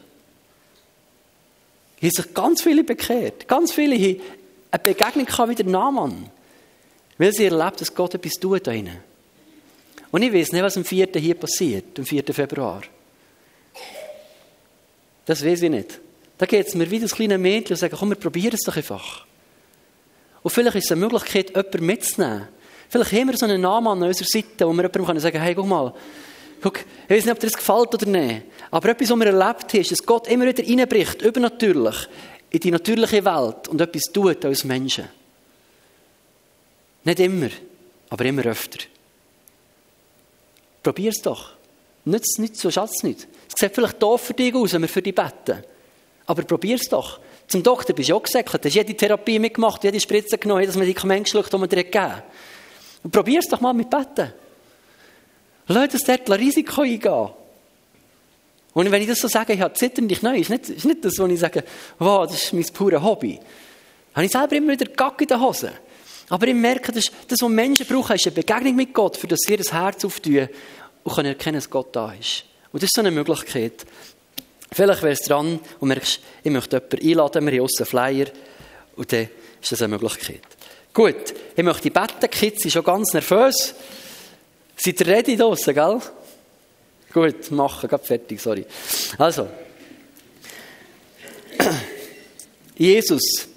Hier 1.99 2.11
haben 2.11 2.23
sich 2.23 2.35
ganz 2.35 2.63
viele 2.63 2.85
bekehrt. 2.85 3.49
Ganz 3.49 3.73
viele 3.73 3.97
haben 3.97 4.21
eine 4.71 4.83
Begegnung 4.83 5.49
wie 5.49 5.55
der 5.55 5.67
Naaman. 5.67 6.31
Weil 7.19 7.33
sie 7.33 7.47
erlebt, 7.47 7.81
dass 7.81 7.95
Gott 7.95 8.15
etwas 8.15 8.35
tut 8.35 8.67
da 8.67 8.71
drinnen. 8.71 8.99
Und 10.11 10.23
ich 10.23 10.33
weiß 10.33 10.53
nicht, 10.53 10.63
was 10.63 10.77
am 10.77 10.85
4. 10.85 11.09
hier 11.15 11.35
passiert, 11.35 11.99
am 11.99 12.05
4. 12.05 12.25
Februar. 12.33 12.83
Das 15.27 15.45
weiß 15.45 15.63
ich 15.63 15.71
nicht. 15.71 16.01
Da 16.39 16.47
geht 16.47 16.69
es 16.69 16.75
mir 16.75 16.91
wie 16.91 17.01
das 17.01 17.15
kleine 17.15 17.37
Mädchen 17.37 17.75
und 17.75 17.79
sagen, 17.79 17.97
komm, 17.99 18.11
wir 18.11 18.17
probieren 18.17 18.55
es 18.55 18.61
doch 18.61 18.77
einfach. 18.77 19.27
Und 20.43 20.51
vielleicht 20.51 20.77
ist 20.77 20.85
es 20.87 20.93
eine 20.93 21.01
Möglichkeit, 21.01 21.51
jemanden 21.51 21.87
mitzunehmen. 21.87 22.49
Vielleicht 22.89 23.13
haben 23.13 23.29
wir 23.29 23.37
so 23.37 23.47
einen 23.47 23.61
Namen 23.61 23.89
an 23.89 24.03
unserer 24.03 24.29
Seite, 24.29 24.67
wo 24.67 24.73
wir 24.73 24.85
jemandem 24.85 25.19
sagen 25.19 25.33
können, 25.33 25.45
hey, 25.45 25.55
guck 25.55 25.67
mal, 25.67 25.93
Guck, 26.61 26.81
ich 26.81 27.11
weiß 27.11 27.25
nicht, 27.25 27.33
ob 27.33 27.41
dir 27.41 27.47
das 27.49 27.57
gefällt 27.57 27.95
oder 27.95 28.07
nicht, 28.07 28.43
aber 28.71 28.89
etwas, 28.89 29.11
was 29.11 29.19
wir 29.19 29.27
erlebt 29.27 29.73
haben, 29.73 29.81
ist, 29.81 29.91
dass 29.91 30.03
Gott 30.03 30.27
immer 30.29 30.47
wieder 30.47 30.65
reinbricht, 30.65 31.23
übernatürlich, 31.23 32.09
in 32.51 32.61
die 32.61 32.71
natürliche 32.71 33.25
Welt 33.25 33.69
und 33.69 33.81
etwas 33.81 34.05
tut 34.13 34.45
als 34.45 34.65
Menschen. 34.65 35.09
Nicht 37.05 37.21
immer, 37.21 37.51
aber 38.09 38.25
immer 38.25 38.45
öfter. 38.47 38.79
Probier 40.83 41.11
es 41.11 41.21
doch. 41.23 41.53
Nützt 42.05 42.39
nicht, 42.39 42.57
so 42.57 42.71
schatz 42.71 43.03
nicht. 43.03 43.29
Sieht 43.59 43.75
vielleicht 43.75 44.03
doof 44.03 44.21
für 44.21 44.35
dich 44.35 44.55
aus, 44.55 44.75
wenn 44.75 44.83
wir 44.83 44.89
für 44.89 45.03
dich 45.03 45.15
beten. 45.15 45.65
Aber 46.27 46.43
probier 46.43 46.77
es 46.77 46.89
doch. 46.89 47.21
Zum 47.49 47.63
Doktor 47.63 47.95
bist 47.95 48.11
du 48.11 48.17
auch 48.17 48.23
gesäckelt, 48.23 48.65
hast 48.65 48.75
jede 48.75 48.95
Therapie 48.95 49.39
mitgemacht, 49.39 49.83
jede 49.85 50.01
Spritze 50.01 50.37
genommen, 50.37 50.61
jedes 50.61 50.77
Medikament 50.77 51.25
geschluckt, 51.25 51.53
das 51.53 51.61
man 51.61 51.69
dir 51.69 51.85
gegeben 51.85 52.17
hat. 52.17 52.25
Und 53.03 53.11
probier 53.13 53.39
es 53.39 53.49
doch 53.49 53.61
mal 53.61 53.73
mit 53.73 53.89
Beten. 53.89 54.33
Lass 55.69 55.95
uns 55.95 56.05
dort 56.05 56.31
Risiko 56.31 56.83
eingehen. 56.83 57.29
Und 58.75 58.91
wenn 58.91 59.01
ich 59.01 59.09
das 59.09 59.21
so 59.21 59.29
sage, 59.29 59.55
ich 59.55 59.61
habe 59.61 59.73
zitternde 59.75 60.15
Knie, 60.15 60.41
ist 60.41 60.51
nicht, 60.51 60.69
ist 60.69 60.85
nicht 60.85 61.05
das, 61.05 61.19
wo 61.19 61.27
ich 61.27 61.41
sage, 61.41 61.65
wow, 61.99 62.27
das 62.27 62.43
ist 62.43 62.53
mein 62.53 62.65
pures 62.65 63.03
Hobby. 63.03 63.37
Dann 63.37 64.17
habe 64.17 64.27
ich 64.27 64.33
selber 64.33 64.57
immer 64.57 64.73
wieder 64.73 64.87
Gack 64.87 65.21
in 65.23 65.29
den 65.29 65.41
Hosen. 65.41 65.71
Aber 66.29 66.47
ich 66.47 66.55
merke, 66.55 66.93
dass 66.93 67.11
das, 67.29 67.41
was 67.41 67.49
Menschen 67.49 67.87
brauchen, 67.87 68.17
ist 68.17 68.27
eine 68.27 68.35
Begegnung 68.35 68.77
mit 68.77 68.93
Gott, 68.93 69.17
für 69.17 69.29
das 69.29 69.39
sie 69.47 69.55
ihr 69.55 69.61
Herz 69.61 70.05
auftun 70.05 70.49
und 71.05 71.15
können 71.15 71.29
erkennen, 71.29 71.55
dass 71.55 71.71
Gott 71.71 71.95
da 71.95 72.13
ist. 72.13 72.45
Und 72.73 72.83
das 72.83 72.89
ist 72.89 72.95
so 72.95 73.01
eine 73.01 73.11
Möglichkeit. 73.11 73.87
Vielleicht 74.73 75.03
wäre 75.03 75.13
es 75.13 75.21
dran 75.21 75.61
und 75.81 75.89
merkst, 75.89 76.21
ich 76.43 76.51
möchte 76.51 76.77
jemanden 76.77 77.09
einladen, 77.09 77.47
wir 77.47 77.61
haben 77.61 77.69
einen 77.79 77.87
Flyer 77.87 78.27
und 78.97 79.13
dann 79.13 79.29
ist 79.63 79.73
das 79.73 79.83
eine 79.83 79.97
Möglichkeit. 79.97 80.43
Gut, 80.93 81.35
ich 81.55 81.63
möchte 81.63 81.91
beten, 81.91 82.15
die 82.23 82.29
Kids 82.29 82.63
sind 82.63 82.73
schon 82.73 82.85
ganz 82.85 83.13
nervös. 83.13 83.75
Seid 84.77 85.01
ihr 85.01 85.07
ready 85.07 85.37
draussen, 85.37 85.75
gell? 85.75 86.01
Gut, 87.13 87.51
machen, 87.51 87.89
gerade 87.89 88.05
fertig, 88.05 88.41
sorry. 88.41 88.67
Also. 89.19 89.49
Jesus, 92.77 93.49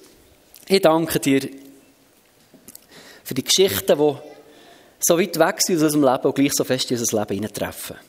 ich 0.67 0.81
danke 0.81 1.19
dir 1.19 1.41
für 3.23 3.33
die 3.33 3.43
Geschichten, 3.43 3.97
die 3.97 4.15
so 4.99 5.19
weit 5.19 5.39
weg 5.39 5.55
sind 5.59 5.77
aus 5.77 5.83
unserem 5.83 6.03
Leben 6.03 6.25
und 6.25 6.35
gleich 6.35 6.53
so 6.53 6.63
fest 6.63 6.91
in 6.91 6.97
unser 6.97 7.19
Leben 7.19 7.35
hineintreffen. 7.35 8.08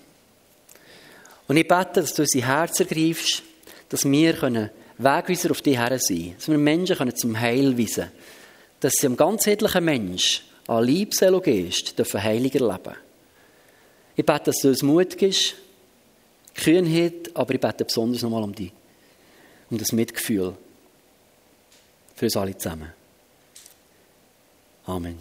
Und 1.51 1.57
ich 1.57 1.66
bete, 1.66 1.94
dass 1.94 2.14
du 2.14 2.22
unser 2.22 2.46
Herz 2.46 2.78
ergreifst, 2.78 3.42
dass 3.88 4.05
wir 4.05 4.34
können 4.34 4.70
Wegweiser 4.98 5.51
auf 5.51 5.61
dich 5.61 5.76
her 5.76 5.98
sein 5.98 6.36
dass 6.36 6.46
wir 6.46 6.57
Menschen 6.57 6.96
können 6.96 7.16
zum 7.16 7.40
Heil 7.40 7.76
weisen 7.76 8.09
dass 8.78 8.92
sie 8.92 9.09
am 9.09 9.16
ganzheitlichen 9.16 9.84
Mensch 9.84 10.44
an 10.68 10.88
und 10.88 11.44
Geist 11.44 11.98
dürfen 11.98 12.22
heilig 12.22 12.55
erleben 12.55 12.94
Ich 14.14 14.24
bete, 14.24 14.44
dass 14.44 14.59
du 14.59 14.68
uns 14.68 14.84
Mut 14.84 15.18
gibst, 15.18 15.57
Kühnheit, 16.55 17.34
aber 17.34 17.53
ich 17.53 17.61
bete 17.61 17.84
besonders 17.84 18.22
nochmal 18.22 18.44
um 18.44 18.55
dich, 18.55 18.70
um 19.70 19.76
das 19.76 19.90
Mitgefühl 19.90 20.55
für 22.14 22.26
uns 22.26 22.36
alle 22.36 22.57
zusammen. 22.57 22.92
Amen. 24.86 25.18